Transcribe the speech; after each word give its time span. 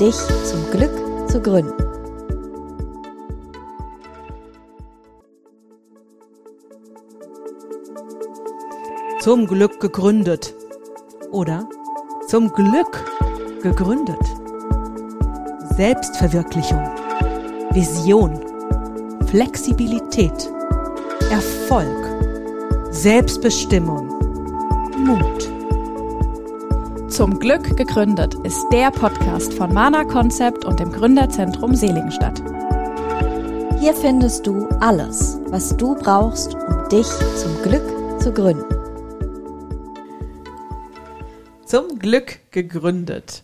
dich 0.00 0.16
zum 0.44 0.70
Glück 0.70 1.30
zu 1.30 1.40
gründen. 1.42 1.74
Zum 9.20 9.46
Glück 9.46 9.78
gegründet. 9.80 10.54
Oder 11.30 11.68
zum 12.26 12.50
Glück 12.50 13.04
gegründet. 13.62 14.18
Selbstverwirklichung. 15.76 16.82
Vision. 17.72 18.40
Flexibilität. 19.26 20.50
Erfolg. 21.30 22.08
Selbstbestimmung. 22.90 24.08
Mut. 24.96 25.39
Zum 27.20 27.38
Glück 27.38 27.76
gegründet 27.76 28.34
ist 28.44 28.66
der 28.72 28.90
Podcast 28.90 29.52
von 29.52 29.74
Mana 29.74 30.04
Concept 30.04 30.64
und 30.64 30.80
dem 30.80 30.90
Gründerzentrum 30.90 31.74
Seligenstadt. 31.74 32.42
Hier 33.78 33.92
findest 33.92 34.46
du 34.46 34.66
alles, 34.80 35.38
was 35.48 35.76
du 35.76 35.96
brauchst, 35.96 36.54
um 36.54 36.88
dich 36.88 37.06
zum 37.36 37.62
Glück 37.62 38.22
zu 38.22 38.32
gründen. 38.32 38.64
Zum 41.66 41.98
Glück 41.98 42.40
gegründet. 42.52 43.42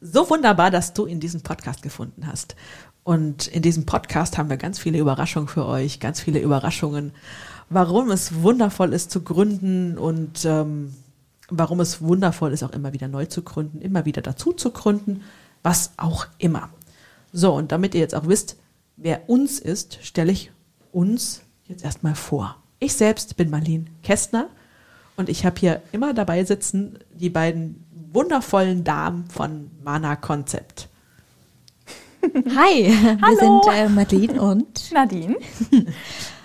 So 0.00 0.30
wunderbar, 0.30 0.70
dass 0.70 0.92
du 0.92 1.06
in 1.06 1.18
diesen 1.18 1.40
Podcast 1.40 1.82
gefunden 1.82 2.24
hast. 2.28 2.54
Und 3.02 3.48
in 3.48 3.62
diesem 3.62 3.84
Podcast 3.84 4.38
haben 4.38 4.48
wir 4.48 4.58
ganz 4.58 4.78
viele 4.78 4.98
Überraschungen 4.98 5.48
für 5.48 5.66
euch, 5.66 5.98
ganz 5.98 6.20
viele 6.20 6.38
Überraschungen, 6.38 7.14
warum 7.68 8.12
es 8.12 8.42
wundervoll 8.44 8.92
ist 8.92 9.10
zu 9.10 9.22
gründen 9.22 9.98
und 9.98 10.44
ähm, 10.44 10.94
warum 11.50 11.80
es 11.80 12.02
wundervoll 12.02 12.52
ist, 12.52 12.62
auch 12.62 12.72
immer 12.72 12.92
wieder 12.92 13.08
neu 13.08 13.26
zu 13.26 13.42
gründen, 13.42 13.80
immer 13.80 14.04
wieder 14.04 14.22
dazu 14.22 14.52
zu 14.52 14.70
gründen, 14.70 15.22
was 15.62 15.92
auch 15.96 16.26
immer. 16.38 16.70
So, 17.32 17.54
und 17.54 17.72
damit 17.72 17.94
ihr 17.94 18.00
jetzt 18.00 18.14
auch 18.14 18.26
wisst, 18.26 18.56
wer 18.96 19.28
uns 19.28 19.58
ist, 19.58 19.98
stelle 20.02 20.32
ich 20.32 20.52
uns 20.92 21.42
jetzt 21.66 21.84
erstmal 21.84 22.14
vor. 22.14 22.56
Ich 22.78 22.94
selbst 22.94 23.36
bin 23.36 23.50
Marlene 23.50 23.86
Kästner 24.02 24.48
und 25.16 25.28
ich 25.28 25.44
habe 25.44 25.58
hier 25.58 25.82
immer 25.92 26.14
dabei 26.14 26.44
sitzen 26.44 26.98
die 27.12 27.30
beiden 27.30 27.84
wundervollen 28.12 28.84
Damen 28.84 29.28
von 29.28 29.70
Mana 29.82 30.16
Concept. 30.16 30.88
Hi, 32.24 32.84
wir 32.84 33.18
Hallo. 33.20 33.62
sind 33.62 33.74
äh, 33.74 33.88
Madeline 33.88 34.40
und 34.40 34.92
Nadine. 34.92 35.36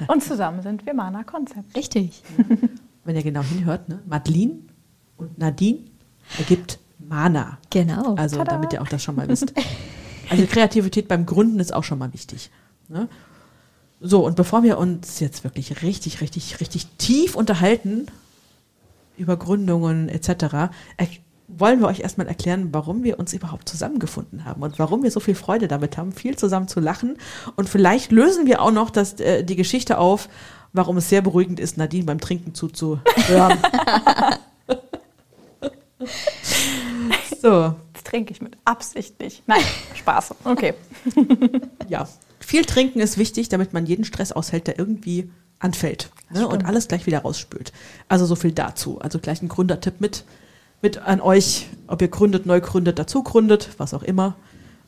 Und 0.08 0.24
zusammen 0.24 0.62
sind 0.62 0.86
wir 0.86 0.94
Mana 0.94 1.24
Concept. 1.24 1.76
richtig. 1.76 2.22
Wenn 3.06 3.16
ihr 3.16 3.24
genau 3.24 3.44
hinhört, 3.44 3.88
ne? 3.88 4.00
Madeline 4.08 4.60
und 5.20 5.38
Nadine 5.38 5.80
ergibt 6.38 6.80
Mana. 6.98 7.58
Genau. 7.70 8.16
Also 8.16 8.38
Tada. 8.38 8.52
damit 8.52 8.74
ihr 8.74 8.82
auch 8.82 8.88
das 8.88 9.04
schon 9.04 9.16
mal 9.16 9.28
wisst. 9.28 9.54
Also 10.30 10.46
Kreativität 10.46 11.08
beim 11.08 11.26
Gründen 11.26 11.60
ist 11.60 11.74
auch 11.74 11.84
schon 11.84 11.98
mal 11.98 12.14
wichtig. 12.14 12.52
Ne? 12.88 13.08
So, 14.00 14.26
und 14.26 14.36
bevor 14.36 14.64
wir 14.64 14.78
uns 14.78 15.20
jetzt 15.20 15.44
wirklich 15.44 15.82
richtig, 15.82 16.22
richtig, 16.22 16.60
richtig 16.62 16.88
tief 16.98 17.36
unterhalten 17.36 18.08
über 19.18 19.38
Gründungen 19.38 20.08
etc., 20.08 20.72
wollen 21.50 21.80
wir 21.80 21.88
euch 21.88 22.02
erstmal 22.02 22.28
erklären, 22.28 22.70
warum 22.72 23.04
wir 23.04 23.18
uns 23.18 23.34
überhaupt 23.34 23.68
zusammengefunden 23.68 24.46
haben 24.46 24.62
und 24.62 24.78
warum 24.78 25.02
wir 25.02 25.10
so 25.10 25.20
viel 25.20 25.34
Freude 25.34 25.68
damit 25.68 25.98
haben, 25.98 26.12
viel 26.12 26.38
zusammen 26.38 26.68
zu 26.68 26.80
lachen. 26.80 27.18
Und 27.56 27.68
vielleicht 27.68 28.12
lösen 28.12 28.46
wir 28.46 28.62
auch 28.62 28.72
noch 28.72 28.92
das, 28.92 29.20
äh, 29.20 29.44
die 29.44 29.56
Geschichte 29.56 29.98
auf, 29.98 30.30
warum 30.74 30.98
es 30.98 31.10
sehr 31.10 31.24
beruhigend 31.24 31.60
ist, 31.60 31.76
Nadine 31.76 32.06
beim 32.06 32.20
Trinken 32.20 32.54
zuzuhören. 32.54 33.58
so, 37.42 37.76
Das 37.94 38.04
trinke 38.04 38.32
ich 38.34 38.42
mit 38.42 38.58
Absicht 38.66 39.20
nicht. 39.20 39.44
Nein, 39.48 39.64
Spaß. 39.96 40.36
Okay. 40.46 40.74
ja, 41.88 42.08
viel 42.40 42.66
trinken 42.66 43.00
ist 43.00 43.18
wichtig, 43.18 43.50
damit 43.50 43.74
man 43.74 43.86
jeden 43.86 44.06
Stress 44.06 44.32
aushält, 44.32 44.68
der 44.68 44.80
irgendwie 44.80 45.30
anfällt 45.60 46.10
ne? 46.32 46.48
und 46.48 46.66
alles 46.66 46.88
gleich 46.88 47.06
wieder 47.06 47.20
rausspült. 47.20 47.74
Also 48.08 48.26
so 48.26 48.36
viel 48.36 48.52
dazu. 48.52 49.00
Also 49.00 49.20
gleich 49.20 49.42
ein 49.42 49.50
Gründertipp 49.50 50.00
mit, 50.00 50.24
mit 50.82 50.98
an 51.00 51.22
euch, 51.22 51.68
ob 51.88 52.02
ihr 52.02 52.08
gründet, 52.08 52.46
neu 52.46 52.62
gründet, 52.62 52.98
dazu 52.98 53.24
gründet, 53.24 53.70
was 53.78 53.94
auch 53.94 54.04
immer. 54.04 54.36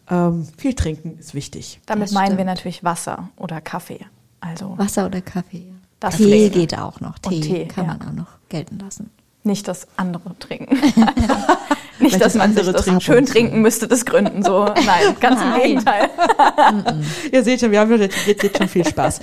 Ähm, 0.09 0.47
viel 0.57 0.73
trinken 0.73 1.17
ist 1.19 1.33
wichtig. 1.33 1.81
Damit 1.85 2.05
Das 2.05 2.11
meinen 2.13 2.37
wir 2.37 2.45
natürlich 2.45 2.83
Wasser 2.83 3.29
oder 3.37 3.61
Kaffee. 3.61 4.05
Also 4.39 4.77
Wasser 4.77 5.05
oder 5.05 5.21
Kaffee. 5.21 5.73
Das 5.99 6.17
Tee 6.17 6.49
geht 6.49 6.77
auch 6.77 6.99
noch. 6.99 7.19
Tee, 7.19 7.41
Tee, 7.41 7.65
kann 7.67 7.85
ja. 7.85 7.93
man 7.93 8.07
auch 8.07 8.13
noch 8.13 8.49
gelten 8.49 8.79
lassen. 8.79 9.11
Nicht 9.43 9.67
das 9.67 9.87
andere 9.97 10.37
trinken. 10.37 10.75
nicht, 11.99 12.21
dass 12.21 12.35
man 12.35 12.49
andere 12.49 12.65
sich 12.65 12.73
das 12.73 12.83
trinken? 12.83 13.01
schön 13.01 13.25
trinken 13.25 13.61
müsste, 13.61 13.87
das 13.87 14.05
Gründen. 14.05 14.43
So, 14.43 14.65
nein, 14.85 15.15
ganz 15.19 15.41
im 15.41 15.49
Nein. 15.49 15.61
Gegenteil. 15.61 16.09
Ihr 17.31 17.43
seht 17.43 17.59
schon, 17.59 17.71
wir 17.71 17.79
haben 17.79 17.99
jetzt, 17.99 18.25
jetzt, 18.25 18.57
schon 18.57 18.67
viel 18.67 18.85
Spaß. 18.85 19.19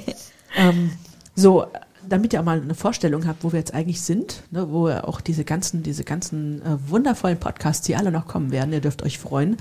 ähm, 0.56 0.92
so, 1.34 1.66
damit 2.08 2.32
ihr 2.32 2.40
auch 2.40 2.44
mal 2.44 2.60
eine 2.60 2.74
Vorstellung 2.74 3.26
habt, 3.26 3.44
wo 3.44 3.52
wir 3.52 3.58
jetzt 3.58 3.74
eigentlich 3.74 4.02
sind, 4.02 4.42
ne, 4.50 4.70
wo 4.70 4.88
ihr 4.88 5.06
auch 5.06 5.20
diese 5.20 5.44
ganzen, 5.44 5.82
diese 5.82 6.04
ganzen 6.04 6.62
äh, 6.62 6.76
wundervollen 6.88 7.38
Podcasts, 7.38 7.86
die 7.86 7.96
alle 7.96 8.10
noch 8.10 8.26
kommen 8.26 8.50
werden, 8.50 8.72
ihr 8.72 8.80
dürft 8.80 9.02
euch 9.02 9.18
freuen, 9.18 9.56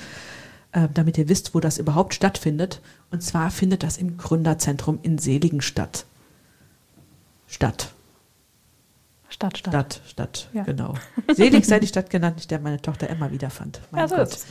äh, 0.72 0.88
damit 0.94 1.18
ihr 1.18 1.30
wisst, 1.30 1.54
wo 1.54 1.60
das 1.60 1.78
überhaupt 1.78 2.14
stattfindet. 2.14 2.82
Und 3.12 3.22
zwar 3.22 3.52
findet 3.52 3.84
das 3.84 3.98
im 3.98 4.18
Gründerzentrum 4.18 5.00
in 5.04 5.18
Seligen 5.18 5.62
statt. 5.62 6.06
Stadt. 7.48 7.92
Stadt, 9.42 9.58
Stadt. 9.58 9.74
Stadt, 9.74 10.02
Stadt, 10.08 10.50
Ja. 10.54 10.64
genau. 10.64 10.94
Selig 11.36 11.66
sei 11.66 11.80
die 11.80 11.88
Stadt 11.88 12.10
genannt, 12.10 12.42
in 12.44 12.48
der 12.50 12.60
meine 12.60 12.82
Tochter 12.82 13.10
Emma 13.10 13.32
wiederfand. 13.32 13.82
Mein 13.92 14.02
Ja, 14.02 14.08
so 14.08 14.16
Gott. 14.16 14.28
ist 14.30 14.48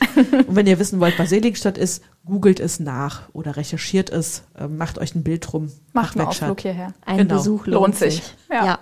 Und 0.47 0.55
wenn 0.55 0.67
ihr 0.67 0.77
wissen 0.79 0.99
wollt, 0.99 1.17
was 1.17 1.29
Seligstadt 1.29 1.77
ist, 1.77 2.03
googelt 2.25 2.59
es 2.59 2.79
nach 2.79 3.29
oder 3.33 3.55
recherchiert 3.57 4.09
es, 4.09 4.43
äh, 4.59 4.67
macht 4.67 4.97
euch 4.99 5.15
ein 5.15 5.23
Bild 5.23 5.51
drum. 5.51 5.71
Macht 5.93 6.17
einen. 6.17 6.27
Ausflug 6.27 6.61
hierher. 6.61 6.93
Ein 7.05 7.17
Genau. 7.19 7.35
Besuch 7.37 7.65
lohnt, 7.67 7.81
Lohnt 7.85 7.95
sich. 7.95 8.21
Ja, 8.51 8.65
Ja. 8.65 8.79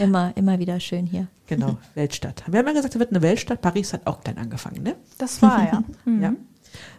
immer, 0.00 0.32
immer 0.36 0.58
wieder 0.58 0.78
schön 0.80 1.06
hier. 1.06 1.26
Genau, 1.46 1.78
Weltstadt. 1.94 2.42
Wir 2.46 2.58
haben 2.58 2.66
ja 2.66 2.72
gesagt, 2.74 2.94
es 2.94 2.98
wird 3.00 3.10
eine 3.10 3.22
Weltstadt. 3.22 3.60
Paris 3.62 3.92
hat 3.92 4.06
auch 4.06 4.20
klein 4.20 4.38
angefangen, 4.38 4.82
ne? 4.82 4.96
Das 5.18 5.40
war 5.42 5.64
ja. 5.64 5.82
Mhm. 6.04 6.22
Ja. 6.22 6.32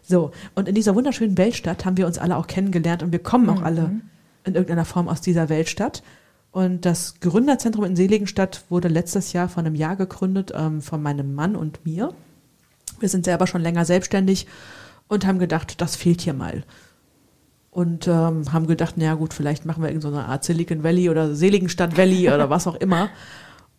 So, 0.03 0.31
und 0.55 0.67
in 0.67 0.73
dieser 0.75 0.95
wunderschönen 0.95 1.37
Weltstadt 1.37 1.85
haben 1.85 1.95
wir 1.97 2.07
uns 2.07 2.17
alle 2.17 2.35
auch 2.35 2.47
kennengelernt 2.47 3.03
und 3.03 3.11
wir 3.11 3.19
kommen 3.19 3.43
Mhm. 3.45 3.49
auch 3.51 3.61
alle 3.61 3.91
in 4.43 4.55
irgendeiner 4.55 4.85
Form 4.85 5.07
aus 5.07 5.21
dieser 5.21 5.49
Weltstadt. 5.49 6.01
Und 6.51 6.85
das 6.85 7.19
Gründerzentrum 7.19 7.85
in 7.85 7.95
Seligenstadt 7.95 8.63
wurde 8.69 8.87
letztes 8.87 9.33
Jahr 9.33 9.49
vor 9.49 9.63
einem 9.63 9.75
Jahr 9.75 9.95
gegründet 9.95 10.51
ähm, 10.55 10.81
von 10.81 11.01
meinem 11.01 11.35
Mann 11.35 11.55
und 11.55 11.85
mir. 11.85 12.13
Wir 12.99 13.09
sind 13.09 13.25
selber 13.25 13.47
schon 13.47 13.61
länger 13.61 13.85
selbstständig 13.85 14.47
und 15.07 15.25
haben 15.25 15.39
gedacht, 15.39 15.79
das 15.79 15.95
fehlt 15.95 16.21
hier 16.21 16.33
mal. 16.33 16.63
Und 17.71 18.07
ähm, 18.07 18.51
haben 18.51 18.65
gedacht, 18.65 18.97
naja 18.97 19.13
gut, 19.13 19.33
vielleicht 19.33 19.65
machen 19.65 19.83
wir 19.83 19.89
irgendeine 19.89 20.15
so 20.15 20.21
Art 20.21 20.43
Silicon 20.43 20.83
Valley 20.83 21.09
oder 21.09 21.35
Seligenstadt 21.35 21.97
Valley 21.97 22.29
oder 22.29 22.49
was 22.49 22.65
auch 22.65 22.75
immer. 22.75 23.09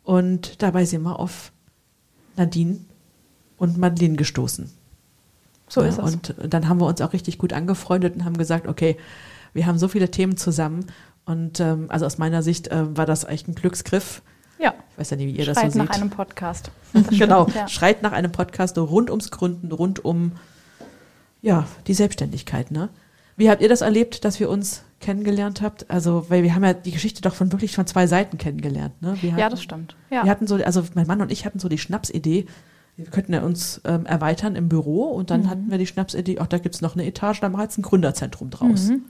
Und 0.04 0.62
dabei 0.62 0.84
sind 0.84 1.02
wir 1.02 1.18
auf 1.18 1.52
Nadine 2.36 2.78
und 3.56 3.78
Madeline 3.78 4.16
gestoßen. 4.16 4.70
So 5.68 5.82
Ja, 5.82 5.88
ist 5.88 5.98
es. 5.98 6.14
Und 6.14 6.34
dann 6.48 6.68
haben 6.68 6.80
wir 6.80 6.86
uns 6.86 7.00
auch 7.00 7.12
richtig 7.12 7.38
gut 7.38 7.52
angefreundet 7.52 8.14
und 8.14 8.24
haben 8.24 8.36
gesagt, 8.36 8.66
okay, 8.66 8.96
wir 9.52 9.66
haben 9.66 9.78
so 9.78 9.88
viele 9.88 10.10
Themen 10.10 10.36
zusammen. 10.36 10.86
Und 11.24 11.60
ähm, 11.60 11.86
also 11.88 12.06
aus 12.06 12.18
meiner 12.18 12.42
Sicht 12.42 12.68
äh, 12.68 12.96
war 12.96 13.06
das 13.06 13.24
echt 13.24 13.46
ein 13.48 13.54
Glücksgriff. 13.54 14.22
ja. 14.58 14.74
Ich 14.92 14.98
weiß 14.98 15.10
ja 15.10 15.16
nicht, 15.16 15.26
wie 15.28 15.38
ihr 15.38 15.44
Schreit 15.44 15.64
das 15.66 15.72
so 15.74 15.78
nach 15.78 15.92
seht. 15.92 16.02
einem 16.02 16.10
Podcast. 16.10 16.70
Das 16.92 17.02
stimmt, 17.04 17.20
genau, 17.20 17.46
Ja. 17.54 17.68
schreit 17.68 18.02
nach 18.02 18.12
einem 18.12 18.32
Podcast 18.32 18.76
rund 18.76 19.10
ums 19.10 19.30
Gründen, 19.30 19.70
rund 19.72 20.04
um 20.04 20.32
ja, 21.42 21.66
die 21.86 21.94
Selbstständigkeit. 21.94 22.70
Ne? 22.70 22.88
Wie 23.36 23.48
habt 23.48 23.62
ihr 23.62 23.68
das 23.68 23.80
erlebt, 23.80 24.24
dass 24.24 24.40
wir 24.40 24.50
uns 24.50 24.82
kennengelernt 25.00 25.62
habt? 25.62 25.88
Also, 25.90 26.26
weil 26.28 26.42
wir 26.42 26.54
haben 26.54 26.64
ja 26.64 26.74
die 26.74 26.90
Geschichte 26.90 27.22
doch 27.22 27.34
von 27.34 27.52
wirklich 27.52 27.74
von 27.74 27.86
zwei 27.86 28.06
Seiten 28.06 28.36
kennengelernt. 28.38 29.00
Ne? 29.00 29.16
Wir 29.22 29.30
ja, 29.30 29.36
hatten- 29.36 29.50
das 29.52 29.62
stimmt. 29.62 29.96
Ja. 30.10 30.24
Wir 30.24 30.30
hatten 30.30 30.46
so, 30.46 30.56
also 30.56 30.82
mein 30.94 31.06
Mann 31.06 31.20
und 31.22 31.32
ich 31.32 31.46
hatten 31.46 31.58
so 31.58 31.68
die 31.68 31.78
Schnapsidee, 31.78 32.46
wir 32.96 33.06
könnten 33.06 33.32
ja 33.32 33.42
uns 33.42 33.80
ähm, 33.84 34.04
erweitern 34.04 34.56
im 34.56 34.68
Büro 34.68 35.04
und 35.04 35.30
dann 35.30 35.48
hatten 35.48 35.70
wir 35.70 35.78
die 35.78 35.86
Schnapsidee, 35.86 36.38
ach, 36.40 36.48
da 36.48 36.58
gibt's 36.58 36.82
noch 36.82 36.94
eine 36.96 37.06
Etage, 37.06 37.40
da 37.40 37.48
machen 37.48 37.60
wir 37.60 37.64
jetzt 37.64 37.78
ein 37.78 37.82
Gründerzentrum 37.82 38.50
draus. 38.50 38.88
Mhm. 38.88 39.04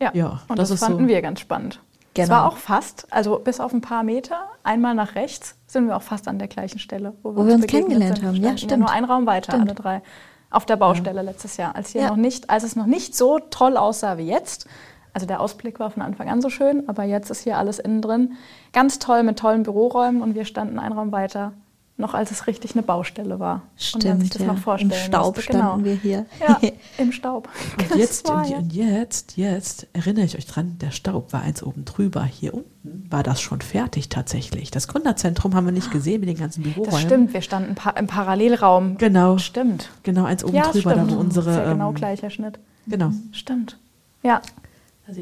Ja. 0.00 0.10
Ja, 0.14 0.40
und 0.48 0.58
das 0.58 0.68
das, 0.70 0.80
fanden 0.80 1.02
so. 1.04 1.08
wir 1.08 1.22
ganz 1.22 1.40
spannend. 1.40 1.80
Es 2.14 2.24
Genau. 2.24 2.30
war 2.40 2.48
auch 2.48 2.56
fast, 2.56 3.06
also 3.10 3.38
bis 3.38 3.60
auf 3.60 3.72
ein 3.72 3.80
paar 3.80 4.02
Meter, 4.02 4.48
einmal 4.64 4.94
nach 4.94 5.14
rechts, 5.14 5.54
sind 5.68 5.86
wir 5.86 5.96
auch 5.96 6.02
fast 6.02 6.26
an 6.26 6.38
der 6.40 6.48
gleichen 6.48 6.80
Stelle, 6.80 7.12
Wo 7.22 7.34
wir 7.36 7.42
uns 7.54 7.60
begegnet 7.60 7.70
kennengelernt 7.70 8.16
sind. 8.18 8.26
haben. 8.26 8.34
Ja, 8.36 8.40
Standen 8.42 8.58
stimmt. 8.58 8.78
Nur 8.80 8.90
ein 8.90 9.04
Raum 9.04 9.26
weiter, 9.26 9.52
Stimmt. 9.52 9.68
alle 9.68 9.74
drei. 9.74 10.02
auf 10.50 10.64
der 10.66 10.76
Baustelle 10.76 11.22
letztes 11.22 11.58
Jahr, 11.58 11.76
als 11.76 11.90
hier 11.90 12.00
Ja. 12.02 12.08
noch 12.08 12.16
nicht, 12.16 12.48
als 12.50 12.64
es 12.64 12.74
noch 12.74 12.86
nicht 12.86 13.14
so 13.14 13.38
toll 13.38 13.76
aussah 13.76 14.16
wie 14.18 14.26
jetzt. 14.26 14.66
Also 15.12 15.26
der 15.26 15.40
Ausblick 15.40 15.78
war 15.78 15.90
von 15.90 16.02
Anfang 16.02 16.28
an 16.28 16.40
so 16.40 16.48
schön, 16.48 16.88
aber 16.88 17.04
jetzt 17.04 17.30
ist 17.30 17.42
hier 17.42 17.58
alles 17.58 17.78
innen 17.78 18.00
drin. 18.02 18.32
Ganz 18.72 18.98
toll 18.98 19.22
mit 19.22 19.38
tollen 19.38 19.62
Büroräumen 19.62 20.22
und 20.22 20.34
wir 20.34 20.44
standen 20.44 20.78
einen 20.78 20.94
Raum 20.94 21.12
weiter, 21.12 21.52
noch 21.98 22.14
als 22.14 22.30
es 22.30 22.46
richtig 22.46 22.72
eine 22.74 22.82
Baustelle 22.82 23.40
war. 23.40 23.62
und 23.94 24.04
man 24.04 24.20
sich 24.20 24.28
Stimmt, 24.28 24.34
das 24.36 24.42
ja. 24.42 24.46
noch 24.46 24.58
vorstellen 24.58 24.92
Im 24.92 24.96
Staub 24.98 25.36
musste. 25.36 25.52
Genau. 25.52 25.64
standen 25.64 25.84
wir 25.84 25.94
hier. 25.94 26.26
Ja, 26.40 26.60
im 26.98 27.10
Staub. 27.12 27.48
Und 27.76 27.90
Das 27.90 27.98
jetzt, 27.98 28.28
war 28.28 28.44
und, 28.44 28.50
ja- 28.50 28.58
und 28.58 28.72
jetzt, 28.72 29.36
jetzt 29.36 29.86
erinnere 29.92 30.24
ich 30.24 30.36
euch 30.36 30.46
dran, 30.46 30.76
der 30.80 30.92
Staub 30.92 31.32
war 31.32 31.42
eins 31.42 31.62
oben 31.62 31.84
drüber. 31.84 32.24
Hier 32.24 32.54
unten 32.54 33.06
war 33.10 33.22
das 33.24 33.40
schon 33.40 33.60
fertig 33.60 34.08
tatsächlich. 34.08 34.70
Das 34.70 34.86
Gründerzentrum 34.88 35.54
haben 35.54 35.66
wir 35.66 35.72
nicht 35.72 35.90
gesehen 35.90 36.20
mit 36.20 36.28
den 36.28 36.38
ganzen 36.38 36.62
Büroräumen. 36.62 36.90
Das 36.92 37.00
stimmt, 37.02 37.32
wir 37.34 37.42
standen 37.42 37.74
pa 37.74 37.90
im 37.90 38.06
Parallelraum. 38.06 38.96
Genau, 38.96 39.36
Stimmt. 39.38 39.90
genau 40.04 40.24
eins 40.24 40.44
oben 40.44 40.54
Ja, 40.54 40.70
drüber, 40.70 40.92
stimmt. 40.92 41.10
da 41.10 41.16
wo 41.16 41.20
unsere. 41.20 41.52
Sehr 41.52 41.72
genau 41.72 41.88
ähm, 41.90 41.94
gleicher 41.96 42.30
Schnitt. 42.30 42.58
Genau. 42.86 43.10
Stimmt. 43.32 43.76
Ja, 44.22 44.40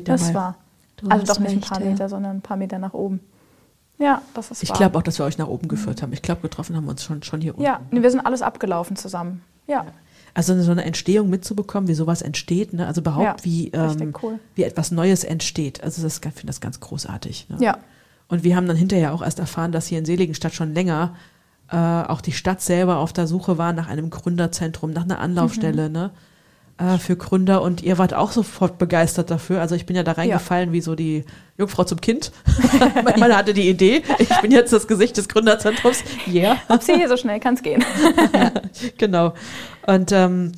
das 0.04 0.28
mal. 0.28 0.34
war. 0.34 0.54
Du 0.98 1.08
Also 1.08 1.26
doch 1.26 1.38
nicht 1.40 1.52
ein 1.52 1.60
paar 1.60 1.80
ja. 1.80 1.90
Meter, 1.90 2.08
sondern 2.08 2.36
ein 2.36 2.40
paar 2.42 2.56
Meter 2.56 2.78
nach 2.78 2.94
oben. 2.94 3.20
Ja, 3.98 4.22
das 4.34 4.50
ist 4.50 4.62
Ich 4.62 4.72
glaube 4.72 4.98
auch, 4.98 5.02
dass 5.02 5.18
wir 5.18 5.24
euch 5.24 5.38
nach 5.38 5.48
oben 5.48 5.68
geführt 5.68 6.02
haben. 6.02 6.12
Ich 6.12 6.22
glaube, 6.22 6.42
getroffen 6.42 6.76
haben 6.76 6.84
wir 6.84 6.90
uns 6.90 7.02
schon, 7.04 7.22
schon 7.22 7.40
hier 7.40 7.52
unten. 7.52 7.64
Ja, 7.64 7.80
nee, 7.90 8.02
wir 8.02 8.10
sind 8.10 8.20
alles 8.20 8.42
abgelaufen 8.42 8.96
zusammen. 8.96 9.42
Ja, 9.66 9.86
Also 10.34 10.60
so 10.62 10.70
eine 10.70 10.84
Entstehung 10.84 11.30
mitzubekommen, 11.30 11.88
wie 11.88 11.94
sowas 11.94 12.22
entsteht, 12.22 12.72
ne? 12.72 12.86
also 12.86 13.00
überhaupt 13.00 13.24
Ja, 13.24 13.44
wie, 13.44 13.68
ähm, 13.72 14.14
cool. 14.22 14.38
wie 14.54 14.64
etwas 14.64 14.90
Neues 14.90 15.24
entsteht. 15.24 15.82
Also 15.82 16.02
das 16.02 16.18
ich 16.18 16.22
finde 16.22 16.46
das 16.46 16.60
ganz 16.60 16.78
großartig. 16.80 17.48
Ne? 17.48 17.56
ja, 17.60 17.78
Und 18.28 18.44
wir 18.44 18.54
haben 18.54 18.68
dann 18.68 18.76
hinterher 18.76 19.14
auch 19.14 19.22
erst 19.22 19.38
erfahren, 19.38 19.72
dass 19.72 19.86
hier 19.86 19.98
in 19.98 20.04
Seligenstadt 20.04 20.52
schon 20.54 20.74
länger 20.74 21.16
äh, 21.70 21.76
auch 21.76 22.20
die 22.20 22.32
Stadt 22.32 22.60
selber 22.60 22.98
auf 22.98 23.12
der 23.12 23.26
Suche 23.26 23.58
war 23.58 23.72
nach 23.72 23.88
einem 23.88 24.10
Gründerzentrum, 24.10 24.92
nach 24.92 25.04
einer 25.04 25.18
Anlaufstelle 25.18 25.90
ne? 25.90 26.10
Äh, 26.78 26.98
für 26.98 27.16
Gründer. 27.16 27.62
Und 27.62 27.82
ihr 27.82 27.98
wart 27.98 28.14
auch 28.14 28.32
sofort 28.32 28.78
begeistert 28.78 29.30
dafür. 29.30 29.60
Also 29.60 29.74
ich 29.74 29.86
bin 29.86 29.96
ja 29.96 30.02
da 30.02 30.12
reingefallen 30.12 30.72
wie 30.72 30.80
so 30.80 30.94
die 30.94 31.24
Jungfrau 31.58 31.84
zum 31.84 32.00
Kind. 32.00 32.32
mein 33.04 33.18
Mann 33.18 33.34
hatte 33.34 33.54
die 33.54 33.68
Idee, 33.68 34.02
ich 34.18 34.28
bin 34.40 34.50
jetzt 34.50 34.72
das 34.72 34.86
Gesicht 34.86 35.16
des 35.16 35.28
Gründerzentrums. 35.28 36.04
Yeah. 36.26 36.58
Upsi, 36.68 37.06
so 37.08 37.16
schnell 37.16 37.40
kann 37.40 37.54
es 37.54 37.62
gehen. 37.62 37.84
genau. 38.98 39.32
Und 39.86 40.12
ähm, 40.12 40.52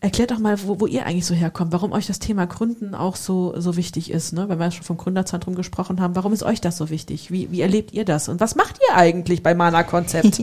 erklärt 0.00 0.30
doch 0.30 0.38
mal, 0.38 0.56
wo, 0.66 0.80
wo 0.80 0.86
ihr 0.86 1.04
eigentlich 1.04 1.26
so 1.26 1.34
herkommt, 1.34 1.72
warum 1.72 1.92
euch 1.92 2.06
das 2.06 2.18
Thema 2.18 2.46
Gründen 2.46 2.94
auch 2.94 3.16
so, 3.16 3.52
so 3.58 3.76
wichtig 3.76 4.10
ist, 4.10 4.32
ne? 4.32 4.48
Wenn 4.48 4.58
wir 4.58 4.70
schon 4.70 4.84
vom 4.84 4.96
Gründerzentrum 4.96 5.54
gesprochen 5.54 6.00
haben, 6.00 6.16
warum 6.16 6.32
ist 6.32 6.42
euch 6.42 6.60
das 6.62 6.78
so 6.78 6.88
wichtig? 6.88 7.30
Wie, 7.30 7.50
wie 7.50 7.60
erlebt 7.60 7.92
ihr 7.92 8.06
das? 8.06 8.28
Und 8.30 8.40
was 8.40 8.56
macht 8.56 8.78
ihr 8.88 8.96
eigentlich 8.96 9.42
bei 9.42 9.54
Mana 9.54 9.82
Konzept? 9.82 10.38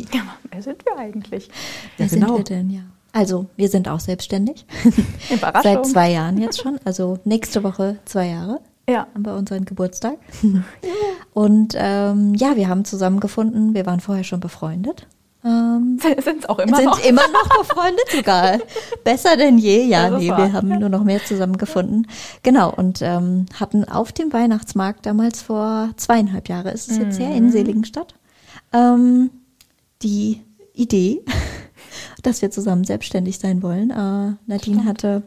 Wer 0.51 0.61
sind 0.61 0.85
wir 0.85 0.97
eigentlich? 0.97 1.49
Wer 1.97 2.05
Ja, 2.05 2.09
sind 2.09 2.19
genau. 2.21 2.37
wir 2.37 2.43
denn, 2.43 2.69
ja? 2.69 2.81
Also, 3.17 3.47
wir 3.55 3.67
sind 3.67 3.87
auch 3.89 3.99
selbstständig. 3.99 4.67
Überraschung. 5.33 5.63
Seit 5.63 5.85
zwei 5.87 6.11
Jahren 6.11 6.37
jetzt 6.37 6.61
schon. 6.61 6.79
Also 6.85 7.17
nächste 7.23 7.63
Woche 7.63 7.97
zwei 8.05 8.27
Jahre 8.27 8.59
Ja, 8.87 9.07
haben 9.11 9.25
wir 9.25 9.33
unseren 9.33 9.65
Geburtstag. 9.65 10.17
Und 11.33 11.73
ähm, 11.75 12.35
ja, 12.35 12.55
wir 12.55 12.69
haben 12.69 12.85
zusammengefunden. 12.85 13.73
Wir 13.73 13.87
waren 13.87 14.01
vorher 14.01 14.23
schon 14.23 14.39
befreundet. 14.39 15.07
Ähm, 15.43 15.97
sind 15.99 16.43
es 16.43 16.47
auch 16.47 16.59
immer 16.59 16.77
sind 16.77 16.85
noch. 16.85 17.03
immer 17.03 17.23
noch 17.33 17.57
befreundet 17.57 18.05
sogar. 18.15 18.59
Besser 19.03 19.35
denn 19.35 19.57
je. 19.57 19.81
Ja, 19.85 20.11
nee, 20.11 20.29
wahr. 20.29 20.37
wir 20.37 20.53
haben 20.53 20.67
nur 20.79 20.89
noch 20.89 21.03
mehr 21.03 21.25
zusammengefunden. 21.25 22.05
Genau, 22.43 22.71
und 22.71 23.01
ähm, 23.01 23.47
hatten 23.59 23.83
auf 23.83 24.11
dem 24.11 24.31
Weihnachtsmarkt 24.31 25.07
damals 25.07 25.41
vor 25.41 25.89
zweieinhalb 25.97 26.49
Jahre 26.49 26.69
ist 26.69 26.91
es 26.91 26.99
jetzt 26.99 27.17
her, 27.19 27.29
Mhm. 27.29 27.35
in 27.37 27.51
Seligenstadt, 27.51 28.13
ähm, 28.73 29.31
die 30.03 30.43
Idee, 30.75 31.23
dass 32.23 32.41
wir 32.41 32.51
zusammen 32.51 32.83
selbstständig 32.83 33.39
sein 33.39 33.61
wollen. 33.63 33.91
Äh, 33.91 34.33
Nadine 34.47 34.85
hatte 34.85 35.23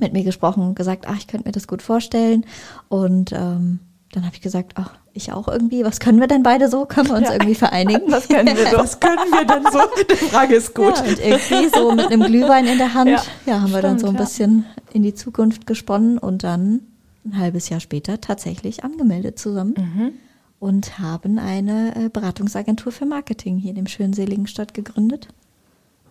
mit 0.00 0.12
mir 0.12 0.24
gesprochen 0.24 0.62
und 0.62 0.74
gesagt, 0.74 1.04
ach, 1.06 1.16
ich 1.18 1.26
könnte 1.26 1.46
mir 1.48 1.52
das 1.52 1.66
gut 1.68 1.82
vorstellen. 1.82 2.44
Und 2.88 3.32
ähm, 3.32 3.78
dann 4.12 4.24
habe 4.24 4.34
ich 4.34 4.40
gesagt, 4.40 4.72
ach, 4.76 4.94
ich 5.14 5.32
auch 5.32 5.46
irgendwie. 5.48 5.84
Was 5.84 6.00
können 6.00 6.20
wir 6.20 6.26
denn 6.26 6.42
beide 6.42 6.68
so? 6.68 6.86
Können 6.86 7.08
wir 7.08 7.16
uns 7.16 7.28
Ja. 7.28 7.34
irgendwie 7.34 7.54
vereinigen? 7.54 8.02
Was 8.10 8.28
können 8.28 8.56
wir 8.56 8.66
so? 8.70 8.78
Was 8.78 8.98
können 9.00 9.30
wir 9.30 9.44
denn 9.44 9.64
so? 9.70 9.80
Die 10.10 10.16
Frage 10.26 10.54
ist 10.54 10.74
gut. 10.74 10.96
Ja, 10.96 11.02
und 11.04 11.18
irgendwie 11.18 11.68
so 11.78 11.92
mit 11.92 12.06
einem 12.06 12.22
Glühwein 12.22 12.66
in 12.66 12.78
der 12.78 12.94
Hand, 12.94 13.10
ja, 13.10 13.22
Ja, 13.46 13.60
haben 13.60 13.72
wir 13.72 13.82
dann 13.82 13.98
so 13.98 14.06
ein 14.06 14.14
stimmt, 14.14 14.18
bisschen 14.28 14.64
in 14.94 15.02
die 15.02 15.14
Zukunft 15.14 15.66
gesponnen 15.66 16.16
und 16.18 16.44
dann 16.44 16.80
ein 17.24 17.38
halbes 17.38 17.68
Jahr 17.68 17.80
später 17.80 18.20
tatsächlich 18.20 18.84
angemeldet 18.84 19.38
zusammen 19.38 19.74
Mhm. 19.76 20.12
und 20.58 20.98
haben 20.98 21.38
eine 21.38 21.94
äh, 21.96 22.08
Beratungsagentur 22.08 22.90
für 22.92 23.04
Marketing 23.06 23.58
hier 23.58 23.70
in 23.70 23.76
dem 23.76 23.86
schönen 23.86 24.12
Seligenstadt 24.14 24.72
gegründet. 24.74 25.28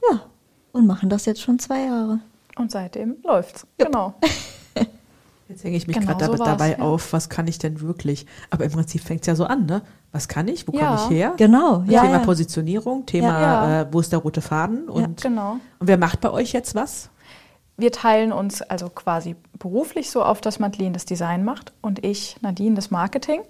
Ja, 0.10 0.22
und 0.72 0.88
machen 0.88 1.10
das 1.10 1.26
jetzt 1.26 1.42
schon 1.42 1.60
zwei 1.60 1.86
Jahre. 1.86 2.20
Und 2.58 2.72
seitdem 2.72 3.18
läuft's. 3.24 3.66
Genau. 3.78 4.14
Jetzt 5.52 5.66
hänge 5.66 5.76
ich 5.76 5.86
mich 5.86 6.00
Genau 6.00 6.14
gerade 6.18 6.38
so 6.38 6.42
dabei 6.42 6.78
ja. 6.78 6.80
auf, 6.80 7.12
was 7.12 7.28
kann 7.28 7.46
ich 7.46 7.60
denn 7.60 7.82
wirklich? 7.82 8.26
Aber 8.52 8.64
im 8.64 8.72
Prinzip 8.72 9.02
fängt 9.02 9.22
es 9.22 9.28
ja 9.28 9.36
so 9.36 9.44
an, 9.44 9.66
ne? 9.66 9.82
Was 10.14 10.30
kann 10.30 10.48
ich? 10.48 10.66
Wo 10.66 10.72
Ja, 10.72 10.96
komme 10.96 11.02
ich 11.04 11.18
her? 11.18 11.34
Genau, 11.36 11.84
ja, 11.88 12.04
Thema 12.04 12.20
ja. 12.20 12.20
Positionierung, 12.20 13.06
Thema, 13.06 13.42
Ja. 13.42 13.82
Äh, 13.82 13.88
wo 13.92 14.00
ist 14.00 14.14
der 14.14 14.20
rote 14.20 14.40
Faden? 14.40 14.88
Und, 14.88 15.22
Genau. 15.22 15.58
und 15.80 15.88
wer 15.88 15.98
macht 15.98 16.22
bei 16.22 16.32
euch 16.32 16.54
jetzt 16.54 16.74
was? 16.74 17.10
Wir 17.76 17.92
teilen 17.92 18.32
uns 18.32 18.62
also 18.62 18.88
quasi 18.88 19.36
beruflich 19.60 20.10
so 20.10 20.24
auf, 20.24 20.40
dass 20.40 20.60
Madeleine 20.60 20.94
das 20.94 21.04
Design 21.04 21.44
macht 21.44 21.74
und 21.82 22.06
ich, 22.06 22.38
Nadine, 22.42 22.76
das 22.76 22.90
Marketing. 22.90 23.42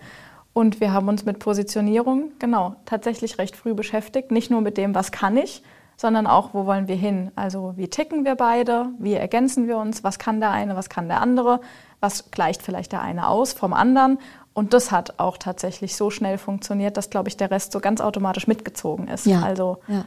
Und 0.53 0.79
wir 0.79 0.93
haben 0.93 1.07
uns 1.07 1.23
mit 1.25 1.37
Positionierung, 1.37 2.31
genau, 2.39 2.75
tatsächlich 2.85 3.37
recht 3.37 3.55
früh 3.55 3.75
beschäftigt. 3.75 4.31
Nicht 4.31 4.49
nur 4.49 4.61
mit 4.61 4.77
dem, 4.77 4.95
was 4.95 5.11
kann 5.11 5.37
ich, 5.37 5.61
sondern 6.01 6.25
auch, 6.25 6.55
wo 6.55 6.65
wollen 6.65 6.87
wir 6.87 6.95
hin? 6.95 7.29
Also, 7.35 7.73
wie 7.77 7.87
ticken 7.87 8.25
wir 8.25 8.33
beide? 8.33 8.87
Wie 8.97 9.13
ergänzen 9.13 9.67
wir 9.67 9.77
uns? 9.77 10.03
Was 10.03 10.17
kann 10.17 10.39
der 10.39 10.49
eine? 10.49 10.75
Was 10.75 10.89
kann 10.89 11.07
der 11.07 11.21
andere? 11.21 11.61
Was 11.99 12.31
gleicht 12.31 12.63
vielleicht 12.63 12.91
der 12.91 13.03
eine 13.03 13.27
aus 13.27 13.53
vom 13.53 13.71
anderen? 13.71 14.17
Und 14.53 14.73
das 14.73 14.91
hat 14.91 15.19
auch 15.19 15.37
tatsächlich 15.37 15.95
so 15.95 16.09
schnell 16.09 16.39
funktioniert, 16.39 16.97
dass, 16.97 17.11
glaube 17.11 17.29
ich, 17.29 17.37
der 17.37 17.51
Rest 17.51 17.71
so 17.71 17.79
ganz 17.79 18.01
automatisch 18.01 18.47
mitgezogen 18.47 19.07
ist. 19.07 19.27
Ja, 19.27 19.43
Also, 19.43 19.77
ja. 19.87 20.05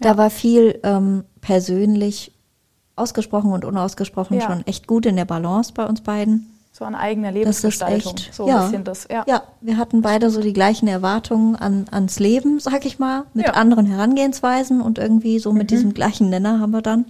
Da 0.00 0.16
war 0.16 0.30
viel 0.30 0.78
ähm, 0.84 1.24
persönlich 1.40 2.30
ausgesprochen 2.94 3.52
und 3.52 3.64
unausgesprochen 3.64 4.38
Ja. 4.38 4.46
schon 4.46 4.64
echt 4.64 4.86
gut 4.86 5.06
in 5.06 5.16
der 5.16 5.24
Balance 5.24 5.72
bei 5.72 5.84
uns 5.84 6.02
beiden. 6.02 6.51
So 6.74 6.86
eine 6.86 6.98
eigene 6.98 7.28
Das 7.28 7.34
ist 7.58 7.62
Lebensgestaltung. 7.62 8.14
echt, 8.14 8.34
so 8.34 8.44
ein 8.44 8.48
ja. 8.48 8.62
bisschen 8.64 8.84
das, 8.84 9.06
ja. 9.10 9.24
Ja, 9.28 9.42
wir 9.60 9.76
hatten 9.76 10.00
beide 10.00 10.30
so 10.30 10.40
die 10.40 10.54
gleichen 10.54 10.88
Erwartungen 10.88 11.54
an, 11.54 11.84
ans 11.90 12.18
Leben, 12.18 12.60
sag 12.60 12.86
ich 12.86 12.98
mal, 12.98 13.24
mit 13.34 13.46
Ja. 13.46 13.52
anderen 13.52 13.84
Herangehensweisen 13.84 14.80
und 14.80 14.98
irgendwie 14.98 15.38
so 15.38 15.52
mit 15.52 15.70
diesem 15.70 15.92
gleichen 15.92 16.30
Nenner 16.30 16.60
haben 16.60 16.70
wir 16.70 16.80
dann 16.82 17.04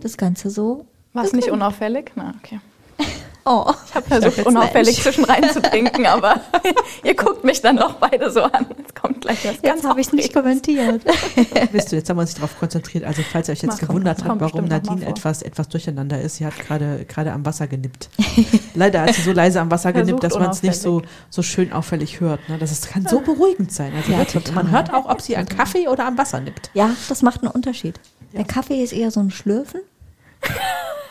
das 0.00 0.16
Ganze 0.16 0.48
so. 0.50 0.86
War 1.12 1.24
es 1.24 1.32
nicht 1.32 1.50
unauffällig? 1.50 2.12
Na, 2.14 2.34
okay. 2.42 2.60
Oh, 3.44 3.72
Ich 3.88 3.94
habe 3.94 4.06
versucht, 4.06 4.46
unauffällig 4.46 5.02
zwischen 5.02 5.24
rein 5.24 5.50
zu 5.50 5.60
trinken, 5.60 6.06
aber 6.06 6.40
ihr 7.02 7.14
guckt 7.16 7.42
mich 7.42 7.60
dann 7.60 7.76
doch 7.76 7.94
beide 7.94 8.30
so 8.30 8.42
an. 8.42 8.66
Jetzt 8.78 8.94
kommt 8.94 9.20
gleich 9.20 9.38
was 9.44 9.60
ganz 9.60 9.62
jetzt 9.62 9.84
habe 9.84 10.00
ich 10.00 10.12
nicht 10.12 10.32
kommentiert. 10.32 11.02
Wisst 11.72 11.90
du, 11.90 11.96
jetzt 11.96 12.08
haben 12.08 12.18
wir 12.18 12.22
uns 12.22 12.34
darauf 12.34 12.56
konzentriert. 12.58 13.04
Also 13.04 13.22
falls 13.22 13.48
ihr 13.48 13.52
euch 13.52 13.62
jetzt 13.62 13.80
Mach, 13.80 13.88
gewundert 13.88 14.18
komm, 14.18 14.28
habt, 14.28 14.40
warum 14.42 14.66
Nadine 14.66 15.06
etwas, 15.06 15.42
etwas 15.42 15.68
durcheinander 15.68 16.20
ist, 16.20 16.36
sie 16.36 16.46
hat 16.46 16.56
gerade 16.58 17.04
gerade 17.06 17.32
am 17.32 17.44
Wasser 17.44 17.66
genippt. 17.66 18.10
Leider 18.74 19.02
hat 19.02 19.14
sie 19.14 19.22
so 19.22 19.32
leise 19.32 19.60
am 19.60 19.70
Wasser 19.70 19.92
genippt, 19.92 20.22
dass 20.22 20.34
man 20.34 20.50
es 20.50 20.62
nicht 20.62 20.76
so, 20.76 21.02
so 21.28 21.42
schön 21.42 21.72
auffällig 21.72 22.20
hört. 22.20 22.48
Ne? 22.48 22.58
Das 22.58 22.70
ist, 22.70 22.88
kann 22.90 23.06
so 23.08 23.20
beruhigend 23.20 23.72
sein. 23.72 23.92
Also 23.96 24.12
Ja, 24.12 24.24
total. 24.24 24.54
man 24.54 24.70
hört 24.70 24.94
auch, 24.94 25.08
ob 25.08 25.20
sie 25.20 25.36
an 25.36 25.46
Kaffee 25.46 25.88
oder 25.88 26.06
am 26.06 26.16
Wasser 26.16 26.40
nippt. 26.40 26.70
Ja, 26.74 26.90
das 27.08 27.22
macht 27.22 27.42
einen 27.42 27.50
Unterschied. 27.50 27.98
Der 28.34 28.44
Kaffee 28.44 28.82
ist 28.82 28.92
eher 28.92 29.10
so 29.10 29.20
ein 29.20 29.30
Schlürfen 29.30 29.80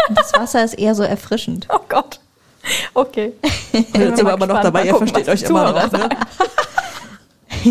das 0.15 0.33
Wasser 0.33 0.63
ist 0.63 0.73
eher 0.73 0.95
so 0.95 1.03
erfrischend. 1.03 1.67
Oh 1.69 1.79
Gott. 1.89 2.19
Okay. 2.93 3.33
Jetzt 3.73 3.93
sind 3.93 4.25
wir 4.25 4.33
aber 4.33 4.47
noch 4.47 4.61
dabei, 4.61 4.85
ihr 4.85 4.91
gucken, 4.93 5.07
versteht 5.07 5.29
euch 5.29 5.41
immer 5.43 5.71
noch. 5.71 5.91
Ne? 5.91 6.09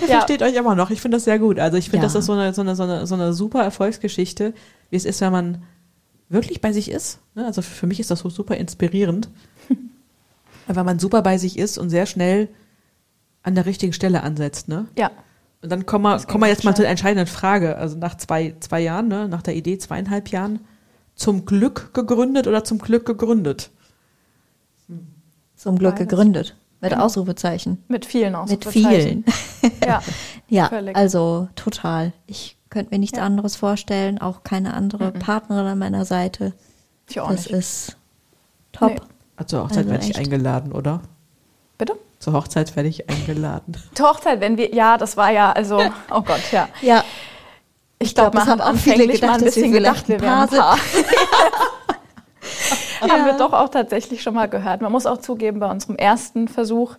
Ihr 0.00 0.08
Ja. 0.08 0.18
versteht 0.18 0.42
euch 0.42 0.54
immer 0.54 0.74
noch. 0.74 0.90
Ich 0.90 1.00
finde 1.00 1.16
das 1.16 1.24
sehr 1.24 1.38
gut. 1.38 1.58
Also 1.58 1.76
ich 1.76 1.86
finde, 1.90 1.98
Ja. 1.98 2.02
das 2.04 2.14
ist 2.14 2.26
so 2.26 2.32
eine, 2.32 2.54
so, 2.54 2.62
eine, 2.62 2.76
so, 2.76 2.82
eine, 2.84 3.06
so 3.06 3.14
eine 3.14 3.32
super 3.32 3.62
Erfolgsgeschichte, 3.62 4.54
wie 4.90 4.96
es 4.96 5.04
ist, 5.04 5.20
wenn 5.20 5.32
man 5.32 5.62
wirklich 6.28 6.60
bei 6.60 6.72
sich 6.72 6.90
ist. 6.90 7.18
Ne? 7.34 7.44
Also 7.44 7.60
für 7.62 7.86
mich 7.86 8.00
ist 8.00 8.10
das 8.10 8.20
so 8.20 8.30
super 8.30 8.56
inspirierend. 8.56 9.28
Weil 10.66 10.84
man 10.84 11.00
super 11.00 11.22
bei 11.22 11.36
sich 11.36 11.58
ist 11.58 11.78
und 11.78 11.90
sehr 11.90 12.06
schnell 12.06 12.48
an 13.42 13.56
der 13.56 13.66
richtigen 13.66 13.92
Stelle 13.92 14.22
ansetzt. 14.22 14.68
Ne? 14.68 14.86
Ja. 14.96 15.10
Und 15.62 15.70
dann 15.72 15.84
kommen 15.84 16.04
wir, 16.04 16.16
kommen 16.26 16.44
wir 16.44 16.48
jetzt 16.48 16.62
mal 16.64 16.76
zur 16.76 16.86
entscheidenden 16.86 17.26
Frage. 17.26 17.76
Also 17.76 17.98
nach 17.98 18.16
zwei, 18.16 18.54
zwei 18.60 18.80
Jahren, 18.80 19.08
ne? 19.08 19.26
nach 19.28 19.42
der 19.42 19.56
Idee 19.56 19.78
zweieinhalb 19.78 20.28
Jahren, 20.28 20.60
zum 21.20 21.44
Glück 21.44 21.92
gegründet 21.92 22.46
oder 22.46 22.64
zum 22.64 22.78
Glück 22.78 23.04
gegründet? 23.04 23.70
Zum 25.54 25.78
Glück 25.78 25.96
Beides. 25.96 26.08
gegründet. 26.08 26.56
Mit 26.80 26.96
Ausrufezeichen. 26.96 27.84
Mit 27.88 28.06
vielen 28.06 28.32
Mit 28.32 28.40
Ausrufezeichen. 28.40 29.24
vielen. 29.60 29.72
Ja. 29.86 30.02
Ja, 30.48 30.68
Völlig. 30.68 30.96
also 30.96 31.48
total. 31.54 32.12
Ich 32.26 32.56
könnte 32.70 32.92
mir 32.94 32.98
nichts 32.98 33.18
Ja. 33.18 33.24
anderes 33.24 33.54
vorstellen, 33.56 34.18
auch 34.18 34.42
keine 34.42 34.72
andere 34.72 35.12
Partnerin 35.12 35.66
an 35.66 35.78
meiner 35.78 36.06
Seite. 36.06 36.54
Ich 37.08 37.20
auch 37.20 37.30
das 37.30 37.40
nicht. 37.46 37.50
ist 37.50 37.96
top. 38.72 38.92
Nee. 38.92 39.00
Also 39.36 39.48
zur 39.58 39.64
Hochzeit 39.64 39.78
Also 39.78 39.90
werde 39.90 40.04
ich 40.06 40.16
eingeladen, 40.16 40.72
oder? 40.72 41.02
Bitte? 41.76 41.94
Zur 42.18 42.32
Hochzeit 42.32 42.74
werde 42.76 42.88
ich 42.88 43.10
eingeladen. 43.10 43.76
Zur 43.94 44.08
Hochzeit, 44.08 44.40
wenn 44.40 44.56
wir, 44.56 44.74
ja, 44.74 44.96
das 44.96 45.16
war 45.18 45.30
ja, 45.30 45.52
also, 45.52 45.82
oh 46.10 46.22
Gott, 46.22 46.50
ja. 46.52 46.68
Ja, 46.80 47.04
Ich 48.02 48.14
glaube, 48.14 48.38
man 48.38 48.46
hat 48.46 48.60
auch 48.62 48.74
viele 48.76 48.94
anfänglich 48.94 49.22
mal 49.22 49.34
ein 49.34 49.44
bisschen 49.44 49.72
gedacht, 49.72 50.08
wir 50.08 50.20
wären 50.20 50.40
ein 50.40 50.48
Paar 50.48 50.76
Paar. 50.76 50.78
Haben 53.02 53.26
wir 53.26 53.34
doch 53.34 53.52
auch 53.52 53.68
tatsächlich 53.68 54.22
schon 54.22 54.34
mal 54.34 54.48
gehört. 54.48 54.80
Man 54.80 54.90
muss 54.90 55.04
auch 55.06 55.18
zugeben, 55.18 55.60
bei 55.60 55.70
unserem 55.70 55.96
ersten 55.96 56.48
Versuch, 56.48 56.96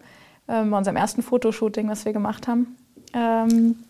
ähm, 0.48 0.70
bei 0.70 0.78
unserem 0.78 0.98
ersten 0.98 1.24
Fotoshooting, 1.24 1.90
was 1.90 2.06
wir 2.06 2.14
gemacht 2.14 2.48
haben, 2.48 2.78
ähm, 3.14 3.84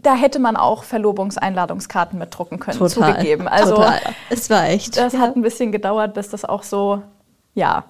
da 0.00 0.14
hätte 0.14 0.38
man 0.38 0.56
auch 0.56 0.84
Verlobungseinladungskarten 0.84 2.18
mitdrucken 2.18 2.58
können, 2.58 2.78
Total. 2.78 3.14
zugegeben. 3.14 3.48
Also 3.48 3.76
Total. 3.76 4.00
Es 4.30 4.50
war 4.50 4.68
echt. 4.68 4.96
das 4.96 5.16
hat 5.16 5.36
ein 5.36 5.42
bisschen 5.42 5.72
gedauert, 5.72 6.14
bis 6.14 6.28
das 6.28 6.44
auch 6.44 6.62
so, 6.62 7.02
ja, 7.54 7.84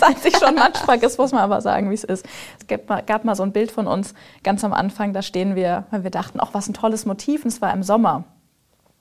es 0.00 0.08
hat 0.08 0.18
sich 0.18 0.36
schon 0.36 0.54
manchmal, 0.54 0.98
das 0.98 1.18
muss 1.18 1.32
man 1.32 1.42
aber 1.42 1.60
sagen, 1.60 1.90
wie 1.90 1.94
es 1.94 2.04
ist. 2.04 2.26
Es 2.58 2.66
gab 2.66 2.88
mal, 2.88 3.02
gab 3.02 3.24
mal 3.24 3.34
so 3.34 3.42
ein 3.42 3.52
Bild 3.52 3.70
von 3.70 3.86
uns 3.86 4.14
ganz 4.42 4.64
am 4.64 4.72
Anfang, 4.72 5.12
da 5.12 5.22
stehen 5.22 5.54
wir, 5.54 5.84
weil 5.90 6.04
wir 6.04 6.10
dachten, 6.10 6.38
ach, 6.40 6.50
was 6.52 6.68
ein 6.68 6.74
tolles 6.74 7.06
Motiv, 7.06 7.44
und 7.44 7.48
es 7.48 7.60
war 7.60 7.72
im 7.72 7.82
Sommer 7.82 8.24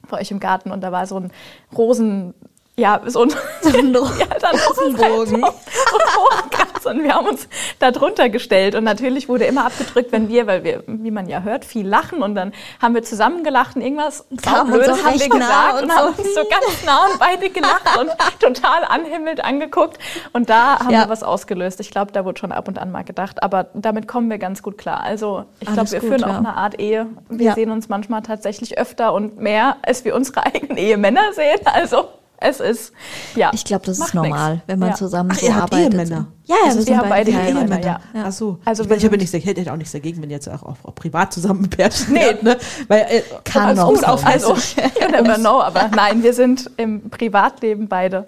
bei 0.10 0.20
euch 0.20 0.32
im 0.32 0.40
Garten. 0.40 0.72
Und 0.72 0.82
da 0.82 0.92
war 0.92 1.06
so 1.06 1.20
ein 1.20 1.32
Rosen, 1.76 2.34
ja, 2.76 3.02
so 3.06 3.24
ein, 3.24 3.30
So 3.62 3.78
ein 3.78 3.96
Ro- 3.96 4.06
ja, 4.20 4.26
dann. 4.40 4.58
So 4.76 4.86
ein 4.88 4.96
Rosenkranz 4.96 6.86
und 6.86 7.04
wir 7.04 7.14
haben 7.14 7.28
uns 7.28 7.48
da 7.80 7.92
drunter 7.92 8.30
gestellt 8.30 8.76
und 8.76 8.84
natürlich 8.84 9.28
wurde 9.28 9.46
immer 9.46 9.66
abgedrückt, 9.66 10.12
wenn 10.12 10.30
wir, 10.30 10.48
weil 10.48 10.64
wir, 10.64 10.84
wie 10.88 11.12
man 11.12 11.28
ja 11.28 11.42
hört, 11.42 11.66
viel 11.66 11.88
lachen 11.88 12.22
und 12.22 12.36
dann 12.36 12.54
haben 12.82 12.94
wir 12.96 13.04
zusammen 13.04 13.44
gelacht 13.44 13.76
und 13.76 13.82
irgendwas 13.82 14.26
auch 14.46 14.52
haben 14.52 14.72
wir 14.74 14.88
nah 14.88 14.96
gesagt 15.12 15.84
und 15.84 15.84
und, 15.84 15.92
so. 15.92 15.96
haben 15.98 16.08
uns 16.16 16.36
so 16.36 16.42
ganz 16.50 16.86
nah 16.86 17.06
und 17.12 17.20
beide 17.20 17.50
gelacht 17.50 17.98
und 18.00 18.10
total 18.40 18.84
anhimmelt 18.88 19.44
angeguckt 19.44 19.98
und 20.34 20.50
da 20.50 20.80
haben 20.80 20.90
Ja. 20.92 21.04
wir 21.06 21.10
was 21.10 21.24
ausgelöst. 21.24 21.80
Ich 21.80 21.92
glaube, 21.92 22.12
da 22.12 22.24
wurde 22.26 22.40
schon 22.40 22.52
ab 22.52 22.68
und 22.68 22.80
an 22.80 22.92
mal 22.92 23.04
gedacht, 23.04 23.44
aber 23.44 23.68
damit 23.74 24.08
kommen 24.08 24.30
wir 24.30 24.38
ganz 24.38 24.64
gut 24.64 24.78
klar. 24.78 25.02
Also 25.02 25.46
ich 25.60 25.72
glaube, 25.72 25.92
wir 25.92 26.00
gut, 26.00 26.10
führen 26.10 26.22
ja. 26.22 26.28
auch 26.28 26.38
eine 26.38 26.56
Art 26.56 26.80
Ehe. 26.80 27.08
Wir 27.30 27.48
Ja. 27.48 27.54
sehen 27.56 27.72
uns 27.72 27.90
manchmal 27.90 28.22
tatsächlich 28.22 28.78
öfter 28.78 29.14
und 29.14 29.40
mehr, 29.40 29.78
als 29.82 30.06
wir 30.06 30.16
unsere 30.16 30.46
eigenen 30.46 30.78
Ehemänner 30.78 31.34
sehen. 31.34 31.60
Also 31.66 32.08
es 32.40 32.60
ist, 32.60 32.94
ja. 33.36 33.52
Ich 33.54 33.66
glaube, 33.66 33.86
das 33.86 34.00
ist 34.00 34.14
normal, 34.14 34.54
nix. 34.56 34.64
wenn 34.68 34.80
man 34.80 34.90
Ja. 34.90 34.96
zusammen 34.96 35.30
Ach, 35.34 35.40
so 35.40 35.46
ihr 35.46 35.56
habt 35.56 35.74
arbeitet. 35.74 35.94
Ehemänner? 35.94 36.28
Ja, 36.46 36.56
ja, 36.64 36.70
Also 36.70 36.88
wir 36.88 36.98
haben 36.98 37.10
beide. 37.10 37.32
Ehemänner, 37.32 37.80
Ja. 37.84 38.00
Ach 38.16 38.32
so. 38.32 38.60
Also 38.64 38.84
ich, 38.84 38.90
meine, 38.90 39.00
ich 39.00 39.06
habe 39.06 39.14
sind- 39.20 39.34
nicht, 39.34 39.34
ich 39.34 39.46
hätte 39.46 39.72
auch 39.72 39.78
nichts 39.78 39.92
dagegen, 39.92 40.22
wenn 40.22 40.30
ihr 40.30 40.36
jetzt 40.36 40.48
auch, 40.50 40.64
auch, 40.64 40.78
auch 40.84 40.96
privat 40.96 41.34
zusammen 41.34 41.70
pärchen 41.70 42.14
Nee. 42.14 42.36
ne? 42.42 42.58
Weil, 42.88 43.02
äh, 43.10 43.22
Kann 43.44 43.76
noch 43.76 43.90
gut 43.90 44.02
sein. 44.02 44.10
auf 44.10 44.26
Also, 44.26 44.56
Hessisch. 44.56 44.76
you 45.02 45.10
never 45.12 45.36
know, 45.40 45.62
aber 45.62 45.90
nein, 45.96 46.22
wir 46.24 46.34
sind 46.34 46.70
im 46.78 47.10
Privatleben 47.10 47.88
beide 47.88 48.28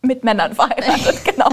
mit 0.00 0.22
Männern 0.22 0.54
verheiratet, 0.54 1.24
genau. 1.24 1.48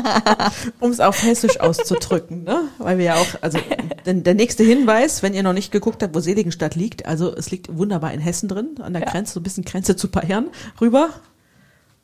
um 0.79 0.91
es 0.91 0.99
auf 0.99 1.23
Hessisch 1.23 1.59
auszudrücken, 1.59 2.43
ne? 2.43 2.61
Weil 2.77 2.99
wir 2.99 3.05
ja 3.05 3.15
auch, 3.15 3.25
also 3.41 3.57
denn 4.05 4.23
der 4.23 4.35
nächste 4.35 4.63
Hinweis, 4.63 5.23
wenn 5.23 5.33
ihr 5.33 5.41
noch 5.41 5.53
nicht 5.53 5.71
geguckt 5.71 6.03
habt, 6.03 6.13
wo 6.13 6.19
Seligenstadt 6.19 6.75
liegt, 6.75 7.07
also 7.07 7.35
es 7.35 7.49
liegt 7.49 7.75
wunderbar 7.75 8.13
in 8.13 8.19
Hessen 8.19 8.47
drin, 8.47 8.75
an 8.81 8.93
der 8.93 9.01
Ja. 9.01 9.09
Grenze, 9.09 9.33
so 9.33 9.39
ein 9.39 9.43
bisschen 9.43 9.65
Grenze 9.65 9.95
zu 9.95 10.09
Bayern 10.09 10.47
rüber. 10.79 11.09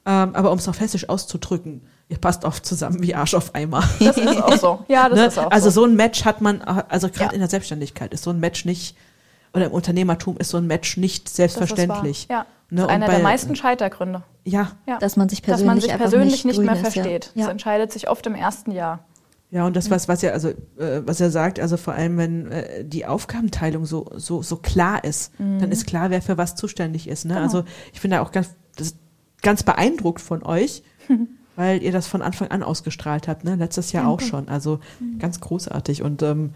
Ähm, 0.06 0.34
aber 0.36 0.52
um 0.52 0.58
es 0.58 0.68
auf 0.68 0.80
Hessisch 0.80 1.08
auszudrücken, 1.10 1.82
ihr 2.10 2.18
passt 2.18 2.44
oft 2.44 2.66
zusammen 2.66 3.02
wie 3.04 3.14
Arsch 3.14 3.34
auf 3.36 3.54
Eimer. 3.54 3.84
Das 4.00 4.18
ist 4.18 4.42
auch 4.42 4.58
so. 4.58 4.80
Ja, 4.88 5.08
das 5.10 5.20
ne? 5.20 5.26
ist 5.28 5.38
auch 5.38 5.52
also 5.52 5.70
so. 5.70 5.82
so 5.82 5.88
ein 5.88 5.96
Match 5.96 6.26
hat 6.26 6.42
man, 6.42 6.62
äh, 6.62 6.84
also 6.90 7.08
gerade 7.10 7.26
Ja. 7.26 7.32
in 7.34 7.40
der 7.40 7.50
Selbstständigkeit 7.50 8.14
ist 8.14 8.24
so 8.24 8.32
ein 8.32 8.40
Match 8.40 8.66
nicht, 8.66 8.98
oder 9.54 9.66
im 9.68 9.72
Unternehmertum 9.74 10.38
ist 10.38 10.50
so 10.50 10.58
ein 10.58 10.66
Match 10.66 10.98
nicht 10.98 11.26
Das 11.26 11.32
ist 11.32 11.36
selbstverständlich. 11.38 12.28
Ja, 12.30 12.46
Ne? 12.70 12.78
das 12.78 12.80
ist 12.80 12.84
Und 12.86 12.90
einer 12.96 13.06
bei- 13.08 13.14
der 13.16 13.24
meisten 13.24 13.56
Scheitergründe. 13.56 14.24
Ja, 14.46 14.72
Ja. 14.88 14.98
Dass 14.98 15.18
man 15.18 15.28
sich 15.30 15.44
persönlich, 15.44 15.68
man 15.68 15.82
sich 15.82 15.94
persönlich 15.96 16.46
nicht, 16.46 16.56
grün 16.56 16.66
mehr 16.68 16.76
ist, 16.76 16.84
ja. 16.84 16.92
versteht. 16.92 17.32
Das 17.36 17.44
Ja. 17.46 17.50
entscheidet 17.52 17.92
sich 17.92 18.10
oft 18.10 18.26
im 18.26 18.34
ersten 18.34 18.72
Jahr. 18.72 19.00
Ja, 19.52 19.66
und 19.66 19.76
das, 19.76 19.92
was, 19.92 20.08
was 20.08 20.24
er, 20.24 20.32
also, 20.32 20.48
äh, 20.50 21.02
was 21.06 21.20
er 21.20 21.30
sagt, 21.30 21.60
also 21.60 21.76
vor 21.76 21.94
allem, 21.94 22.18
wenn 22.18 22.50
äh, 22.50 22.86
die 22.86 23.06
Aufgabenteilung 23.06 23.86
so, 23.86 24.10
so, 24.16 24.42
so 24.42 24.56
klar 24.56 25.04
ist, 25.04 25.34
dann 25.38 25.70
ist 25.72 25.86
klar, 25.86 26.10
wer 26.10 26.22
für 26.22 26.38
was 26.38 26.56
zuständig 26.56 27.10
ist. 27.10 27.26
Ne? 27.26 27.38
Also 27.38 27.66
ich 27.92 28.00
finde 28.00 28.16
da 28.18 28.24
auch 28.24 28.32
ganz, 28.32 28.52
das 28.78 28.96
ganz 29.42 29.64
beeindruckt 29.64 30.22
von 30.22 30.44
euch, 30.44 30.84
weil 31.56 31.82
ihr 31.84 31.92
das 31.92 32.08
von 32.08 32.22
Anfang 32.22 32.50
an 32.50 32.64
ausgestrahlt 32.64 33.28
habt, 33.28 33.44
ne? 33.44 33.56
Letztes 33.56 33.92
Jahr 33.92 34.08
auch 34.08 34.22
schon. 34.22 34.48
Also 34.50 34.80
ganz 35.20 35.40
großartig. 35.42 36.02
Und 36.04 36.22
ähm, 36.24 36.54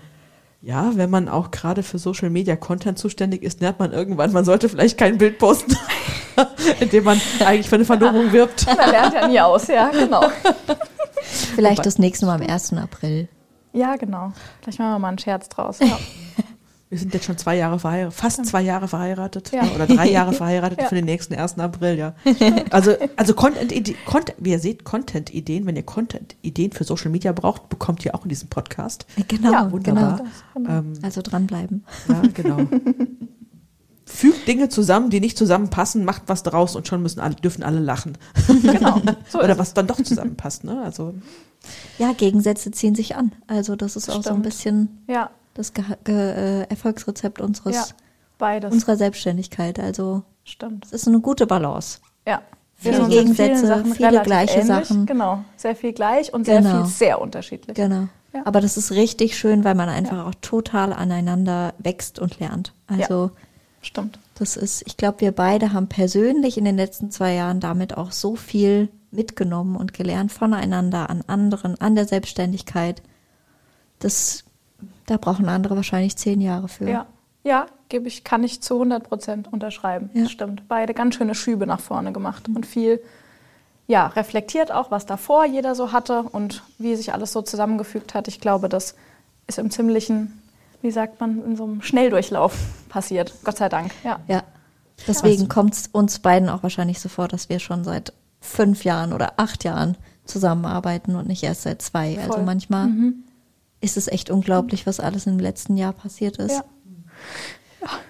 ja, 0.62 0.92
wenn 0.96 1.10
man 1.10 1.30
auch 1.30 1.52
gerade 1.52 1.84
für 1.84 2.00
Social 2.00 2.30
Media 2.30 2.56
Content 2.56 2.98
zuständig 2.98 3.44
ist, 3.44 3.62
lernt 3.62 3.78
man 3.80 3.92
irgendwann, 3.92 4.32
man 4.32 4.46
sollte 4.46 4.68
vielleicht 4.70 4.98
kein 4.98 5.18
Bild 5.20 5.38
posten, 5.38 5.76
indem 6.80 7.04
man 7.04 7.22
eigentlich 7.46 7.70
für 7.70 7.76
eine 7.76 7.86
Verlobung 7.86 8.32
wirbt. 8.32 8.66
Man 8.78 8.90
lernt 8.90 9.14
ja 9.14 9.28
nie 9.28 9.40
aus, 9.40 9.68
ja, 9.68 9.90
genau. 9.90 10.24
Vielleicht 11.22 11.78
Wobei- 11.80 11.84
das 11.84 12.00
nächste 12.00 12.26
Mal 12.26 12.42
am 12.42 12.48
1. 12.50 12.74
April. 12.74 13.28
Ja, 13.74 13.96
genau. 13.98 14.32
Vielleicht 14.62 14.80
machen 14.80 14.92
wir 14.92 15.00
mal 15.00 15.08
einen 15.10 15.20
Scherz 15.20 15.50
draus. 15.50 15.80
Ja. 15.80 16.00
Wir 16.96 17.00
sind 17.02 17.14
jetzt 17.14 17.26
schon 17.26 17.38
zwei 17.38 17.58
Jahre 17.58 17.78
verheiratet, 17.78 18.14
fast 18.18 18.46
zwei 18.46 18.62
Jahre 18.62 18.88
verheiratet 18.88 19.52
Ja. 19.52 19.66
ja. 19.66 19.76
oder 19.76 19.86
drei 19.86 20.10
Jahre 20.10 20.32
verheiratet 20.42 20.80
Ja. 20.80 20.88
für 20.88 20.96
den 20.96 21.04
nächsten 21.04 21.34
1. 21.36 21.60
April, 21.60 21.98
ja. 21.98 22.16
Also, 22.72 22.94
also 23.18 23.34
Content, 23.34 23.74
Content, 24.06 24.38
wie 24.40 24.52
ihr 24.52 24.60
seht, 24.60 24.86
Content-Ideen, 24.86 25.66
wenn 25.66 25.76
ihr 25.76 25.84
Content-Ideen 25.84 26.72
für 26.72 26.86
Social 26.86 27.12
Media 27.12 27.34
braucht, 27.34 27.68
bekommt 27.68 28.06
ihr 28.06 28.16
auch 28.16 28.24
in 28.24 28.30
diesem 28.30 28.48
Podcast. 28.48 29.06
Genau, 29.28 29.52
Ja, 29.52 29.70
Wunderbar. 29.74 30.18
genau. 30.20 30.30
Genau. 30.68 30.70
Ähm, 30.80 30.94
Also 31.02 31.22
dranbleiben. 31.22 31.84
ja, 32.08 32.22
genau. 32.34 32.60
Fügt 34.08 34.48
Dinge 34.48 34.70
zusammen, 34.70 35.10
die 35.10 35.20
nicht 35.20 35.38
zusammenpassen, 35.38 36.06
macht 36.06 36.24
was 36.28 36.44
draus 36.44 36.76
und 36.76 36.88
schon 36.88 37.02
müssen 37.02 37.20
alle, 37.20 37.36
dürfen 37.36 37.64
alle 37.64 37.80
lachen. 37.80 38.18
Genau. 38.62 39.02
So 39.30 39.40
Oder 39.42 39.58
was 39.58 39.74
dann 39.74 39.88
doch 39.88 40.02
zusammenpasst, 40.02 40.64
ne? 40.64 40.82
Also, 40.84 41.16
Ja, 41.98 42.14
Gegensätze 42.14 42.70
ziehen 42.72 42.94
sich 42.96 43.16
an. 43.16 43.34
Also 43.48 43.76
das 43.76 43.96
ist 43.96 44.10
auch 44.10 44.24
so 44.24 44.30
ein 44.30 44.44
bisschen. 44.44 45.04
Ja, 45.08 45.32
das 45.56 45.74
Ge 45.74 45.84
Ge 46.04 46.14
äh, 46.16 46.62
Erfolgsrezept 46.70 47.42
unseres, 47.42 47.76
ja. 47.76 47.86
Beides. 48.38 48.72
unserer 48.72 48.96
Selbstständigkeit. 48.98 49.80
Also 49.80 50.22
Stimmt. 50.44 50.86
es 50.86 50.92
ist 50.92 51.08
eine 51.08 51.20
gute 51.20 51.48
Balance. 51.48 52.00
Ja. 52.28 52.42
Viele 52.76 53.08
Gegensätze, 53.08 53.66
Sachen 53.68 53.96
viele 53.96 54.22
gleiche 54.22 54.60
ähnlich. 54.60 54.68
Sachen. 54.68 55.06
Genau. 55.06 55.44
Sehr 55.56 55.76
viel 55.76 55.94
gleich 55.94 56.34
und 56.34 56.46
sehr 56.46 56.62
Genau. 56.62 56.84
viel 56.84 56.92
sehr 56.92 57.22
unterschiedlich. 57.22 57.76
Genau. 57.76 58.10
Ja. 58.34 58.42
Aber 58.46 58.60
das 58.60 58.76
ist 58.76 58.92
richtig 58.92 59.38
schön, 59.38 59.64
weil 59.64 59.76
man 59.76 59.88
einfach 59.88 60.28
auch 60.28 60.36
total 60.42 60.92
aneinander 60.92 61.74
wächst 61.80 62.20
und 62.20 62.38
lernt. 62.40 62.74
Also 62.88 63.32
Stimmt. 63.82 64.20
das 64.36 64.58
ist, 64.58 64.84
ich 64.86 64.98
glaube, 64.98 65.22
wir 65.22 65.32
beide 65.32 65.72
haben 65.72 65.88
persönlich 65.88 66.58
in 66.58 66.66
den 66.66 66.76
letzten 66.76 67.12
zwei 67.12 67.34
Jahren 67.34 67.62
damit 67.62 67.96
auch 67.98 68.12
so 68.12 68.36
viel 68.36 68.90
mitgenommen 69.10 69.78
und 69.78 69.94
gelernt 69.94 70.34
voneinander, 70.34 71.10
an 71.10 71.24
anderen, 71.28 71.80
an 71.80 71.96
der 71.96 72.06
Selbstständigkeit. 72.06 73.02
Das, 74.00 74.44
da 75.06 75.18
brauchen 75.18 75.50
andere 75.50 75.76
wahrscheinlich 75.76 76.18
zehn 76.18 76.42
Jahre 76.42 76.68
für. 76.68 76.90
Ja. 76.90 77.06
Ja, 77.46 77.68
gebe 77.90 78.08
ich, 78.08 78.24
kann 78.24 78.44
ich 78.44 78.62
zu 78.62 78.74
100 78.74 79.08
Prozent 79.08 79.54
unterschreiben. 79.54 80.10
Ja. 80.14 80.24
Das 80.24 80.32
stimmt. 80.32 80.68
Beide 80.68 80.96
ganz 80.96 81.14
schöne 81.16 81.36
Schübe 81.36 81.68
nach 81.68 81.80
vorne 81.80 82.12
gemacht 82.12 82.48
und 82.48 82.66
viel, 82.66 83.00
ja, 83.86 84.08
reflektiert 84.08 84.72
auch, 84.72 84.90
was 84.90 85.06
davor 85.06 85.46
jeder 85.46 85.76
so 85.76 85.92
hatte 85.92 86.24
und 86.24 86.64
wie 86.80 86.96
sich 86.96 87.14
alles 87.14 87.32
so 87.32 87.44
zusammengefügt 87.44 88.16
hat. 88.16 88.28
Ich 88.28 88.42
glaube, 88.42 88.68
das 88.68 88.96
ist 89.46 89.60
im 89.60 89.70
ziemlichen, 89.70 90.42
wie 90.82 90.90
sagt 90.90 91.20
man, 91.20 91.46
in 91.46 91.56
so 91.56 91.66
einem 91.66 91.84
Schnelldurchlauf 91.84 92.58
passiert. 92.90 93.36
Gott 93.44 93.58
sei 93.58 93.70
Dank. 93.70 93.92
Ja. 94.04 94.20
Ja. 94.28 94.44
Deswegen 95.08 95.48
kommt 95.48 95.76
es 95.76 95.88
uns 95.88 96.20
beiden 96.20 96.50
auch 96.50 96.64
wahrscheinlich 96.64 97.00
so 97.00 97.10
vor, 97.10 97.28
dass 97.28 97.50
wir 97.50 97.60
schon 97.60 97.84
seit 97.84 98.12
fünf 98.42 98.86
Jahren 98.86 99.14
oder 99.14 99.34
acht 99.38 99.64
Jahren 99.64 99.98
zusammenarbeiten 100.26 101.16
und 101.16 101.28
nicht 101.28 101.44
erst 101.44 101.62
seit 101.62 101.84
zwei. 101.84 102.18
Also 102.18 102.34
Voll. 102.34 102.44
manchmal 102.44 102.90
ist 103.86 103.98
es 103.98 104.08
echt 104.08 104.30
unglaublich, 104.30 104.86
was 104.86 105.00
alles 105.00 105.26
im 105.28 105.40
letzten 105.40 105.78
Jahr 105.78 105.94
passiert 105.94 106.38
ist. 106.38 106.52
Ja. 106.52 106.64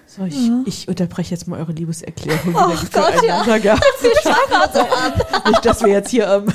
so, 0.06 0.24
ich, 0.24 0.50
ich 0.64 0.88
unterbreche 0.88 1.30
jetzt 1.32 1.46
mal 1.46 1.60
eure 1.60 1.72
Liebeserklärung 1.72 2.54
Oh 2.56 2.72
Gott, 2.92 3.22
ja. 3.26 3.42
füreinander. 3.44 3.56
Ja. 3.58 3.78
Nicht, 5.50 5.64
dass 5.64 5.82
wir 5.82 5.88
jetzt 5.92 6.10
hier 6.10 6.26
ähm, 6.28 6.46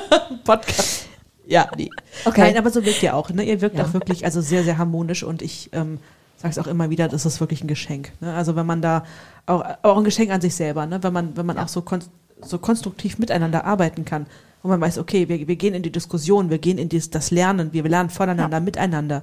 Podcast. 0.44 1.06
Ja, 1.46 1.68
nee. 1.76 1.90
Okay. 2.24 2.40
Nein, 2.42 2.58
aber 2.58 2.70
so 2.70 2.84
wirkt 2.84 3.02
ihr 3.02 3.14
auch. 3.14 3.30
Ne? 3.30 3.42
Ihr 3.44 3.60
wirkt 3.60 3.76
Ja. 3.76 3.84
auch 3.84 3.92
wirklich 3.92 4.24
also 4.24 4.40
sehr, 4.40 4.62
sehr 4.64 4.78
harmonisch 4.78 5.22
und 5.22 5.42
ich 5.42 5.70
ähm, 5.72 5.98
sage 6.36 6.52
es 6.52 6.58
auch 6.58 6.66
immer 6.68 6.90
wieder, 6.90 7.08
das 7.08 7.26
ist 7.26 7.40
wirklich 7.40 7.62
ein 7.62 7.68
Geschenk. 7.68 8.12
Ne? 8.20 8.32
Also 8.34 8.56
wenn 8.56 8.66
man 8.66 8.80
da 8.82 9.04
auch, 9.46 9.64
auch 9.82 9.96
ein 9.98 10.04
Geschenk 10.04 10.30
an 10.30 10.40
sich 10.40 10.54
selber, 10.54 10.86
ne? 10.86 11.02
wenn 11.02 11.12
man, 11.12 11.36
wenn 11.36 11.46
man 11.46 11.58
auch 11.58 11.68
so, 11.68 11.82
kon 11.82 12.00
so 12.42 12.58
konstruktiv 12.58 13.18
miteinander 13.18 13.64
arbeiten 13.66 14.04
kann 14.06 14.26
und 14.62 14.70
man 14.70 14.80
weiß, 14.80 14.98
okay, 14.98 15.28
wir, 15.28 15.46
wir 15.48 15.56
gehen 15.56 15.74
in 15.74 15.82
die 15.82 15.92
Diskussion, 15.92 16.50
wir 16.50 16.58
gehen 16.58 16.78
in 16.78 16.88
dies, 16.88 17.10
das 17.10 17.30
Lernen, 17.30 17.72
wir 17.72 17.82
lernen 17.84 18.10
voneinander, 18.10 18.60
miteinander. 18.60 19.22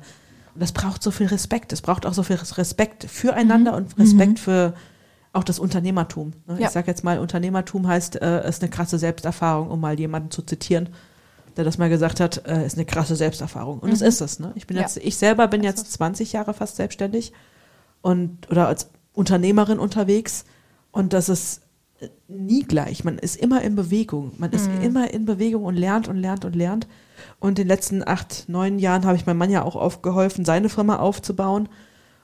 Und 0.56 0.62
das 0.62 0.72
braucht 0.72 1.03
so 1.03 1.12
viel 1.12 1.27
Respekt. 1.27 1.72
Es 1.74 1.82
braucht 1.82 2.06
auch 2.06 2.13
so 2.13 2.24
viel 2.24 2.38
Respekt 2.38 3.03
füreinander 3.03 3.75
und 3.75 3.98
Respekt 4.00 4.39
für 4.39 4.74
auch 5.34 5.44
das 5.44 5.60
Unternehmertum. 5.60 6.34
Ne? 6.48 6.58
Ja. 6.60 6.65
Ich 6.67 6.72
sage 6.72 6.88
jetzt 6.88 7.03
mal, 7.03 7.20
Unternehmertum 7.20 7.88
heißt, 7.88 8.20
äh, 8.22 8.48
ist 8.50 8.63
eine 8.63 8.72
krasse 8.72 8.98
Selbsterfahrung, 8.98 9.70
um 9.70 9.79
mal 9.79 10.00
jemanden 10.00 10.32
zu 10.32 10.41
zitieren, 10.41 10.89
der 11.58 11.63
das 11.63 11.77
mal 11.77 11.89
gesagt 11.89 12.20
hat, 12.20 12.48
äh, 12.48 12.65
ist 12.65 12.75
eine 12.75 12.86
krasse 12.86 13.15
Selbsterfahrung. 13.15 13.77
Und 13.79 13.91
das 13.91 14.01
ist 14.01 14.22
es. 14.22 14.39
Ne? 14.39 14.51
Ich 14.56 14.65
bin 14.65 14.77
Ja. 14.77 14.84
jetzt, 14.84 14.98
ich 14.98 15.17
selber 15.17 15.48
bin 15.48 15.63
jetzt 15.63 15.91
20 15.91 16.34
Jahre 16.34 16.56
fast 16.56 16.77
selbstständig 16.77 17.34
und 18.01 18.50
oder 18.50 18.67
als 18.67 18.89
Unternehmerin 19.13 19.77
unterwegs 19.77 20.46
und 20.91 21.13
das 21.13 21.29
ist 21.29 21.62
nie 22.27 22.63
gleich. 22.63 23.03
Man 23.03 23.17
ist 23.17 23.35
immer 23.35 23.61
in 23.61 23.75
Bewegung. 23.75 24.33
Man 24.37 24.51
ist 24.51 24.69
immer 24.81 25.11
in 25.11 25.25
Bewegung 25.25 25.63
und 25.63 25.75
lernt 25.75 26.07
und 26.07 26.17
lernt 26.17 26.45
und 26.45 26.55
lernt. 26.55 26.87
Und 27.39 27.49
in 27.49 27.55
den 27.55 27.67
letzten 27.67 28.07
acht, 28.07 28.45
neun 28.47 28.79
Jahren 28.79 29.05
habe 29.05 29.15
ich 29.15 29.25
meinem 29.25 29.37
Mann 29.37 29.49
ja 29.49 29.63
auch 29.63 29.75
aufgeholfen, 29.75 30.45
seine 30.45 30.69
Firma 30.69 30.97
aufzubauen. 30.97 31.69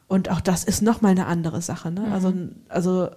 Und 0.08 0.30
auch 0.30 0.42
das 0.42 0.64
ist 0.64 0.82
nochmal 0.82 1.12
eine 1.12 1.26
andere 1.26 1.62
Sache. 1.62 1.92
Ne? 1.92 2.12
Also, 2.12 2.34
also 2.70 3.10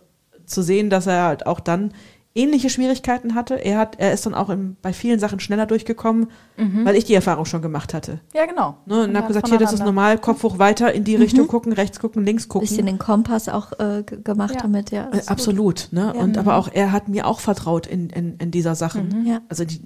zu 0.47 0.63
sehen, 0.63 0.91
dass 0.91 1.07
er 1.07 1.25
halt 1.25 1.47
auch 1.47 1.61
dann 1.61 1.93
ähnliche 2.37 2.71
Schwierigkeiten 2.71 3.35
hatte. 3.35 3.55
Er 3.55 3.79
hat, 3.79 3.97
er 3.99 4.13
ist 4.13 4.27
dann 4.27 4.35
auch 4.35 4.51
im, 4.51 4.77
bei 4.83 4.93
vielen 4.93 5.19
Sachen 5.19 5.41
schneller 5.41 5.67
durchgekommen, 5.67 6.29
weil 6.57 6.95
ich 6.97 7.05
die 7.05 7.15
Erfahrung 7.15 7.45
schon 7.45 7.63
gemacht 7.63 7.95
hatte. 7.95 8.21
Ja, 8.35 8.47
genau. 8.47 8.77
Ne? 8.87 9.05
Und 9.05 9.11
Ja, 9.13 9.17
habe 9.19 9.29
gesagt, 9.29 9.49
hier, 9.49 9.59
das 9.59 9.73
ist 9.73 9.85
normal, 9.85 10.19
Kopf 10.19 10.43
hoch 10.43 10.59
weiter, 10.59 10.93
in 10.93 11.05
die 11.05 11.17
Richtung 11.17 11.49
gucken, 11.49 11.73
rechts 11.73 11.99
gucken, 11.99 12.25
links 12.25 12.49
gucken. 12.49 12.69
Bisschen 12.69 12.87
den 12.87 12.99
Kompass 12.99 13.49
auch 13.49 13.73
äh, 13.79 14.03
gemacht 14.03 14.55
Ja. 14.55 14.61
damit, 14.63 14.91
ja. 14.91 15.11
Äh, 15.13 15.23
Absolut, 15.27 15.89
ne? 15.91 16.13
Ja. 16.15 16.21
Und 16.21 16.39
aber 16.39 16.57
auch 16.57 16.69
er 16.73 16.93
hat 16.93 17.09
mir 17.09 17.27
auch 17.27 17.41
vertraut 17.41 17.87
in, 17.87 18.11
in, 18.11 18.37
in 18.39 18.51
dieser 18.51 18.75
Sachen. 18.75 19.27
Ja. 19.27 19.41
Also 19.49 19.65
die, 19.65 19.81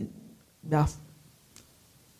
ja. 0.71 0.87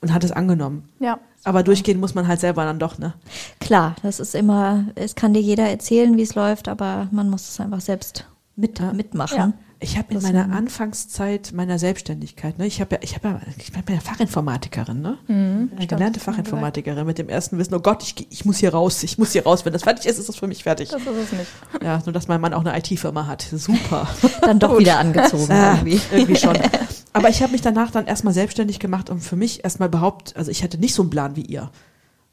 Und 0.03 0.15
hat 0.15 0.25
es 0.25 0.33
angenommen. 0.33 0.85
Ja. 0.99 1.19
Aber 1.45 1.63
durchgehen 1.63 2.01
muss 2.01 2.15
man 2.15 2.27
halt 2.27 2.41
selber 2.41 2.65
dann 2.65 2.79
doch, 2.79 2.99
ne? 2.99 3.15
Klar, 3.61 3.97
das 4.03 4.19
ist 4.21 4.35
immer, 4.35 4.87
es 4.95 5.15
kann 5.15 5.35
dir 5.35 5.41
jeder 5.43 5.65
erzählen, 5.69 6.17
wie 6.17 6.23
es 6.23 6.35
läuft, 6.35 6.69
aber 6.69 7.09
man 7.11 7.29
muss 7.29 7.49
es 7.49 7.61
einfach 7.61 7.81
selbst 7.81 8.27
mit, 8.57 8.79
Ja. 8.79 8.93
mitmachen. 8.93 9.55
Ja. 9.83 9.87
Ich 9.89 9.97
habe 9.97 10.13
in 10.15 10.21
meiner 10.23 10.53
Anfangszeit 10.55 11.53
meiner 11.55 11.79
Selbstständigkeit, 11.79 12.59
ne, 12.59 12.67
ich 12.67 12.81
habe 12.83 12.97
ja, 12.97 13.01
ich 13.03 13.15
habe 13.15 13.29
ja, 13.29 13.41
ich 13.57 13.73
bin 13.73 13.95
ja 13.95 14.01
Fachinformatikerin, 14.01 15.01
ne? 15.01 15.17
Mhm, 15.27 15.71
Eine 15.77 15.87
gelernte 15.87 16.21
Fachinformatikerin 16.21 17.07
mit 17.07 17.17
dem 17.19 17.29
ersten 17.31 17.57
Wissen, 17.59 17.75
oh 17.75 17.81
Gott, 17.81 18.03
ich, 18.03 18.27
ich 18.31 18.45
muss 18.45 18.59
hier 18.59 18.73
raus, 18.75 19.03
ich 19.03 19.17
muss 19.17 19.33
hier 19.33 19.45
raus. 19.45 19.65
Wenn 19.65 19.73
das 19.73 19.85
fertig 19.85 20.07
ist, 20.07 20.19
ist 20.19 20.29
das 20.29 20.37
für 20.37 20.47
mich 20.47 20.65
fertig. 20.65 20.91
Das 20.91 21.01
ist 21.03 21.09
es 21.09 21.33
nicht. 21.33 21.51
Ja, 21.83 22.01
nur 22.05 22.13
dass 22.13 22.29
mein 22.29 22.41
Mann 22.41 22.53
auch 22.53 22.65
eine 22.65 22.77
IT-Firma 22.79 23.27
hat. 23.27 23.43
Super. 23.43 24.07
Dann 24.43 24.59
doch 24.59 24.79
wieder 24.79 24.99
angezogen 24.99 25.51
Ah, 25.51 25.75
irgendwie. 25.77 26.01
irgendwie 26.13 26.37
schon. 26.37 26.59
Aber 27.13 27.29
ich 27.29 27.43
habe 27.43 27.51
mich 27.53 27.61
danach 27.61 27.91
dann 27.91 28.07
erstmal 28.07 28.33
selbstständig 28.33 28.79
gemacht 28.79 29.11
und 29.11 29.19
für 29.21 29.35
mich 29.35 29.65
erstmal 29.65 29.89
überhaupt, 29.89 30.37
also 30.37 30.51
ich 30.53 30.63
hatte 30.63 30.79
nicht 30.79 30.95
so 30.95 31.03
einen 31.03 31.11
Plan 31.11 31.35
wie 31.35 31.41
ihr. 31.43 31.71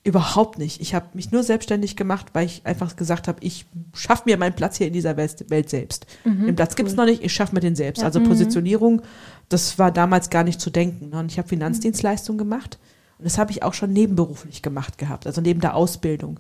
Überhaupt 0.08 0.58
nicht. 0.58 0.80
Ich 0.80 0.96
habe 0.96 1.08
mich 1.12 1.34
nur 1.34 1.44
selbstständig 1.44 1.98
gemacht, 1.98 2.28
weil 2.32 2.46
ich 2.46 2.66
einfach 2.66 2.96
gesagt 2.96 3.28
habe, 3.28 3.40
ich 3.42 3.66
schaffe 3.94 4.24
mir 4.26 4.38
meinen 4.38 4.56
Platz 4.56 4.78
hier 4.78 4.88
in 4.88 4.94
dieser 4.94 5.18
Welt, 5.18 5.50
Welt 5.50 5.70
selbst. 5.70 6.08
Den 6.48 6.56
Platz 6.56 6.78
gibt's 6.78 6.96
noch 6.96 7.04
nicht, 7.04 7.24
ich 7.26 7.34
schaffe 7.34 7.54
mir 7.54 7.60
den 7.60 7.76
selbst. 7.76 8.02
Also 8.06 8.22
Positionierung, 8.24 9.02
das 9.50 9.78
war 9.78 9.92
damals 9.92 10.30
gar 10.30 10.46
nicht 10.46 10.62
zu 10.62 10.70
denken. 10.70 11.10
ne? 11.10 11.20
Und 11.20 11.30
ich 11.30 11.38
habe 11.38 11.50
Finanzdienstleistungen 11.50 12.38
gemacht 12.38 12.80
und 13.18 13.26
das 13.26 13.38
habe 13.38 13.52
ich 13.52 13.64
auch 13.64 13.74
schon 13.74 13.92
nebenberuflich 13.92 14.62
gemacht 14.62 14.98
gehabt, 14.98 15.28
also 15.28 15.42
neben 15.42 15.60
der 15.60 15.76
Ausbildung. 15.76 16.40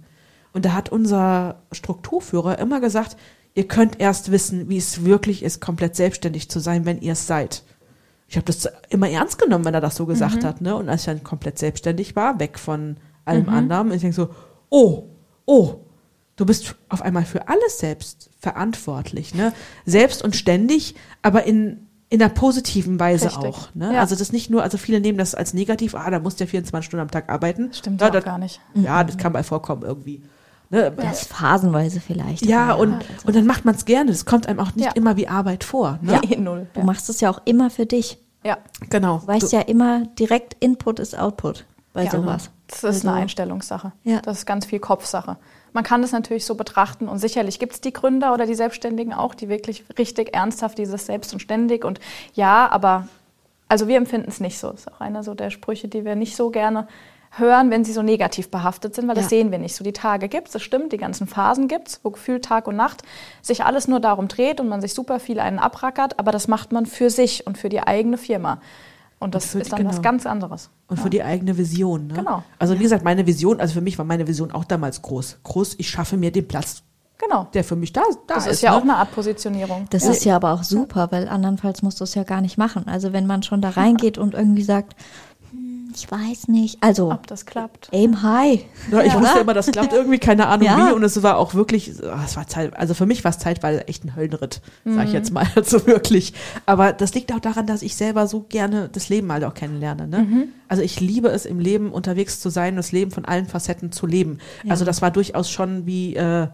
Und 0.54 0.64
da 0.64 0.72
hat 0.72 0.88
unser 0.88 1.64
Strukturführer 1.74 2.60
immer 2.60 2.80
gesagt, 2.80 3.18
ihr 3.54 3.68
könnt 3.68 4.00
erst 4.00 4.32
wissen, 4.32 4.70
wie 4.70 4.78
es 4.78 5.04
wirklich 5.04 5.44
ist, 5.44 5.60
komplett 5.60 5.98
selbstständig 5.98 6.50
zu 6.50 6.62
sein, 6.62 6.86
wenn 6.86 7.02
ihr 7.02 7.12
es 7.12 7.28
seid. 7.28 7.64
Ich 8.30 8.38
habe 8.38 8.46
das 8.46 8.70
immer 8.90 9.10
ernst 9.10 9.40
genommen, 9.40 9.66
wenn 9.66 9.74
er 9.74 9.82
das 9.82 9.98
so 9.98 10.06
gesagt 10.06 10.46
hat. 10.46 10.62
Ne? 10.62 10.74
Und 10.74 10.88
als 10.88 11.02
ich 11.02 11.06
dann 11.08 11.24
komplett 11.24 11.60
selbstständig 11.60 12.16
war, 12.16 12.40
weg 12.40 12.60
von 12.60 12.96
allem 13.27 13.50
anderen, 13.50 13.91
ich 13.91 14.01
denke 14.01 14.15
so, 14.15 14.29
oh, 14.69 15.03
oh, 15.46 15.75
du 16.36 16.46
bist 16.46 16.75
auf 16.89 17.01
einmal 17.01 17.25
für 17.25 17.48
alles 17.48 17.79
selbst 17.79 18.29
verantwortlich. 18.39 19.34
Ne? 19.34 19.53
Selbst 19.86 20.24
und 20.24 20.36
ständig, 20.36 20.96
aber 21.22 21.43
in, 21.43 21.88
in 22.10 22.22
einer 22.22 22.29
positiven 22.34 23.00
Weise 23.00 23.25
Richtig. 23.25 23.46
auch. 23.46 23.74
Ne? 23.75 23.93
Ja. 23.93 24.00
Also 24.01 24.15
das 24.15 24.31
nicht 24.31 24.50
nur, 24.50 24.63
also 24.63 24.77
viele 24.77 25.00
nehmen 25.01 25.17
das 25.17 25.36
als 25.36 25.53
negativ, 25.53 25.96
ah, 25.96 26.10
da 26.10 26.19
musst 26.19 26.39
du 26.39 26.46
ja 26.46 26.50
24 26.50 26.86
Stunden 26.86 27.01
am 27.01 27.12
Tag 27.12 27.29
arbeiten. 27.29 27.72
Stimmt 27.74 28.01
ja, 28.01 28.10
das, 28.10 28.24
gar 28.24 28.38
nicht. 28.38 28.62
Ja, 28.75 29.03
das 29.03 29.17
kann 29.17 29.34
mal 29.34 29.43
vorkommen 29.43 29.84
irgendwie. 29.84 30.22
Ne? 30.69 30.91
Das 30.98 31.22
ist 31.24 31.34
phasenweise 31.34 32.00
vielleicht. 32.01 32.46
Ja, 32.46 32.74
und, 32.74 32.93
also, 32.93 33.05
und 33.25 33.36
dann 33.36 33.46
macht 33.46 33.63
man 33.65 33.75
es 33.75 33.86
gerne. 33.86 34.12
Das 34.12 34.25
kommt 34.25 34.48
einem 34.48 34.60
auch 34.60 34.75
nicht 34.75 34.86
Ja. 34.86 34.91
immer 34.96 35.15
wie 35.17 35.27
Arbeit 35.27 35.63
vor. 35.63 35.98
Ne? 36.01 36.13
Ja, 36.13 36.22
eh 36.29 36.36
null. 36.38 36.67
du 36.74 36.81
machst 36.84 37.10
es 37.10 37.22
ja 37.22 37.29
auch 37.29 37.41
immer 37.46 37.69
für 37.69 37.86
dich. 37.86 38.17
Ja. 38.43 38.57
Genau. 38.89 39.19
Du 39.19 39.27
weißt 39.27 39.51
ja 39.53 39.62
immer, 39.62 40.05
direkt 40.19 40.55
Input 40.60 41.00
ist 41.00 41.17
Output 41.17 41.65
bei 41.93 42.03
Ja. 42.05 42.12
sowas. 42.12 42.50
Das 42.68 42.84
ist 42.84 43.06
eine 43.06 43.16
Einstellungssache. 43.16 43.94
Ja. 44.04 44.20
Das 44.22 44.40
ist 44.40 44.46
ganz 44.46 44.66
viel 44.66 44.80
Kopfsache. 44.80 45.38
Man 45.74 45.84
kann 45.84 46.02
das 46.02 46.12
natürlich 46.12 46.46
so 46.46 46.56
betrachten 46.56 47.08
und 47.08 47.20
sicherlich 47.20 47.60
gibt 47.60 47.74
es 47.74 47.82
die 47.82 47.94
Gründer 47.94 48.34
oder 48.34 48.46
die 48.46 48.56
Selbstständigen 48.56 49.14
auch, 49.14 49.36
die 49.36 49.48
wirklich 49.50 49.86
richtig 49.98 50.36
ernsthaft 50.36 50.77
dieses 50.77 51.06
Selbst 51.06 51.32
und 51.34 51.40
ständig 51.40 51.86
und 51.86 52.00
ja, 52.34 52.68
aber 52.70 53.08
also 53.70 53.88
wir 53.88 53.98
empfinden 53.98 54.30
es 54.30 54.40
nicht 54.40 54.58
so. 54.60 54.72
Das 54.72 54.82
ist 54.82 54.92
auch 54.94 55.01
einer 55.01 55.24
so 55.24 55.34
der 55.34 55.50
Sprüche, 55.50 55.88
die 55.88 56.03
wir 56.06 56.16
nicht 56.16 56.36
so 56.36 56.50
gerne 56.50 56.88
hören, 57.32 57.70
wenn 57.70 57.84
sie 57.84 57.92
so 57.94 58.01
negativ 58.01 58.50
behaftet 58.50 58.96
sind, 58.96 59.08
weil 59.08 59.16
das 59.16 59.25
Ja. 59.25 59.30
sehen 59.30 59.51
wir 59.51 59.60
nicht. 59.60 59.75
So 59.75 59.84
die 59.84 59.94
Tage 59.94 60.27
gibt 60.30 60.48
es, 60.48 60.53
das 60.53 60.64
stimmt, 60.64 60.94
die 60.94 60.98
ganzen 60.98 61.27
Phasen 61.27 61.68
gibt 61.68 61.90
es, 61.90 62.00
wo 62.03 62.10
gefühlt 62.10 62.44
Tag 62.46 62.68
und 62.68 62.75
Nacht 62.77 63.03
sich 63.42 63.64
alles 63.66 63.88
nur 63.88 64.00
darum 64.00 64.27
dreht 64.30 64.60
und 64.60 64.70
man 64.70 64.82
sich 64.82 64.94
super 64.94 65.20
viel 65.20 65.40
einen 65.40 65.60
abrackert, 65.60 66.18
aber 66.20 66.32
das 66.32 66.48
macht 66.48 66.72
man 66.72 66.86
für 66.86 67.10
sich 67.10 67.46
und 67.46 67.58
für 67.58 67.70
die 67.70 67.82
eigene 67.82 68.18
Firma. 68.18 68.60
Und 69.20 69.36
das 69.36 69.48
für- 69.48 69.60
ist 69.60 69.74
dann 69.74 69.86
was 69.86 69.98
genau. 69.98 70.01
ganz 70.10 70.25
anderes. 70.25 70.70
Und 70.90 71.00
für 71.00 71.10
die 71.10 71.22
eigene 71.22 71.58
Vision. 71.58 72.08
Ne? 72.08 72.14
Genau. 72.14 72.44
Also 72.60 72.76
wie 72.80 72.84
gesagt, 72.84 73.04
meine 73.04 73.28
Vision, 73.28 73.60
also 73.60 73.74
für 73.74 73.82
mich 73.82 73.98
war 73.98 74.06
meine 74.06 74.26
Vision 74.28 74.52
auch 74.52 74.64
damals 74.64 75.02
groß. 75.02 75.40
Groß, 75.44 75.76
ich 75.80 75.90
schaffe 75.90 76.16
mir 76.16 76.32
den 76.32 76.48
Platz, 76.48 76.82
Genau. 77.20 77.48
der 77.54 77.64
für 77.64 77.76
mich 77.76 77.92
da, 77.94 78.02
da 78.28 78.36
Das 78.36 78.46
ist. 78.46 78.54
ist 78.54 78.62
ja 78.62 78.72
ne? 78.72 78.78
auch 78.78 78.82
eine 78.84 78.96
Art 78.96 79.12
Positionierung. 79.12 79.88
Das 79.90 80.06
ist 80.06 80.24
ja 80.24 80.36
aber 80.36 80.54
auch 80.54 80.64
super, 80.64 81.08
weil 81.12 81.28
andernfalls 81.28 81.82
musst 81.82 82.00
du 82.00 82.04
es 82.04 82.14
ja 82.16 82.24
gar 82.24 82.42
nicht 82.42 82.58
machen. 82.58 82.88
Also 82.88 83.12
wenn 83.12 83.26
man 83.26 83.44
schon 83.44 83.60
da 83.62 83.70
reingeht 83.70 84.18
und 84.18 84.34
irgendwie 84.34 84.62
sagt, 84.64 84.96
ich 85.96 86.10
weiß 86.12 86.48
nicht, 86.48 86.78
also 86.82 87.12
Ob 87.12 87.28
das 87.28 87.46
klappt. 87.46 87.90
aim 87.94 88.22
high. 88.22 88.66
Ja, 88.92 89.02
ich 89.02 89.14
Ja. 89.14 89.20
wusste 89.22 89.40
immer, 89.40 89.54
das 89.54 89.68
klappt 89.72 89.94
irgendwie, 89.94 90.18
keine 90.20 90.48
Ahnung 90.48 90.66
Ja. 90.68 90.90
wie. 90.90 90.94
Und 90.94 91.04
es 91.04 91.22
war 91.24 91.38
auch 91.38 91.54
wirklich, 91.54 91.94
ah, 92.04 92.22
es 92.26 92.36
war 92.36 92.48
Zeit, 92.48 92.76
also 92.78 92.94
für 92.94 93.06
mich 93.06 93.24
war 93.24 93.32
es 93.32 93.40
zeitweise 93.40 93.88
echt 93.88 94.04
ein 94.04 94.16
Höllenritt, 94.16 94.62
sag 94.86 94.94
Mhm. 94.94 95.02
ich 95.02 95.14
jetzt 95.14 95.32
mal, 95.32 95.46
also 95.56 95.86
wirklich. 95.88 96.34
Aber 96.66 96.94
das 96.94 97.14
liegt 97.14 97.34
auch 97.34 97.40
daran, 97.40 97.68
dass 97.68 97.82
ich 97.82 97.96
selber 97.96 98.28
so 98.28 98.42
gerne 98.42 98.90
das 98.92 99.10
Leben 99.10 99.32
halt 99.32 99.44
auch 99.44 99.54
kennenlerne. 99.54 100.08
Ne? 100.08 100.20
Mhm. 100.20 100.44
Also 100.68 100.84
ich 100.84 101.00
liebe 101.00 101.30
es, 101.30 101.46
im 101.46 101.60
Leben 101.60 101.92
unterwegs 101.92 102.40
zu 102.40 102.50
sein, 102.50 102.76
das 102.76 102.92
Leben 102.92 103.12
von 103.12 103.26
allen 103.26 103.46
Facetten 103.48 103.92
zu 103.92 104.06
leben. 104.06 104.40
Also 104.70 104.86
das 104.86 105.02
war 105.02 105.12
durchaus 105.12 105.50
schon 105.50 105.86
wie, 105.86 106.16
äh, 106.16 106.48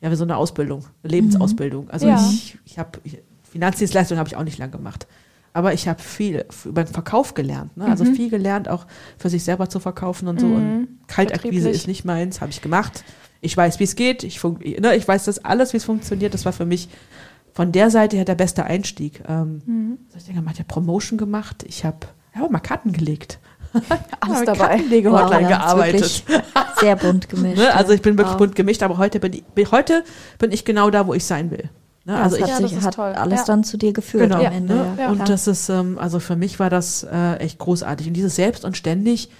ja, 0.00 0.10
wie 0.10 0.14
so 0.16 0.24
eine 0.24 0.36
Ausbildung, 0.36 0.84
eine 1.02 1.10
Lebensausbildung. 1.12 1.90
Also 1.90 2.06
Ja. 2.06 2.16
ich, 2.30 2.56
ich 2.64 2.78
habe, 2.78 2.98
Finanzdienstleistung 3.50 4.18
habe 4.18 4.28
ich 4.28 4.36
auch 4.36 4.44
nicht 4.44 4.58
lang 4.58 4.70
gemacht. 4.70 5.06
Aber 5.52 5.72
ich 5.72 5.88
habe 5.88 6.00
viel 6.02 6.44
über 6.64 6.84
den 6.84 6.92
Verkauf 6.92 7.34
gelernt. 7.34 7.76
Ne? 7.76 7.84
Mhm. 7.84 7.90
Also 7.90 8.04
viel 8.04 8.30
gelernt, 8.30 8.68
auch 8.68 8.86
für 9.18 9.28
sich 9.30 9.42
selber 9.44 9.68
zu 9.68 9.80
verkaufen 9.80 10.28
und 10.28 10.40
so. 10.40 10.46
Und 10.46 10.88
Kaltakquise 11.08 11.68
ist 11.70 11.88
nicht 11.88 12.04
meins, 12.04 12.40
habe 12.40 12.50
ich 12.50 12.60
gemacht. 12.62 13.04
Ich 13.40 13.56
weiß, 13.56 13.78
wie 13.80 13.84
es 13.84 13.96
geht. 13.96 14.24
Ich, 14.24 14.42
ne, 14.42 14.94
ich 14.96 15.06
weiß 15.08 15.24
das 15.24 15.44
alles, 15.44 15.72
wie 15.72 15.78
es 15.78 15.84
funktioniert. 15.84 16.34
Das 16.34 16.44
war 16.44 16.52
für 16.52 16.66
mich 16.66 16.88
von 17.52 17.72
der 17.72 17.90
Seite 17.90 18.16
her 18.16 18.24
der 18.24 18.34
beste 18.34 18.64
Einstieg. 18.64 19.22
Ähm, 19.28 19.62
Mhm. 19.64 19.98
hab 20.10 20.16
ich 20.18 20.24
denn 20.26 20.34
gemacht? 20.36 20.54
Ich 20.54 20.60
habe 20.60 20.68
Promotion 20.68 21.18
gemacht. 21.18 21.64
Ich 21.66 21.84
habe 21.84 21.98
ja, 22.36 22.46
mal 22.48 22.60
Karten 22.60 22.92
gelegt. 22.92 23.38
Alles 24.20 24.40
Ja, 24.40 24.44
dabei. 24.44 24.68
Kartenlege-Hotline 24.76 25.48
da 25.48 25.58
hat's 25.58 25.64
gearbeitet. 25.64 26.24
Sehr 26.80 26.96
bunt 26.96 27.28
gemischt. 27.28 27.58
Ne? 27.62 27.74
Also 27.74 27.92
ich 27.92 28.02
bin 28.02 28.16
wirklich 28.16 28.32
Wow. 28.34 28.38
bunt 28.38 28.54
gemischt, 28.56 28.82
aber 28.82 28.98
heute 28.98 29.18
bin 29.20 29.32
ich, 29.56 29.70
heute 29.72 30.04
bin 30.38 30.52
ich 30.52 30.64
genau 30.64 30.90
da, 30.90 31.06
wo 31.06 31.14
ich 31.14 31.24
sein 31.24 31.50
will. 31.50 31.68
Ne? 32.08 32.14
Ja, 32.14 32.22
Also 32.22 32.36
ich, 32.36 32.42
hat, 32.50 32.68
sich, 32.68 32.80
hat 32.80 32.94
toll. 32.94 33.12
alles 33.12 33.40
Ja. 33.40 33.44
dann 33.46 33.64
zu 33.64 33.76
dir 33.76 33.92
geführt 33.92 34.24
Genau, 34.30 34.38
am 34.44 34.52
Ende. 34.52 34.74
ne? 34.74 34.96
Ja, 34.98 35.10
und 35.10 35.28
das 35.28 35.46
ist, 35.46 35.68
ähm, 35.68 35.98
also 35.98 36.18
für 36.20 36.36
mich 36.36 36.58
war 36.58 36.70
das 36.70 37.04
äh, 37.04 37.34
echt 37.36 37.58
großartig. 37.58 38.08
Und 38.08 38.14
dieses 38.14 38.34
Selbst 38.34 38.64
und 38.64 38.76
ständig, 38.76 39.30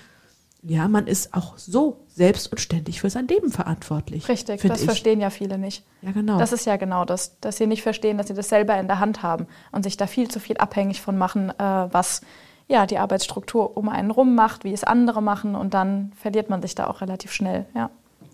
ja, 0.62 0.86
man 0.88 1.06
ist 1.06 1.32
auch 1.34 1.56
so 1.56 2.04
selbst 2.14 2.50
und 2.52 2.58
ständig 2.60 3.00
für 3.00 3.08
sein 3.10 3.26
Leben 3.26 3.50
verantwortlich. 3.50 4.28
Richtig, 4.28 4.60
das 4.62 4.80
ich. 4.80 4.84
verstehen 4.84 5.20
ja 5.20 5.30
viele 5.30 5.56
nicht. 5.56 5.82
Ja, 6.02 6.10
genau. 6.12 6.38
Das 6.38 6.52
ist 6.52 6.66
ja 6.66 6.76
genau 6.76 7.04
das, 7.04 7.38
dass 7.40 7.56
sie 7.56 7.66
nicht 7.66 7.82
verstehen, 7.82 8.18
dass 8.18 8.26
sie 8.26 8.34
das 8.34 8.48
selber 8.48 8.78
in 8.78 8.86
der 8.86 8.98
Hand 9.00 9.22
haben 9.22 9.46
und 9.72 9.84
sich 9.84 9.96
da 9.96 10.06
viel 10.06 10.28
zu 10.28 10.38
viel 10.40 10.56
abhängig 10.58 11.00
von 11.00 11.16
machen, 11.16 11.50
äh, 11.50 11.54
was 11.62 12.20
ja 12.66 12.84
die 12.86 12.98
Arbeitsstruktur 12.98 13.76
um 13.78 13.88
einen 13.88 14.10
rum 14.10 14.34
macht, 14.34 14.64
wie 14.64 14.72
es 14.74 14.84
andere 14.84 15.22
machen 15.22 15.54
und 15.54 15.72
dann 15.74 16.12
verliert 16.20 16.50
man 16.50 16.60
sich 16.60 16.74
da 16.74 16.88
auch 16.88 17.00
relativ 17.00 17.32
schnell. 17.32 17.64
Ja. 17.74 17.88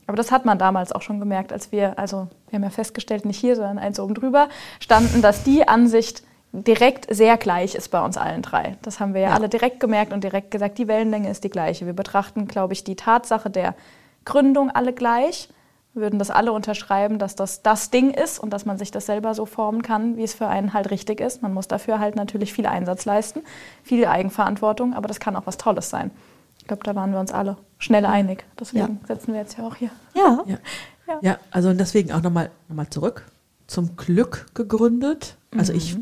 Aber 0.06 0.16
das 0.16 0.30
hat 0.30 0.44
man 0.44 0.58
damals 0.58 0.92
auch 0.92 1.02
schon 1.02 1.20
gemerkt, 1.20 1.52
als 1.52 1.72
wir, 1.72 1.98
also 1.98 2.28
wir 2.48 2.56
haben 2.56 2.64
ja 2.64 2.70
festgestellt, 2.70 3.24
nicht 3.24 3.38
hier, 3.38 3.56
sondern 3.56 3.78
eins 3.78 3.98
oben 3.98 4.14
drüber, 4.14 4.48
standen, 4.80 5.22
dass 5.22 5.44
die 5.44 5.66
Ansicht 5.66 6.22
direkt 6.52 7.12
sehr 7.12 7.36
gleich 7.36 7.74
ist 7.74 7.88
bei 7.90 8.00
uns 8.04 8.16
allen 8.16 8.42
drei. 8.42 8.76
Das 8.82 9.00
haben 9.00 9.12
wir 9.14 9.22
ja, 9.22 9.30
Ja. 9.30 9.34
alle 9.34 9.48
direkt 9.48 9.80
gemerkt 9.80 10.12
und 10.12 10.22
direkt 10.22 10.50
gesagt, 10.50 10.78
die 10.78 10.86
Wellenlänge 10.86 11.28
ist 11.30 11.42
die 11.42 11.50
gleiche. 11.50 11.86
Wir 11.86 11.94
betrachten, 11.94 12.46
glaube 12.46 12.74
ich, 12.74 12.84
die 12.84 12.94
Tatsache 12.96 13.50
der 13.50 13.74
Gründung 14.24 14.70
alle 14.70 14.92
gleich, 14.92 15.48
würden 15.94 16.18
das 16.18 16.30
alle 16.30 16.52
unterschreiben, 16.52 17.18
dass 17.18 17.34
das 17.36 17.62
das 17.62 17.90
Ding 17.90 18.10
ist 18.10 18.38
und 18.38 18.50
dass 18.50 18.66
man 18.66 18.78
sich 18.78 18.90
das 18.90 19.06
selber 19.06 19.34
so 19.34 19.46
formen 19.46 19.82
kann, 19.82 20.16
wie 20.16 20.24
es 20.24 20.34
für 20.34 20.48
einen 20.48 20.74
halt 20.74 20.90
richtig 20.90 21.20
ist. 21.20 21.42
Man 21.42 21.54
muss 21.54 21.68
dafür 21.68 21.98
halt 21.98 22.16
natürlich 22.16 22.52
viel 22.52 22.66
Einsatz 22.66 23.04
leisten, 23.04 23.42
viel 23.82 24.06
Eigenverantwortung, 24.06 24.94
aber 24.94 25.08
das 25.08 25.20
kann 25.20 25.36
auch 25.36 25.46
was 25.46 25.56
Tolles 25.56 25.90
sein. 25.90 26.10
Ich 26.64 26.68
glaube, 26.68 26.82
da 26.82 26.94
waren 26.94 27.12
wir 27.12 27.20
uns 27.20 27.30
alle 27.30 27.58
schnell 27.76 28.06
einig. 28.06 28.46
Deswegen 28.58 29.00
setzen 29.06 29.34
wir 29.34 29.40
jetzt 29.40 29.58
ja 29.58 29.66
auch 29.66 29.76
hier. 29.76 29.90
ja. 30.16 30.42
Ja. 30.46 30.58
Ja. 31.06 31.18
ja, 31.20 31.38
also 31.50 31.68
und 31.68 31.76
deswegen 31.76 32.12
auch 32.12 32.22
nochmal 32.22 32.50
noch 32.70 32.76
mal 32.76 32.88
zurück. 32.88 33.26
Zum 33.66 33.94
Glück 33.96 34.46
gegründet. 34.54 35.36
Also 35.54 35.74
ich, 35.74 35.98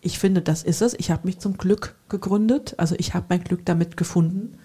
ich 0.00 0.20
finde, 0.20 0.42
das 0.42 0.62
ist 0.62 0.80
es. 0.80 0.94
Ich 0.94 1.10
habe 1.10 1.26
mich 1.26 1.40
zum 1.40 1.58
Glück 1.58 1.96
gegründet. 2.08 2.74
Also 2.76 2.94
ich 2.96 3.14
habe 3.14 3.26
mein 3.30 3.42
Glück 3.42 3.64
damit 3.64 3.96
gefunden. 3.96 4.56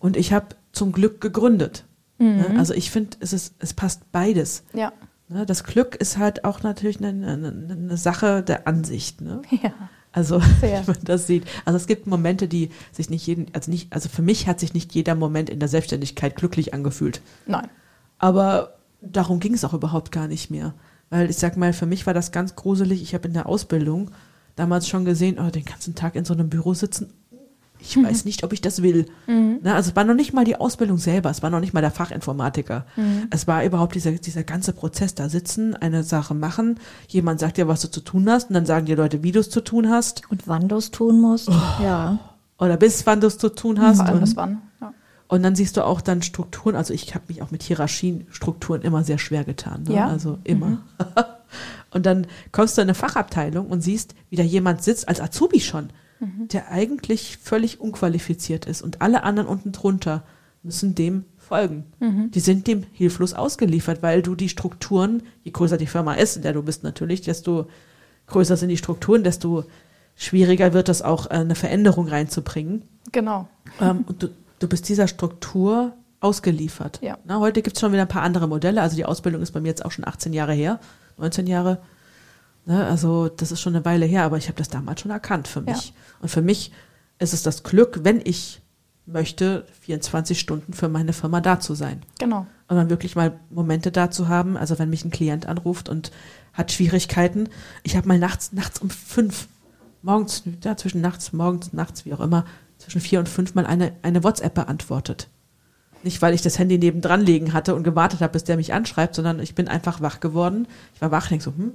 Und 0.00 0.16
ich 0.16 0.32
habe 0.32 0.46
zum 0.72 0.90
Glück 0.90 1.20
gegründet. 1.20 1.84
Ne? 2.18 2.56
Also 2.58 2.74
ich 2.74 2.90
finde, 2.90 3.16
es, 3.20 3.32
ist, 3.32 3.54
es 3.60 3.74
passt 3.74 4.10
beides. 4.10 4.64
Ja. 4.72 4.92
Ne? 5.28 5.46
Das 5.46 5.62
Glück 5.62 5.94
ist 5.94 6.18
halt 6.18 6.44
auch 6.44 6.64
natürlich 6.64 6.98
eine, 6.98 7.08
eine, 7.08 7.48
eine 7.48 7.96
Sache 7.96 8.42
der 8.42 8.66
Ansicht. 8.66 9.20
Ne? 9.20 9.42
Ja. 9.62 9.72
Also, 10.16 10.40
Sehr. 10.60 10.82
wie 10.82 10.86
man 10.86 10.96
das 11.04 11.26
sieht. 11.26 11.44
Also 11.66 11.76
es 11.76 11.86
gibt 11.86 12.06
Momente, 12.06 12.48
die 12.48 12.70
sich 12.90 13.10
nicht 13.10 13.26
jeden, 13.26 13.48
also 13.52 13.70
nicht, 13.70 13.92
also 13.92 14.08
für 14.08 14.22
mich 14.22 14.48
hat 14.48 14.58
sich 14.58 14.72
nicht 14.72 14.94
jeder 14.94 15.14
Moment 15.14 15.50
in 15.50 15.60
der 15.60 15.68
Selbstständigkeit 15.68 16.36
glücklich 16.36 16.72
angefühlt. 16.72 17.20
Nein. 17.46 17.68
Aber 18.18 18.78
darum 19.02 19.40
ging 19.40 19.52
es 19.52 19.62
auch 19.62 19.74
überhaupt 19.74 20.12
gar 20.12 20.26
nicht 20.26 20.50
mehr. 20.50 20.72
Weil 21.10 21.28
ich 21.28 21.36
sag 21.36 21.58
mal, 21.58 21.74
für 21.74 21.84
mich 21.84 22.06
war 22.06 22.14
das 22.14 22.32
ganz 22.32 22.56
gruselig. 22.56 23.02
Ich 23.02 23.12
habe 23.14 23.28
in 23.28 23.34
der 23.34 23.46
Ausbildung 23.46 24.10
damals 24.56 24.88
schon 24.88 25.04
gesehen, 25.04 25.38
oh, 25.38 25.50
den 25.50 25.66
ganzen 25.66 25.94
Tag 25.94 26.16
in 26.16 26.24
so 26.24 26.32
einem 26.32 26.48
Büro 26.48 26.72
sitzen. 26.72 27.12
Ich 27.88 27.96
Mhm. 27.96 28.04
weiß 28.04 28.24
nicht, 28.24 28.42
ob 28.42 28.52
ich 28.52 28.60
das 28.60 28.82
will. 28.82 29.06
Ne, 29.26 29.60
also 29.74 29.90
es 29.90 29.96
war 29.96 30.02
noch 30.04 30.14
nicht 30.14 30.32
mal 30.32 30.44
die 30.44 30.56
Ausbildung 30.56 30.98
selber, 30.98 31.30
es 31.30 31.42
war 31.42 31.50
noch 31.50 31.60
nicht 31.60 31.72
mal 31.72 31.80
der 31.82 31.90
Fachinformatiker. 31.92 32.84
Mhm. 32.96 33.28
Es 33.30 33.46
war 33.46 33.64
überhaupt 33.64 33.94
dieser, 33.94 34.10
dieser 34.12 34.42
ganze 34.42 34.72
Prozess, 34.72 35.14
da 35.14 35.28
sitzen, 35.28 35.76
eine 35.76 36.02
Sache 36.02 36.34
machen, 36.34 36.80
jemand 37.08 37.38
sagt 37.40 37.56
dir, 37.58 37.68
was 37.68 37.80
du 37.82 37.88
zu 37.90 38.00
tun 38.00 38.28
hast, 38.28 38.48
und 38.50 38.54
dann 38.54 38.66
sagen 38.66 38.86
dir 38.86 38.96
Leute, 38.96 39.22
wie 39.22 39.30
du 39.32 39.38
es 39.40 39.50
zu 39.50 39.60
tun 39.60 39.88
hast, 39.88 40.22
Und 40.30 40.48
wann 40.48 40.66
du 40.68 40.76
es 40.76 40.90
tun 40.90 41.20
musst. 41.20 41.48
Ja. 41.82 42.18
oder 42.58 42.76
bis 42.76 43.06
wann 43.06 43.20
du 43.20 43.26
es 43.28 43.38
zu 43.38 43.50
tun 43.50 43.80
hast. 43.80 43.98
Vor 43.98 44.06
allem 44.06 44.14
und, 44.16 44.20
das 44.22 44.34
wann. 44.36 44.62
Ja. 44.80 44.92
und 45.28 45.42
dann 45.44 45.54
siehst 45.54 45.76
du 45.76 45.84
auch 45.84 46.00
dann 46.00 46.22
Strukturen, 46.22 46.74
also 46.74 46.92
ich 46.92 47.14
habe 47.14 47.24
mich 47.28 47.40
auch 47.42 47.50
mit 47.52 47.62
Hierarchienstrukturen 47.62 48.82
immer 48.82 49.04
sehr 49.04 49.18
schwer 49.18 49.44
getan. 49.44 49.84
Ne? 49.84 49.94
Ja. 49.94 50.08
Also 50.08 50.38
immer. 50.44 50.78
und 51.92 52.04
dann 52.06 52.26
kommst 52.52 52.76
du 52.76 52.82
in 52.82 52.86
eine 52.86 52.94
Fachabteilung 52.94 53.66
und 53.68 53.80
siehst, 53.82 54.14
wie 54.30 54.36
da 54.36 54.42
jemand 54.42 54.82
sitzt, 54.82 55.08
als 55.08 55.20
Azubi 55.20 55.60
schon, 55.60 55.90
der 56.20 56.70
eigentlich 56.70 57.38
völlig 57.38 57.80
unqualifiziert 57.80 58.66
ist. 58.66 58.82
Und 58.82 59.02
alle 59.02 59.22
anderen 59.22 59.48
unten 59.48 59.72
drunter 59.72 60.24
müssen 60.62 60.94
dem 60.94 61.24
folgen. 61.38 61.84
Die 62.30 62.40
sind 62.40 62.66
dem 62.66 62.84
hilflos 62.92 63.34
ausgeliefert, 63.34 64.02
weil 64.02 64.22
du 64.22 64.34
die 64.34 64.48
Strukturen, 64.48 65.22
je 65.44 65.52
größer 65.52 65.76
die 65.76 65.86
Firma 65.86 66.14
ist, 66.14 66.36
in 66.36 66.42
der 66.42 66.52
du 66.52 66.62
bist 66.62 66.82
natürlich, 66.82 67.20
desto 67.20 67.66
größer 68.26 68.56
sind 68.56 68.70
die 68.70 68.76
Strukturen, 68.76 69.22
desto 69.22 69.64
schwieriger 70.16 70.72
wird 70.72 70.88
es 70.88 71.02
auch, 71.02 71.26
äh, 71.26 71.34
eine 71.34 71.54
Veränderung 71.54 72.08
reinzubringen. 72.08 72.82
Genau. 73.12 73.48
Ähm, 73.80 74.04
und 74.08 74.22
du, 74.22 74.28
du 74.58 74.68
bist 74.68 74.88
dieser 74.88 75.06
Struktur 75.06 75.92
ausgeliefert. 76.20 76.98
Ja. 77.02 77.18
Na, 77.24 77.38
heute 77.38 77.62
gibt 77.62 77.76
es 77.76 77.80
schon 77.80 77.92
wieder 77.92 78.02
ein 78.02 78.08
paar 78.08 78.22
andere 78.22 78.48
Modelle. 78.48 78.82
Also 78.82 78.96
die 78.96 79.04
Ausbildung 79.04 79.42
ist 79.42 79.52
bei 79.52 79.60
mir 79.60 79.68
jetzt 79.68 79.84
auch 79.84 79.92
schon 79.92 80.06
18 80.06 80.32
Jahre 80.32 80.54
her, 80.54 80.80
19 81.18 81.46
Jahre. 81.46 81.78
Ne, 82.66 82.84
also 82.84 83.28
das 83.28 83.52
ist 83.52 83.60
schon 83.60 83.76
eine 83.76 83.84
Weile 83.84 84.06
her, 84.06 84.24
aber 84.24 84.38
ich 84.38 84.48
habe 84.48 84.58
das 84.58 84.68
damals 84.68 85.00
schon 85.00 85.12
erkannt 85.12 85.46
für 85.46 85.60
mich. 85.60 85.94
Und 86.20 86.28
für 86.28 86.42
mich 86.42 86.72
ist 87.20 87.32
es 87.32 87.44
das 87.44 87.62
Glück, 87.62 88.00
wenn 88.02 88.20
ich 88.22 88.60
möchte, 89.06 89.64
24 89.82 90.38
Stunden 90.38 90.72
für 90.72 90.88
meine 90.88 91.12
Firma 91.12 91.40
da 91.40 91.60
zu 91.60 91.74
sein. 91.74 92.02
Genau. 92.18 92.46
Und 92.66 92.76
dann 92.76 92.90
wirklich 92.90 93.14
mal 93.14 93.38
Momente 93.50 93.92
da 93.92 94.10
zu 94.10 94.26
haben, 94.26 94.56
also 94.56 94.80
wenn 94.80 94.90
mich 94.90 95.04
ein 95.04 95.12
Klient 95.12 95.46
anruft 95.46 95.88
und 95.88 96.10
hat 96.52 96.72
Schwierigkeiten. 96.72 97.48
Ich 97.84 97.96
habe 97.96 98.08
mal 98.08 98.18
nachts, 98.18 98.52
nachts 98.52 98.80
um 98.80 98.90
fünf, 98.90 99.46
morgens, 100.02 100.42
ja, 100.64 100.76
zwischen 100.76 101.00
nachts, 101.00 101.32
morgens, 101.32 101.72
nachts, 101.72 102.04
wie 102.04 102.14
auch 102.14 102.20
immer, 102.20 102.46
zwischen 102.78 103.00
vier 103.00 103.20
und 103.20 103.28
fünf 103.28 103.54
mal 103.54 103.64
eine, 103.64 103.92
eine 104.02 104.24
WhatsApp 104.24 104.54
beantwortet. 104.54 105.28
Nicht, 106.02 106.20
weil 106.20 106.34
ich 106.34 106.42
das 106.42 106.58
Handy 106.58 106.78
nebendran 106.78 107.20
liegen 107.20 107.52
hatte 107.52 107.76
und 107.76 107.84
gewartet 107.84 108.20
habe, 108.20 108.32
bis 108.32 108.44
der 108.44 108.56
mich 108.56 108.72
anschreibt, 108.72 109.14
sondern 109.14 109.38
ich 109.38 109.54
bin 109.54 109.68
einfach 109.68 110.00
wach 110.00 110.18
geworden. 110.18 110.66
Ich 110.94 111.00
war 111.00 111.12
wach, 111.12 111.28
denk 111.28 111.42
so, 111.42 111.52
hm, 111.52 111.72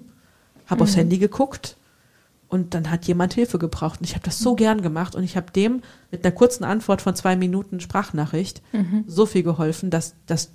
habe 0.72 0.84
aufs 0.84 0.96
Handy 0.96 1.18
geguckt 1.20 1.78
und 2.50 2.74
dann 2.74 2.90
hat 2.90 3.06
jemand 3.06 3.34
Hilfe 3.34 3.60
gebraucht. 3.60 4.00
Und 4.02 4.06
ich 4.06 4.14
habe 4.16 4.26
das 4.26 4.40
so 4.40 4.56
gern 4.56 4.82
gemacht 4.82 5.16
und 5.16 5.24
ich 5.24 5.38
habe 5.38 5.52
dem 5.52 5.82
mit 6.10 6.26
einer 6.26 6.34
kurzen 6.34 6.64
Antwort 6.64 7.02
von 7.02 7.16
zwei 7.16 7.36
Minuten 7.36 7.80
Sprachnachricht 7.80 8.62
so 9.06 9.26
viel 9.26 9.44
geholfen, 9.44 9.90
dass, 9.90 10.16
dass 10.26 10.52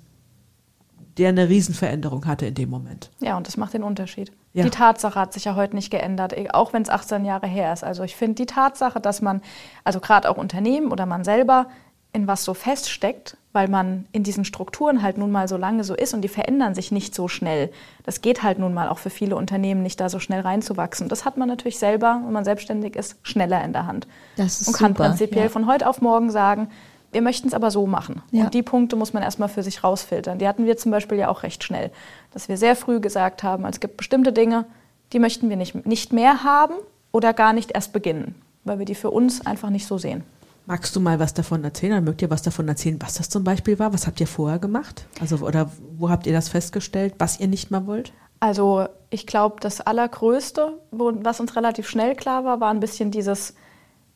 der 1.17 1.29
eine 1.29 1.49
Riesenveränderung 1.49 2.27
hatte 2.27 2.45
in 2.45 2.53
dem 2.53 2.69
Moment. 2.69 3.09
Ja, 3.19 3.37
und 3.37 3.47
das 3.47 3.57
macht 3.57 3.73
den 3.73 3.81
Unterschied. 3.83 4.31
Ja. 4.53 4.63
Die 4.63 4.69
Tatsache 4.69 5.19
hat 5.19 5.33
sich 5.33 5.45
ja 5.45 5.55
heute 5.55 5.75
nicht 5.75 5.89
geändert, 5.89 6.33
eh- 6.37 6.49
auch 6.51 6.73
wenn 6.73 6.81
es 6.83 6.89
18 6.89 7.25
Jahre 7.25 7.47
her 7.47 7.73
ist. 7.73 7.83
Also 7.83 8.03
ich 8.03 8.15
finde 8.15 8.35
die 8.35 8.45
Tatsache, 8.45 8.99
dass 8.99 9.21
man, 9.21 9.41
also 9.83 9.99
gerade 9.99 10.29
auch 10.29 10.37
Unternehmen 10.37 10.91
oder 10.91 11.05
man 11.05 11.23
selber 11.23 11.67
in 12.13 12.27
was 12.27 12.43
so 12.43 12.53
feststeckt, 12.53 13.37
weil 13.53 13.67
man 13.67 14.05
in 14.11 14.23
diesen 14.23 14.45
Strukturen 14.45 15.01
halt 15.01 15.17
nun 15.17 15.31
mal 15.31 15.47
so 15.47 15.57
lange 15.57 15.83
so 15.83 15.93
ist 15.93 16.13
und 16.13 16.21
die 16.21 16.27
verändern 16.27 16.73
sich 16.73 16.91
nicht 16.91 17.13
so 17.13 17.27
schnell. 17.27 17.71
Das 18.03 18.21
geht 18.21 18.43
halt 18.43 18.59
nun 18.59 18.73
mal 18.73 18.89
auch 18.89 18.97
für 18.97 19.09
viele 19.09 19.35
Unternehmen 19.35 19.83
nicht 19.83 19.99
da 19.99 20.09
so 20.09 20.19
schnell 20.19 20.41
reinzuwachsen. 20.41 21.09
Das 21.09 21.25
hat 21.25 21.37
man 21.37 21.47
natürlich 21.47 21.79
selber, 21.79 22.21
wenn 22.23 22.33
man 22.33 22.45
selbstständig 22.45 22.95
ist, 22.95 23.17
schneller 23.23 23.63
in 23.63 23.73
der 23.73 23.85
Hand. 23.85 24.07
Das 24.35 24.61
ist 24.61 24.67
und 24.67 24.77
kann 24.77 24.93
super, 24.93 25.09
prinzipiell 25.09 25.45
ja. 25.45 25.49
von 25.49 25.67
heute 25.67 25.87
auf 25.87 26.01
morgen 26.01 26.31
sagen, 26.31 26.69
wir 27.11 27.21
möchten 27.21 27.47
es 27.47 27.53
aber 27.53 27.71
so 27.71 27.87
machen. 27.87 28.21
Ja. 28.31 28.45
Und 28.45 28.53
die 28.53 28.63
Punkte 28.63 28.95
muss 28.95 29.13
man 29.13 29.23
erstmal 29.23 29.49
für 29.49 29.63
sich 29.63 29.83
rausfiltern. 29.83 30.39
Die 30.39 30.47
hatten 30.47 30.65
wir 30.65 30.77
zum 30.77 30.91
Beispiel 30.91 31.17
ja 31.17 31.29
auch 31.29 31.43
recht 31.43 31.63
schnell, 31.63 31.91
dass 32.33 32.49
wir 32.49 32.57
sehr 32.57 32.75
früh 32.75 32.99
gesagt 32.99 33.43
haben, 33.43 33.65
es 33.65 33.79
gibt 33.79 33.97
bestimmte 33.97 34.33
Dinge, 34.33 34.65
die 35.13 35.19
möchten 35.19 35.49
wir 35.49 35.55
nicht, 35.55 35.85
nicht 35.85 36.13
mehr 36.13 36.43
haben 36.43 36.75
oder 37.11 37.33
gar 37.33 37.53
nicht 37.53 37.71
erst 37.71 37.93
beginnen, 37.93 38.35
weil 38.65 38.79
wir 38.79 38.85
die 38.85 38.95
für 38.95 39.09
uns 39.09 39.45
einfach 39.45 39.69
nicht 39.69 39.87
so 39.87 39.97
sehen. 39.97 40.23
Magst 40.67 40.93
du 40.97 40.99
mal 40.99 41.17
was 41.17 41.33
davon 41.33 41.63
erzählen 41.63 41.93
oder 41.93 42.01
mögt 42.01 42.21
ihr 42.21 42.29
was 42.29 42.41
davon 42.41 42.67
erzählen, 42.67 43.01
was 43.01 43.13
das 43.13 43.29
zum 43.29 43.45
Beispiel 43.45 43.79
war? 43.79 43.93
Was 43.93 44.05
habt 44.05 44.19
ihr 44.19 44.27
vorher 44.27 44.59
gemacht? 44.59 45.07
Also, 45.21 45.37
oder 45.37 45.71
wo 45.97 46.09
habt 46.09 46.27
ihr 46.27 46.33
das 46.33 46.49
festgestellt, 46.49 47.15
was 47.19 47.39
ihr 47.39 47.47
nicht 47.47 47.71
mehr 47.71 47.87
wollt? 47.87 48.11
Also 48.41 48.89
ich 49.09 49.25
glaube, 49.25 49.61
das 49.61 49.79
Allergrößte, 49.79 50.77
was 50.91 51.39
uns 51.39 51.55
relativ 51.55 51.87
schnell 51.87 52.15
klar 52.15 52.43
war, 52.43 52.59
war 52.59 52.69
ein 52.69 52.81
bisschen 52.81 53.11
dieses 53.11 53.55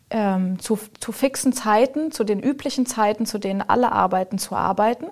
ähm, 0.09 0.59
zu, 0.59 0.77
zu 0.99 1.13
fixen 1.13 1.53
Zeiten, 1.53 2.11
zu 2.11 2.25
den 2.25 2.41
üblichen 2.41 2.85
Zeiten, 2.85 3.25
zu 3.25 3.39
denen 3.39 3.61
alle 3.61 3.93
arbeiten, 3.93 4.37
zu 4.37 4.53
arbeiten. 4.53 5.05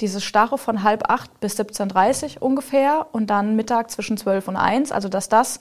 Dieses 0.00 0.24
Starre 0.24 0.56
von 0.56 0.84
halb 0.84 1.10
acht 1.10 1.38
bis 1.38 1.60
17.30 1.60 2.36
Uhr 2.36 2.42
ungefähr 2.44 3.08
und 3.12 3.26
dann 3.28 3.56
Mittag 3.56 3.90
zwischen 3.90 4.16
12 4.16 4.48
und 4.48 4.56
1, 4.56 4.90
also 4.90 5.10
dass 5.10 5.28
das 5.28 5.60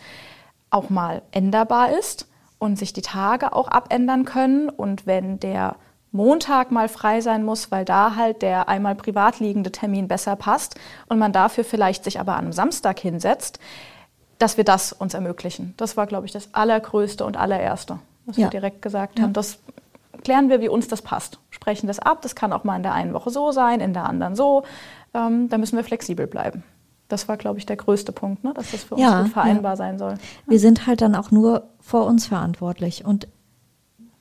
auch 0.69 0.89
mal 0.89 1.21
änderbar 1.31 1.91
ist 1.99 2.27
und 2.59 2.77
sich 2.77 2.93
die 2.93 3.01
Tage 3.01 3.53
auch 3.53 3.67
abändern 3.67 4.25
können. 4.25 4.69
Und 4.69 5.05
wenn 5.05 5.39
der 5.39 5.75
Montag 6.11 6.71
mal 6.71 6.89
frei 6.89 7.21
sein 7.21 7.43
muss, 7.43 7.69
weil 7.71 7.85
da 7.85 8.15
halt 8.15 8.41
der 8.41 8.69
einmal 8.69 8.95
privat 8.95 9.39
liegende 9.39 9.71
Termin 9.71 10.07
besser 10.07 10.35
passt 10.35 10.75
und 11.09 11.19
man 11.19 11.33
dafür 11.33 11.63
vielleicht 11.63 12.03
sich 12.03 12.19
aber 12.19 12.33
an 12.33 12.45
einem 12.45 12.53
Samstag 12.53 12.99
hinsetzt, 12.99 13.59
dass 14.39 14.57
wir 14.57 14.63
das 14.63 14.93
uns 14.93 15.13
ermöglichen. 15.13 15.73
Das 15.77 15.97
war, 15.97 16.07
glaube 16.07 16.25
ich, 16.25 16.31
das 16.31 16.53
Allergrößte 16.53 17.25
und 17.25 17.37
Allererste, 17.37 17.99
was 18.25 18.37
Ja. 18.37 18.45
wir 18.45 18.49
direkt 18.51 18.81
gesagt 18.81 19.17
Ja. 19.19 19.25
haben. 19.25 19.33
Das 19.33 19.59
klären 20.23 20.49
wir, 20.49 20.61
wie 20.61 20.69
uns 20.69 20.87
das 20.87 21.01
passt. 21.01 21.39
Sprechen 21.49 21.87
das 21.87 21.99
ab. 21.99 22.21
Das 22.21 22.35
kann 22.35 22.53
auch 22.53 22.63
mal 22.63 22.75
in 22.77 22.83
der 22.83 22.93
einen 22.93 23.13
Woche 23.13 23.29
so 23.29 23.51
sein, 23.51 23.79
in 23.81 23.93
der 23.93 24.05
anderen 24.05 24.35
so. 24.35 24.63
Ähm, 25.13 25.49
da 25.49 25.57
müssen 25.57 25.75
wir 25.77 25.83
flexibel 25.83 26.27
bleiben. 26.27 26.63
Das 27.09 27.27
war, 27.29 27.37
glaube 27.37 27.57
ich, 27.57 27.65
der 27.65 27.77
größte 27.77 28.11
Punkt, 28.11 28.43
ne? 28.43 28.53
dass 28.53 28.71
das 28.71 28.83
für 28.83 28.95
uns 28.95 29.01
Ja, 29.03 29.21
gut 29.23 29.31
vereinbar 29.31 29.77
sein 29.77 29.97
soll. 29.97 30.15
Wir 30.45 30.59
sind 30.59 30.87
halt 30.87 31.01
dann 31.01 31.15
auch 31.15 31.31
nur 31.31 31.63
vor 31.79 32.05
uns 32.05 32.25
verantwortlich 32.27 33.05
und 33.05 33.27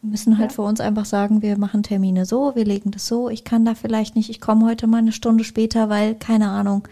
müssen 0.02 0.38
halt 0.38 0.52
Ja. 0.52 0.54
für 0.54 0.62
uns 0.62 0.80
einfach 0.80 1.04
sagen, 1.04 1.42
wir 1.42 1.58
machen 1.58 1.82
Termine 1.82 2.26
so, 2.26 2.54
wir 2.54 2.64
legen 2.64 2.92
das 2.92 3.08
so. 3.08 3.28
Ich 3.28 3.42
kann 3.42 3.64
da 3.64 3.74
vielleicht 3.74 4.14
nicht, 4.14 4.30
ich 4.30 4.40
komme 4.40 4.64
heute 4.66 4.86
mal 4.86 4.98
eine 4.98 5.10
Stunde 5.10 5.42
später, 5.42 5.88
weil, 5.88 6.14
keine 6.14 6.48
Ahnung, 6.48 6.86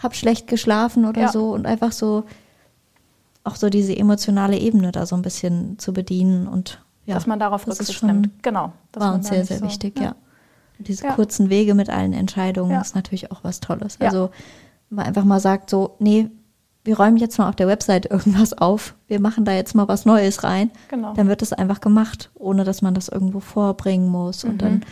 hab 0.00 0.14
schlecht 0.14 0.46
geschlafen 0.46 1.04
oder 1.06 1.22
Ja. 1.22 1.28
so 1.32 1.50
und 1.52 1.66
einfach 1.66 1.90
so 1.90 2.24
auch 3.42 3.56
so 3.56 3.68
diese 3.68 3.96
emotionale 3.96 4.58
Ebene 4.58 4.92
da 4.92 5.06
so 5.06 5.16
ein 5.16 5.22
bisschen 5.22 5.78
zu 5.78 5.92
bedienen 5.92 6.46
und 6.48 6.80
ja, 7.06 7.14
dass 7.14 7.26
man 7.26 7.38
darauf 7.38 7.64
das 7.64 7.78
Rücksicht 7.78 8.02
nimmt. 8.02 8.30
Genau. 8.42 8.72
dass 8.92 9.02
war 9.04 9.14
uns 9.14 9.28
sehr, 9.28 9.44
sehr 9.44 9.58
so- 9.58 9.64
wichtig, 9.64 9.98
ja. 10.00 10.14
Und 10.78 10.88
diese 10.88 11.04
Ja. 11.04 11.12
kurzen 11.14 11.48
Wege 11.48 11.74
mit 11.74 11.88
allen 11.88 12.12
Entscheidungen 12.12 12.72
Ja. 12.72 12.80
ist 12.80 12.94
natürlich 12.94 13.30
auch 13.30 13.42
was 13.44 13.60
Tolles. 13.60 13.98
Ja. 14.00 14.06
Also, 14.08 14.30
man 14.90 15.06
einfach 15.06 15.24
mal 15.24 15.40
sagt, 15.40 15.70
so, 15.70 15.96
nee, 15.98 16.30
wir 16.84 16.96
räumen 16.98 17.16
jetzt 17.16 17.38
mal 17.38 17.48
auf 17.48 17.56
der 17.56 17.66
Website 17.66 18.06
irgendwas 18.10 18.52
auf, 18.52 18.94
wir 19.08 19.20
machen 19.20 19.44
da 19.44 19.52
jetzt 19.52 19.74
mal 19.74 19.88
was 19.88 20.04
Neues 20.04 20.44
rein, 20.44 20.70
Genau. 20.88 21.14
dann 21.14 21.28
wird 21.28 21.42
es 21.42 21.52
einfach 21.52 21.80
gemacht, 21.80 22.30
ohne 22.34 22.64
dass 22.64 22.82
man 22.82 22.94
das 22.94 23.08
irgendwo 23.08 23.40
vorbringen 23.40 24.08
muss. 24.08 24.44
Und 24.44 24.54
Mhm. 24.54 24.58
dann 24.58 24.84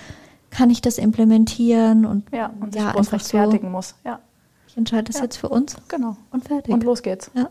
kann 0.50 0.70
ich 0.70 0.80
das 0.82 0.98
implementieren 0.98 2.04
und 2.06 2.30
Ja, 2.32 2.50
und 2.60 2.72
sich 2.72 2.82
ja, 2.82 2.88
einfach 2.90 3.12
rechtfertigen 3.12 3.70
muss. 3.70 3.94
Ja, 4.04 4.20
ich 4.68 4.76
entscheide 4.76 5.04
das 5.04 5.16
Ja. 5.16 5.22
jetzt 5.24 5.36
für 5.36 5.48
uns 5.48 5.76
genau. 5.88 6.16
und 6.30 6.44
fertig. 6.44 6.72
Und 6.72 6.84
los 6.84 7.02
geht's. 7.02 7.30
ja. 7.34 7.48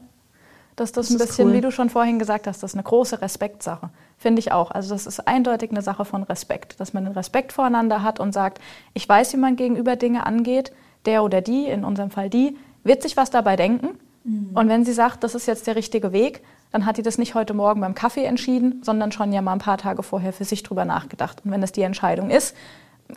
Das, 0.75 0.91
das, 0.91 1.09
Das 1.09 1.15
ein 1.15 1.19
bisschen, 1.19 1.47
cool. 1.49 1.53
wie 1.53 1.61
du 1.61 1.71
schon 1.71 1.91
vorhin 1.91 2.17
gesagt 2.17 2.47
hast, 2.47 2.63
das 2.63 2.71
ist 2.71 2.75
eine 2.75 2.81
große 2.83 3.21
Respektsache. 3.21 3.91
Finde 4.17 4.39
ich 4.39 4.51
auch. 4.51 4.71
Also 4.71 4.89
das 4.95 5.05
ist 5.05 5.27
eindeutig 5.27 5.69
eine 5.69 5.83
Sache 5.83 6.03
von 6.03 6.23
Respekt, 6.23 6.79
dass 6.79 6.93
man 6.93 7.03
den 7.03 7.13
Respekt 7.13 7.53
voreinander 7.53 8.01
hat 8.01 8.19
und 8.19 8.33
sagt, 8.33 8.59
ich 8.95 9.07
weiß, 9.07 9.33
wie 9.33 9.37
man 9.37 9.55
gegenüber 9.55 9.95
Dinge 9.97 10.25
angeht. 10.25 10.71
Der 11.05 11.23
oder 11.23 11.41
die, 11.41 11.65
in 11.65 11.83
unserem 11.83 12.11
Fall 12.11 12.29
die, 12.29 12.57
wird 12.83 13.01
sich 13.01 13.17
was 13.17 13.29
dabei 13.29 13.55
denken. 13.55 13.99
Mhm. 14.23 14.51
Und 14.53 14.69
wenn 14.69 14.85
sie 14.85 14.93
sagt, 14.93 15.23
das 15.23 15.35
ist 15.35 15.45
jetzt 15.45 15.67
der 15.67 15.75
richtige 15.75 16.11
Weg, 16.11 16.41
dann 16.71 16.85
hat 16.85 16.97
die 16.97 17.03
das 17.03 17.17
nicht 17.17 17.35
heute 17.35 17.53
Morgen 17.53 17.81
beim 17.81 17.93
Kaffee 17.93 18.23
entschieden, 18.23 18.81
sondern 18.83 19.11
schon 19.11 19.31
ja 19.31 19.41
mal 19.41 19.53
ein 19.53 19.59
paar 19.59 19.77
Tage 19.77 20.01
vorher 20.01 20.33
für 20.33 20.45
sich 20.45 20.63
drüber 20.63 20.85
nachgedacht. 20.85 21.41
Und 21.45 21.51
wenn 21.51 21.61
das 21.61 21.71
die 21.71 21.83
Entscheidung 21.83 22.29
ist, 22.29 22.55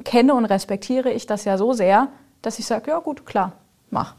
kenne 0.05 0.35
und 0.35 0.44
respektiere 0.44 1.11
ich 1.11 1.27
das 1.27 1.44
ja 1.44 1.57
so 1.57 1.72
sehr, 1.72 2.09
dass 2.42 2.59
ich 2.59 2.66
sage, 2.66 2.90
ja 2.90 2.99
gut, 2.99 3.25
klar, 3.25 3.53
mach. 3.90 4.14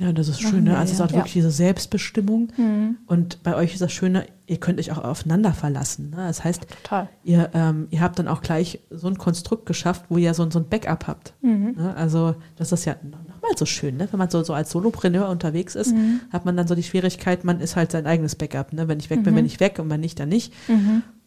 Ja, 0.00 0.12
das 0.12 0.28
ist 0.28 0.40
schön. 0.40 0.64
Ne? 0.64 0.76
Also 0.78 0.92
es 0.94 0.98
ja. 0.98 1.04
hat 1.04 1.12
wirklich 1.12 1.34
diese 1.34 1.50
Selbstbestimmung. 1.50 2.48
Mhm. 2.56 2.96
Und 3.06 3.42
bei 3.42 3.54
euch 3.54 3.74
ist 3.74 3.82
das 3.82 3.92
Schöne, 3.92 4.24
ihr 4.46 4.56
könnt 4.56 4.78
euch 4.80 4.90
auch 4.92 4.98
aufeinander 5.04 5.52
verlassen. 5.52 6.10
Ne? 6.10 6.16
Das 6.16 6.42
heißt, 6.42 6.62
Total. 6.84 7.08
ihr, 7.22 7.50
ähm, 7.54 7.86
ihr 7.90 8.00
habt 8.00 8.18
dann 8.18 8.26
auch 8.26 8.40
gleich 8.40 8.80
so 8.90 9.08
ein 9.08 9.18
Konstrukt 9.18 9.66
geschafft, 9.66 10.06
wo 10.08 10.16
ihr 10.16 10.32
so, 10.34 10.42
ein- 10.42 10.50
so 10.50 10.58
ein 10.58 10.68
Backup 10.68 11.06
habt. 11.06 11.34
Mhm. 11.42 11.74
Ne? 11.76 11.94
Also 11.96 12.34
das 12.56 12.72
ist 12.72 12.84
ja 12.86 12.96
nochmal 13.04 13.50
so 13.56 13.66
schön, 13.66 13.96
ne? 13.98 14.08
wenn 14.10 14.18
man 14.18 14.30
so, 14.30 14.42
so 14.42 14.54
als 14.54 14.70
Solopreneur 14.70 15.28
unterwegs 15.28 15.74
ist, 15.74 15.94
Mhm. 15.94 16.20
hat 16.32 16.44
man 16.46 16.56
dann 16.56 16.66
so 16.66 16.74
die 16.74 16.82
Schwierigkeit, 16.82 17.44
man 17.44 17.60
ist 17.60 17.76
halt 17.76 17.92
sein 17.92 18.06
eigenes 18.06 18.34
Backup. 18.36 18.72
Ne? 18.72 18.88
Wenn 18.88 18.98
ich 18.98 19.10
weg 19.10 19.22
bin, 19.22 19.34
bin 19.34 19.44
ich 19.46 19.60
weg 19.60 19.78
und 19.78 19.90
wenn 19.90 20.00
nicht, 20.00 20.18
dann 20.18 20.30
nicht. 20.30 20.52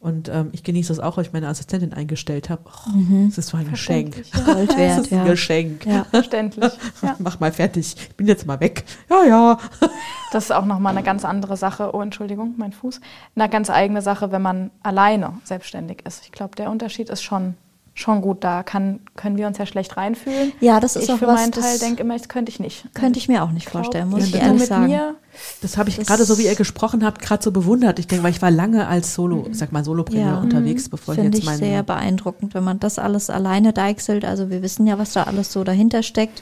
Mhm. 0.04 0.10
Und 0.10 0.30
ähm, 0.30 0.50
ich 0.52 0.64
genieße 0.64 0.90
das 0.90 1.00
auch, 1.00 1.18
weil 1.18 1.26
ich 1.26 1.34
meine 1.34 1.48
Assistentin 1.48 1.94
eingestellt 1.94 2.50
habe. 2.50 2.64
Oh, 2.66 3.26
Das 3.28 3.38
ist 3.38 3.50
so 3.50 3.58
ein 3.58 3.70
Geschenk. 3.70 4.24
Ja. 4.34 4.54
Gold 4.54 4.70
Das 4.70 4.78
wert, 4.78 5.00
ist 5.00 5.12
ein 5.12 5.18
ja. 5.20 5.24
Geschenk. 5.26 5.86
ja. 5.86 6.04
Verständlich. 6.06 6.72
Ja. 7.02 7.16
Mach 7.20 7.40
mal 7.40 7.52
fertig. 7.52 7.96
Ich 7.98 8.16
bin 8.16 8.28
jetzt 8.28 8.46
mal 8.46 8.60
weg. 8.60 8.84
Ja, 9.10 9.24
ja. 9.26 9.58
Das 10.32 10.46
ist 10.46 10.52
auch 10.52 10.66
nochmal 10.66 10.96
eine 10.96 11.04
ganz 11.06 11.26
andere 11.26 11.58
Sache. 11.58 11.92
Oh, 11.94 12.02
Entschuldigung, 12.02 12.56
mein 12.58 12.72
Fuß. 12.74 13.02
Eine 13.36 13.50
ganz 13.50 13.70
eigene 13.70 14.02
Sache, 14.02 14.32
wenn 14.32 14.42
man 14.42 14.72
alleine 14.82 15.38
selbstständig 15.44 16.04
ist. 16.08 16.24
Ich 16.26 16.32
glaube, 16.32 16.56
der 16.56 16.72
Unterschied 16.72 17.10
ist 17.10 17.22
schon, 17.22 17.54
schon 17.94 18.22
gut. 18.22 18.44
Da 18.44 18.64
kann, 18.64 19.00
können 19.16 19.38
wir 19.38 19.48
uns 19.48 19.58
ja 19.58 19.66
schlecht 19.66 19.98
reinfühlen. 19.98 20.52
Ja, 20.60 20.80
das 20.80 20.96
ist 20.96 21.04
ich 21.04 21.12
auch 21.12 21.18
für 21.18 21.28
was, 21.28 21.42
meinen 21.42 21.52
Teil 21.52 21.78
denke 21.80 22.02
immer, 22.02 22.18
das 22.18 22.28
könnte 22.28 22.52
ich 22.52 22.60
nicht. 22.60 22.88
könnte 22.94 23.20
ich 23.20 23.28
mir 23.28 23.44
auch 23.44 23.52
nicht 23.52 23.70
vorstellen, 23.70 24.10
muss 24.10 24.28
ich 24.28 24.36
ehrlich 24.36 24.62
mit 24.62 24.68
sagen. 24.68 24.88
mir 24.88 25.16
Das 25.62 25.78
habe 25.78 25.90
ich 25.90 25.98
gerade 25.98 26.26
so, 26.26 26.38
wie 26.38 26.46
ihr 26.46 26.56
gesprochen 26.56 27.06
habt, 27.06 27.22
gerade 27.22 27.44
so 27.44 27.52
bewundert. 27.52 28.00
Ich 28.00 28.08
denke, 28.08 28.24
weil 28.24 28.32
ich 28.32 28.42
war 28.42 28.52
lange 28.52 28.88
als 28.88 29.14
Solo, 29.14 29.48
sag 29.52 29.72
mal 29.72 29.84
Solopreneur 29.84 30.34
Ja. 30.34 30.40
unterwegs, 30.40 30.90
bevor 30.90 31.14
ich 31.14 31.20
Finde 31.20 31.38
jetzt 31.38 31.44
ich 31.44 31.46
meinen 31.46 31.60
sehr 31.60 31.84
beeindruckend, 31.84 32.54
wenn 32.54 32.64
man 32.64 32.80
das 32.80 33.00
alles 33.00 33.30
alleine 33.30 33.74
deichselt. 33.74 34.26
Also 34.26 34.50
wir 34.50 34.62
wissen 34.62 34.88
ja, 34.88 34.98
was 34.98 35.14
da 35.14 35.24
alles 35.24 35.52
so 35.52 35.64
dahinter 35.64 36.04
steckt. 36.04 36.42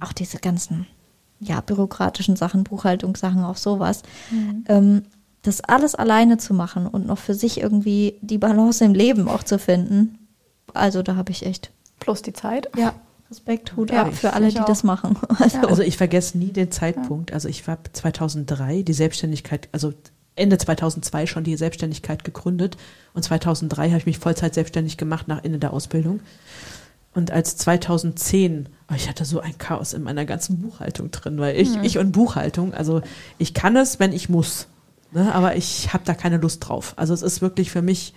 Auch 0.00 0.12
diese 0.12 0.38
ganzen 0.38 0.86
ja, 1.40 1.60
bürokratischen 1.60 2.36
Sachen, 2.36 2.64
Buchhaltungssachen, 2.64 3.42
auch 3.44 3.56
sowas. 3.56 4.02
Ähm, 4.68 5.02
das 5.42 5.60
alles 5.60 5.94
alleine 5.94 6.38
zu 6.38 6.54
machen 6.54 6.86
und 6.86 7.06
noch 7.06 7.18
für 7.18 7.34
sich 7.34 7.60
irgendwie 7.60 8.16
die 8.22 8.38
Balance 8.38 8.82
im 8.84 8.94
Leben 8.94 9.28
auch 9.28 9.42
zu 9.42 9.58
finden. 9.58 10.18
Also 10.74 11.02
da 11.02 11.16
habe 11.16 11.32
ich 11.32 11.46
echt 11.46 11.70
plus 12.00 12.22
die 12.22 12.32
Zeit. 12.32 12.68
ja, 12.76 12.94
Respekt, 13.30 13.76
Hut 13.76 13.90
Ja, 13.90 14.02
ab 14.02 14.14
für 14.14 14.32
alle, 14.32 14.48
die 14.48 14.60
auch. 14.60 14.64
das 14.66 14.84
machen. 14.84 15.16
Also, 15.38 15.58
Also 15.60 15.82
ich 15.82 15.96
vergesse 15.96 16.38
nie 16.38 16.52
den 16.52 16.70
Zeitpunkt. 16.70 17.32
Also 17.32 17.48
ich 17.48 17.66
war 17.66 17.78
2003 17.92 18.82
die 18.82 18.92
Selbstständigkeit, 18.92 19.68
also 19.72 19.92
Ende 20.36 20.58
2002 20.58 21.26
schon 21.26 21.44
die 21.44 21.56
Selbstständigkeit 21.56 22.24
gegründet 22.24 22.76
und 23.12 23.22
2003 23.22 23.88
habe 23.88 23.98
ich 23.98 24.06
mich 24.06 24.18
Vollzeit 24.18 24.54
selbstständig 24.54 24.96
gemacht 24.96 25.28
nach 25.28 25.44
Ende 25.44 25.58
der 25.58 25.72
Ausbildung. 25.72 26.20
Und 27.14 27.30
als 27.30 27.56
2010, 27.56 28.68
oh, 28.90 28.94
ich 28.96 29.08
hatte 29.08 29.24
so 29.24 29.38
ein 29.38 29.56
Chaos 29.56 29.92
in 29.92 30.02
meiner 30.02 30.24
ganzen 30.24 30.60
Buchhaltung 30.60 31.12
drin, 31.12 31.38
weil 31.38 31.56
ich, 31.56 31.76
ich 31.82 31.98
und 31.98 32.10
Buchhaltung, 32.10 32.74
also 32.74 33.02
ich 33.38 33.54
kann 33.54 33.76
es, 33.76 34.00
wenn 34.00 34.12
ich 34.12 34.28
muss, 34.28 34.66
ne, 35.12 35.32
aber 35.32 35.54
ich 35.54 35.92
habe 35.92 36.02
da 36.04 36.14
keine 36.14 36.38
Lust 36.38 36.68
drauf. 36.68 36.94
Also 36.96 37.14
es 37.14 37.22
ist 37.22 37.40
wirklich 37.40 37.70
für 37.70 37.82
mich 37.82 38.14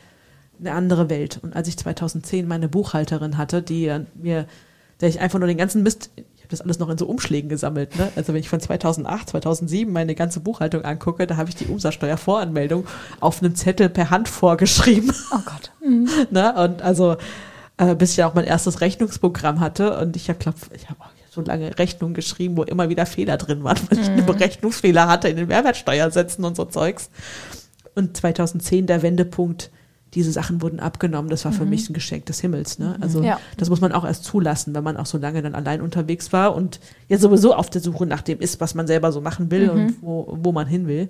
eine 0.59 0.71
andere 0.71 1.09
Welt. 1.09 1.39
Und 1.41 1.55
als 1.55 1.67
ich 1.67 1.77
2010 1.77 2.47
meine 2.47 2.67
Buchhalterin 2.67 3.37
hatte, 3.37 3.61
die 3.61 3.93
mir, 4.15 4.45
der 5.01 5.09
ich 5.09 5.19
einfach 5.19 5.39
nur 5.39 5.47
den 5.47 5.57
ganzen 5.57 5.83
Mist, 5.83 6.09
ich 6.15 6.41
habe 6.41 6.49
das 6.49 6.61
alles 6.61 6.79
noch 6.79 6.89
in 6.89 6.97
so 6.97 7.05
Umschlägen 7.05 7.49
gesammelt, 7.49 7.97
ne? 7.97 8.09
Also 8.15 8.33
wenn 8.33 8.39
ich 8.39 8.49
von 8.49 8.59
2008, 8.59 9.29
2007 9.29 9.91
meine 9.91 10.15
ganze 10.15 10.39
Buchhaltung 10.39 10.83
angucke, 10.83 11.27
da 11.27 11.37
habe 11.37 11.49
ich 11.49 11.55
die 11.55 11.67
Umsatzsteuervoranmeldung 11.67 12.85
auf 13.19 13.41
einem 13.41 13.55
Zettel 13.55 13.89
per 13.89 14.09
Hand 14.09 14.27
vorgeschrieben. 14.27 15.11
Oh 15.31 15.39
Gott. 15.45 15.71
ne? 16.31 16.53
Und 16.55 16.81
also 16.81 17.17
äh, 17.77 17.95
bis 17.95 18.11
ich 18.11 18.17
ja 18.17 18.27
auch 18.27 18.33
mein 18.33 18.45
erstes 18.45 18.81
Rechnungsprogramm 18.81 19.59
hatte 19.59 19.97
und 19.99 20.15
ich 20.15 20.29
habe 20.29 20.39
glaub, 20.39 20.55
ich 20.73 20.89
habe 20.89 20.99
so 21.29 21.41
lange 21.41 21.77
Rechnungen 21.77 22.15
geschrieben, 22.15 22.57
wo 22.57 22.63
immer 22.63 22.89
wieder 22.89 23.05
Fehler 23.05 23.37
drin 23.37 23.63
waren, 23.63 23.77
weil 23.89 23.99
ich 23.99 24.09
eine 24.09 24.23
Berechnungsfehler 24.23 25.07
hatte 25.07 25.29
in 25.29 25.37
den 25.37 25.47
Mehrwertsteuersätzen 25.47 26.43
und 26.43 26.55
so 26.55 26.65
Zeugs. 26.65 27.09
Und 27.95 28.17
2010 28.17 28.87
der 28.87 29.01
Wendepunkt, 29.01 29.71
diese 30.13 30.31
Sachen 30.31 30.61
wurden 30.61 30.79
abgenommen. 30.79 31.29
Das 31.29 31.43
war 31.45 31.51
für 31.51 31.65
mich 31.65 31.89
ein 31.89 31.93
Geschenk 31.93 32.25
des 32.27 32.39
Himmels. 32.39 32.79
Ne? 32.79 32.95
Also 33.01 33.21
Ja. 33.21 33.39
das 33.57 33.69
muss 33.69 33.81
man 33.81 33.91
auch 33.91 34.05
erst 34.05 34.23
zulassen, 34.23 34.73
wenn 34.73 34.83
man 34.83 34.97
auch 34.97 35.05
so 35.05 35.17
lange 35.17 35.41
dann 35.41 35.53
allein 35.55 35.81
unterwegs 35.81 36.31
war 36.33 36.55
und 36.55 36.79
ja 37.09 37.17
sowieso 37.17 37.53
auf 37.53 37.69
der 37.69 37.81
Suche 37.81 38.05
nach 38.05 38.21
dem 38.21 38.39
ist, 38.39 38.61
was 38.61 38.73
man 38.75 38.87
selber 38.87 39.11
so 39.11 39.19
machen 39.21 39.51
will 39.51 39.69
und 39.69 40.01
wo, 40.01 40.37
wo 40.41 40.51
man 40.51 40.65
hin 40.67 40.87
will. 40.87 41.09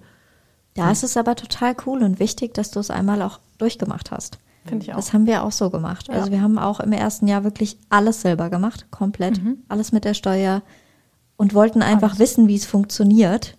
da 0.73 0.91
ist 0.91 1.03
es 1.03 1.15
aber 1.17 1.35
total 1.35 1.75
cool 1.85 2.03
und 2.03 2.19
wichtig, 2.19 2.53
dass 2.53 2.71
du 2.71 2.79
es 2.79 2.89
einmal 2.91 3.21
auch 3.21 3.39
durchgemacht 3.57 4.11
hast. 4.11 4.37
Finde 4.65 4.83
ich 4.85 4.91
auch. 4.91 4.97
Das 4.97 5.13
haben 5.13 5.25
wir 5.25 5.43
auch 5.43 5.51
so 5.51 5.69
gemacht. 5.69 6.09
Also 6.09 6.25
Ja. 6.27 6.31
wir 6.33 6.41
haben 6.41 6.57
auch 6.59 6.79
im 6.79 6.91
ersten 6.91 7.27
Jahr 7.27 7.43
wirklich 7.43 7.77
alles 7.89 8.21
selber 8.21 8.49
gemacht, 8.49 8.87
komplett, 8.91 9.39
alles 9.69 9.91
mit 9.91 10.03
der 10.05 10.13
Steuer 10.13 10.61
und 11.37 11.53
wollten 11.53 11.81
einfach 11.81 12.09
Alles. 12.09 12.19
wissen, 12.19 12.47
wie 12.47 12.55
es 12.55 12.65
funktioniert. 12.65 13.55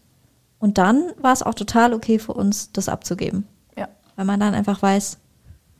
Und 0.59 0.79
dann 0.79 1.05
war 1.20 1.33
es 1.33 1.42
auch 1.42 1.55
total 1.55 1.94
okay 1.94 2.18
für 2.18 2.35
uns, 2.35 2.72
das 2.72 2.88
abzugeben, 2.88 3.44
ja. 3.77 3.88
weil 4.16 4.24
man 4.24 4.40
dann 4.40 4.55
einfach 4.55 4.83
weiß, 4.83 5.18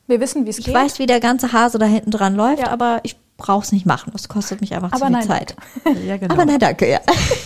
Wir 0.09 0.19
wissen, 0.21 0.45
wie 0.47 0.51
es 0.51 0.59
ich 0.59 0.65
geht. 0.65 0.75
weiß, 0.75 0.99
wie 0.99 1.07
der 1.07 1.21
ganze 1.21 1.53
Hase 1.53 1.79
da 1.79 1.87
hinten 1.87 2.11
dran 2.11 2.35
läuft, 2.35 2.61
Ja. 2.63 2.69
aber 2.71 2.99
ich 3.05 3.17
brauche 3.37 3.63
es 3.65 3.71
nicht 3.71 3.87
machen. 3.87 4.11
Das 4.13 4.29
kostet 4.29 4.61
mich 4.61 4.75
einfach 4.75 4.89
Aber 4.91 4.99
zu 4.99 5.05
viel 5.07 5.13
nein, 5.13 5.27
Zeit. 5.27 5.55
Ja, 6.07 6.17
genau. 6.17 6.35
Aber 6.35 6.45
nein, 6.45 6.59
danke, 6.59 6.91
ja. 6.91 7.01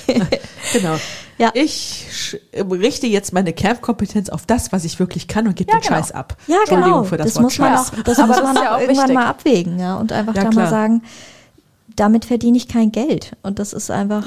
Genau. 0.72 0.94
Ja. 1.38 1.50
Ich 1.54 2.38
richte 2.54 3.06
jetzt 3.08 3.32
meine 3.32 3.52
Kernkompetenz 3.52 4.28
auf 4.30 4.46
das, 4.46 4.72
was 4.72 4.84
ich 4.84 4.98
wirklich 4.98 5.28
kann 5.28 5.46
und 5.48 5.56
gebe 5.56 5.70
Ja, 5.72 5.78
den 5.78 5.82
genau. 5.82 5.96
Scheiß 5.96 6.12
ab. 6.12 6.36
Ja, 6.46 6.56
Entschuldigung 6.60 6.92
genau. 6.92 7.04
für 7.04 7.16
das, 7.18 7.26
das 7.26 7.34
Wort 7.36 7.42
muss 7.44 7.58
man 7.58 7.76
Scheiß. 7.76 7.92
auch, 7.98 8.02
das 8.04 8.18
Aber 8.18 8.28
muss 8.28 8.36
das 8.36 8.44
man 8.44 8.56
ja 8.56 8.70
auch 8.70 8.76
auch 8.76 8.80
irgendwann 8.80 8.96
wichtig. 9.08 9.14
mal 9.14 9.26
abwägen, 9.26 9.78
ja, 9.78 9.96
und 9.96 10.12
einfach 10.12 10.34
Ja, 10.34 10.44
da 10.44 10.50
klar. 10.50 10.64
mal 10.64 10.70
sagen, 10.70 11.02
damit 11.96 12.24
verdiene 12.24 12.56
ich 12.56 12.68
kein 12.68 12.90
Geld. 12.92 13.32
Und 13.42 13.58
das 13.58 13.72
ist 13.74 13.90
einfach, 13.90 14.24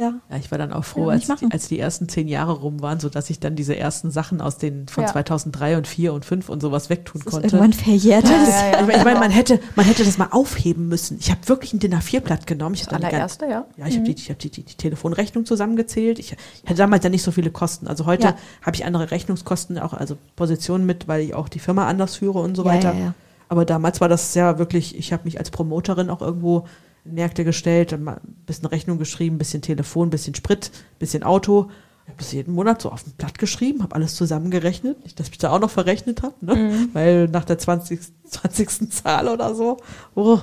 ja. 0.00 0.14
Ja, 0.30 0.36
ich 0.38 0.50
war 0.50 0.58
dann 0.58 0.72
auch 0.72 0.84
froh, 0.84 1.06
Ja, 1.06 1.16
als, 1.16 1.26
die, 1.26 1.46
als 1.52 1.68
die 1.68 1.78
ersten 1.78 2.08
zehn 2.08 2.26
Jahre 2.26 2.52
rum 2.52 2.80
waren, 2.82 2.98
sodass 2.98 3.28
ich 3.30 3.38
dann 3.38 3.54
diese 3.54 3.76
ersten 3.76 4.10
Sachen 4.10 4.40
aus 4.40 4.56
den 4.56 4.88
von 4.88 5.04
Ja. 5.04 5.10
2003 5.12 5.76
und 5.76 5.86
4 5.86 6.12
und 6.14 6.24
5 6.24 6.48
und 6.48 6.60
sowas 6.62 6.88
wegtun 6.90 7.20
Das 7.24 7.32
konnte. 7.34 7.48
irgendwann 7.48 7.72
verjährt. 7.72 8.24
Ja, 8.28 8.32
ja. 8.32 8.80
Ich 8.80 8.86
meine, 8.86 8.96
ich 8.98 9.04
mein, 9.04 9.18
man 9.20 9.30
hätte, 9.30 9.60
man 9.76 9.84
hätte 9.86 10.04
das 10.04 10.16
mal 10.18 10.28
aufheben 10.30 10.88
müssen. 10.88 11.18
Ich 11.20 11.30
habe 11.30 11.46
wirklich 11.48 11.72
ein 11.74 11.78
DIN 11.78 11.94
A4-Blatt 11.94 12.46
genommen. 12.46 12.74
Ich 12.74 12.84
Das 12.86 12.94
allererste, 12.94 13.44
ja. 13.46 13.66
Ja, 13.76 13.86
ich 13.86 13.96
habe 13.96 14.04
die, 14.06 14.12
ich 14.14 14.30
hab 14.30 14.38
die, 14.38 14.50
die, 14.50 14.62
die 14.64 14.74
Telefonrechnung 14.74 15.44
zusammengezählt. 15.44 16.18
Ich, 16.18 16.32
ich 16.32 16.64
hatte 16.64 16.76
damals 16.78 17.04
ja 17.04 17.10
nicht 17.10 17.22
so 17.22 17.30
viele 17.30 17.50
Kosten. 17.50 17.86
Also 17.86 18.06
heute 18.06 18.34
habe 18.62 18.74
ich 18.76 18.84
andere 18.86 19.10
Rechnungskosten, 19.10 19.78
auch 19.78 19.92
also 19.92 20.16
Positionen 20.36 20.86
mit, 20.86 21.08
weil 21.08 21.20
ich 21.22 21.34
auch 21.34 21.48
die 21.48 21.58
Firma 21.58 21.86
anders 21.86 22.16
führe 22.16 22.38
und 22.40 22.56
so 22.56 22.64
weiter. 22.64 22.94
Aber 23.48 23.64
damals 23.64 24.00
war 24.00 24.08
das 24.08 24.34
ja 24.34 24.58
wirklich, 24.58 24.96
ich 24.96 25.12
habe 25.12 25.24
mich 25.24 25.38
als 25.38 25.50
Promoterin 25.50 26.08
auch 26.08 26.22
irgendwo 26.22 26.66
Märkte 27.04 27.44
gestellt, 27.44 27.92
ein 27.92 28.20
bisschen 28.46 28.66
Rechnung 28.66 28.98
geschrieben, 28.98 29.36
ein 29.36 29.38
bisschen 29.38 29.62
Telefon, 29.62 30.08
ein 30.08 30.10
bisschen 30.10 30.34
Sprit, 30.34 30.70
ein 30.74 30.98
bisschen 30.98 31.22
Auto. 31.22 31.70
Ich 32.04 32.10
habe 32.10 32.18
das 32.18 32.32
jeden 32.32 32.54
Monat 32.54 32.82
so 32.82 32.90
auf 32.90 33.06
ein 33.06 33.12
Blatt 33.12 33.38
geschrieben, 33.38 33.82
habe 33.82 33.94
alles 33.94 34.16
zusammengerechnet. 34.16 35.02
Nicht, 35.04 35.20
dass 35.20 35.28
ich 35.28 35.38
da 35.38 35.50
auch 35.50 35.60
noch 35.60 35.70
verrechnet 35.70 36.22
habe, 36.22 36.34
ne? 36.40 36.54
Mhm. 36.54 36.90
weil 36.92 37.28
nach 37.28 37.44
der 37.44 37.58
20. 37.58 38.00
20. 38.24 38.92
Zahl 38.92 39.28
oder 39.28 39.54
so, 39.54 39.78
oh, 40.14 40.40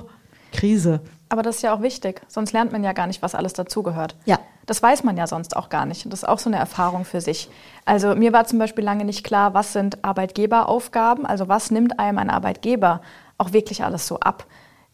Krise. 0.52 1.00
Aber 1.28 1.42
das 1.42 1.56
ist 1.56 1.62
ja 1.62 1.74
auch 1.74 1.82
wichtig. 1.82 2.22
Sonst 2.28 2.52
lernt 2.52 2.72
man 2.72 2.82
ja 2.82 2.92
gar 2.92 3.06
nicht, 3.06 3.22
was 3.22 3.34
alles 3.34 3.52
dazugehört. 3.52 4.16
Ja. 4.24 4.38
Das 4.64 4.82
weiß 4.82 5.04
man 5.04 5.16
ja 5.16 5.26
sonst 5.26 5.56
auch 5.56 5.68
gar 5.68 5.86
nicht. 5.86 6.04
Und 6.04 6.12
das 6.12 6.22
ist 6.22 6.28
auch 6.28 6.38
so 6.38 6.48
eine 6.50 6.58
Erfahrung 6.58 7.04
für 7.04 7.20
sich. 7.20 7.50
Also 7.84 8.14
mir 8.14 8.32
war 8.32 8.46
zum 8.46 8.58
Beispiel 8.58 8.84
lange 8.84 9.04
nicht 9.04 9.24
klar, 9.24 9.54
was 9.54 9.72
sind 9.72 10.04
Arbeitgeberaufgaben, 10.04 11.26
also 11.26 11.48
was 11.48 11.70
nimmt 11.70 11.98
einem 11.98 12.18
ein 12.18 12.30
Arbeitgeber 12.30 13.02
auch 13.36 13.52
wirklich 13.52 13.84
alles 13.84 14.06
so 14.06 14.20
ab. 14.20 14.46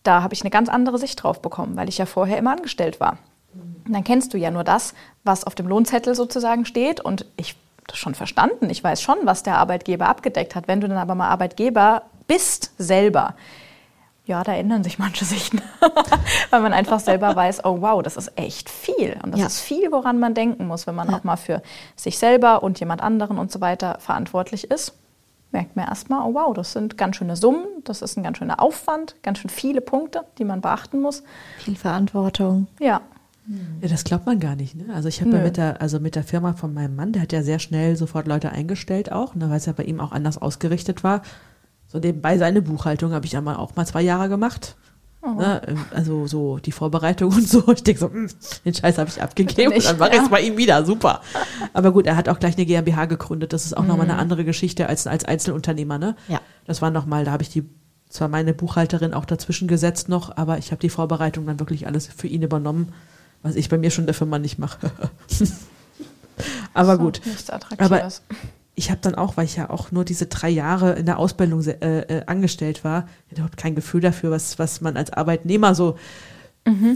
Da 0.05 0.23
habe 0.23 0.33
ich 0.35 0.43
eine 0.43 0.51
ganz 0.51 0.69
andere 0.69 0.99
Sicht 0.99 1.23
drauf 1.23 1.43
bekommen, 1.43 1.77
weil 1.77 1.89
ich 1.89 1.99
ja 1.99 2.07
vorher 2.07 2.39
immer 2.39 2.53
angestellt 2.53 3.01
war. 3.01 3.19
Und 3.87 3.93
dann 3.93 4.05
kennst 4.05 4.33
du 4.33 4.39
ja 4.39 4.51
nur 4.51 4.65
das, 4.65 4.95
was 5.25 5.45
auf 5.45 5.55
dem 5.55 5.67
Lohnzettel 5.67 6.15
sozusagen 6.15 6.65
steht. 6.65 7.01
Und 7.01 7.27
ich 7.37 7.51
habe 7.51 7.59
das 7.89 7.99
schon 7.99 8.15
verstanden. 8.15 8.71
Ich 8.71 8.83
weiß 8.85 9.03
schon, 9.03 9.17
was 9.25 9.43
der 9.43 9.59
Arbeitgeber 9.59 10.09
abgedeckt 10.09 10.55
hat. 10.55 10.69
Wenn 10.69 10.81
du 10.81 10.89
dann 10.89 10.97
aber 10.99 11.15
mal 11.15 11.29
Arbeitgeber 11.29 12.03
bist 12.27 12.73
selber, 12.79 13.35
ja, 14.27 14.43
da 14.43 14.55
ändern 14.55 14.83
sich 14.83 14.99
manche 14.99 15.27
Sichten, 15.27 15.61
weil 16.51 16.61
man 16.63 16.73
einfach 16.73 16.99
selber 16.99 17.37
weiß, 17.37 17.65
oh 17.67 17.83
wow, 17.83 18.03
das 18.03 18.17
ist 18.17 18.33
echt 18.37 18.71
viel. 18.71 19.19
Und 19.23 19.33
das 19.33 19.41
Ja. 19.41 19.47
ist 19.47 19.61
viel, 19.61 19.93
woran 19.93 20.19
man 20.19 20.33
denken 20.33 20.67
muss, 20.67 20.87
wenn 20.87 20.95
man 20.95 21.11
Ja. 21.11 21.19
auch 21.19 21.25
mal 21.25 21.37
für 21.37 21.61
sich 21.95 22.19
selber 22.19 22.63
und 22.63 22.81
jemand 22.81 23.03
anderen 23.03 23.39
und 23.39 23.53
so 23.53 23.61
weiter 23.61 23.99
verantwortlich 24.01 24.71
ist. 24.71 24.95
Merkt 25.55 25.77
man 25.77 25.87
erstmal, 25.87 26.29
oh 26.29 26.35
wow, 26.35 26.53
das 26.53 26.73
sind 26.73 26.99
ganz 26.99 27.15
schöne 27.17 27.37
Summen, 27.37 27.65
das 27.85 28.03
ist 28.03 28.19
ein 28.19 28.25
ganz 28.25 28.39
schöner 28.39 28.61
Aufwand, 28.61 29.15
ganz 29.23 29.39
schön 29.39 29.49
viele 29.49 29.81
Punkte, 29.81 30.23
die 30.37 30.45
man 30.45 30.61
beachten 30.61 31.01
muss. 31.01 31.23
Viel 31.59 31.77
Verantwortung. 31.77 32.67
Ja, 32.81 33.01
Ja, 33.81 33.89
das 33.89 34.05
glaubt 34.05 34.27
man 34.27 34.41
gar 34.41 34.57
nicht. 34.57 34.75
Ne? 34.75 34.93
Also 34.93 35.09
ich 35.09 35.21
habe 35.21 35.37
ja 35.37 35.43
mit 35.43 35.57
der, 35.57 35.81
also 35.81 36.01
mit 36.01 36.17
der 36.17 36.25
Firma 36.25 36.55
von 36.55 36.73
meinem 36.73 36.97
Mann, 36.97 37.13
der 37.13 37.23
hat 37.23 37.33
ja 37.33 37.43
sehr 37.43 37.59
schnell 37.59 37.95
sofort 37.95 38.27
Leute 38.27 38.51
eingestellt 38.51 39.13
auch, 39.13 39.35
ne, 39.35 39.51
weil 39.51 39.59
es 39.59 39.67
ja 39.67 39.73
bei 39.73 39.85
ihm 39.85 40.01
auch 40.01 40.13
anders 40.13 40.39
ausgerichtet 40.39 41.05
war. 41.05 41.23
So 41.87 41.99
nebenbei 41.99 42.39
seine 42.39 42.63
Buchhaltung 42.63 43.13
habe 43.13 43.27
ich 43.27 43.33
ja 43.33 43.41
mal 43.41 43.57
auch 43.57 43.77
mal 43.77 43.87
zwei 43.87 44.03
Jahre 44.03 44.29
gemacht. 44.29 44.77
Ne? 45.33 45.63
Also 45.95 46.27
so 46.27 46.59
die 46.59 46.73
Vorbereitung 46.73 47.33
und 47.33 47.49
so. 47.49 47.67
Ich 47.73 47.83
denke 47.83 48.01
so, 48.01 48.11
hm, 48.11 48.29
den 48.65 48.75
Scheiß 48.75 48.99
habe 48.99 49.09
ich 49.09 49.23
abgegeben 49.23 49.73
und 49.73 49.85
dann 49.85 49.99
mache 49.99 50.11
ich 50.11 50.17
ja. 50.17 50.23
es 50.25 50.29
bei 50.29 50.41
ihm 50.43 50.57
wieder. 50.57 50.85
Super. 50.85 51.23
Aber 51.73 51.93
gut, 51.93 52.07
er 52.07 52.17
hat 52.17 52.29
auch 52.29 52.39
gleich 52.39 52.57
eine 52.57 52.67
GmbH 52.67 53.07
gegründet. 53.07 53.53
Das 53.53 53.65
ist 53.65 53.77
auch 53.77 53.85
nochmal 53.85 54.07
Mhm. 54.07 54.13
eine 54.13 54.21
andere 54.21 54.45
Geschichte 54.45 54.89
als 54.89 55.07
als 55.07 55.25
Einzelunternehmer. 55.25 55.99
Ne? 55.99 56.17
Ja. 56.29 56.41
Das 56.67 56.83
war 56.83 56.91
nochmal, 56.91 57.25
da 57.25 57.33
habe 57.33 57.43
ich 57.43 57.49
die 57.49 57.65
zwar 58.11 58.29
meine 58.29 58.55
Buchhalterin 58.55 59.13
auch 59.15 59.25
dazwischen 59.25 59.67
gesetzt 59.67 60.09
noch, 60.09 60.37
aber 60.37 60.59
ich 60.59 60.71
habe 60.71 60.81
die 60.81 60.91
Vorbereitung 60.91 61.47
dann 61.47 61.59
wirklich 61.59 61.87
alles 61.87 62.07
für 62.07 62.29
ihn 62.29 62.43
übernommen, 62.43 62.93
was 63.43 63.57
ich 63.57 63.69
bei 63.69 63.77
mir 63.79 63.91
schon 63.91 64.07
der 64.07 64.15
Firma 64.15 64.39
nicht 64.39 64.59
mache. 64.59 64.93
aber 66.75 66.99
gut. 66.99 67.21
Nichts 67.25 67.51
Attraktives. 67.51 68.23
Ich 68.77 68.91
habe 68.91 69.01
dann 69.03 69.15
auch, 69.15 69.37
weil 69.37 69.45
ich 69.45 69.57
ja 69.57 69.71
auch 69.71 69.93
nur 69.93 70.05
diese 70.05 70.27
drei 70.27 70.51
Jahre 70.51 70.95
in 70.95 71.07
der 71.07 71.19
Ausbildung 71.19 71.63
äh, 71.65 71.71
äh, 72.01 72.23
angestellt 72.27 72.83
war, 72.83 73.07
überhaupt 73.31 73.57
kein 73.57 73.75
Gefühl 73.77 74.01
dafür, 74.01 74.31
was, 74.33 74.59
was 74.59 74.81
man 74.81 74.97
als 74.97 75.13
Arbeitnehmer 75.13 75.75
so 75.75 75.97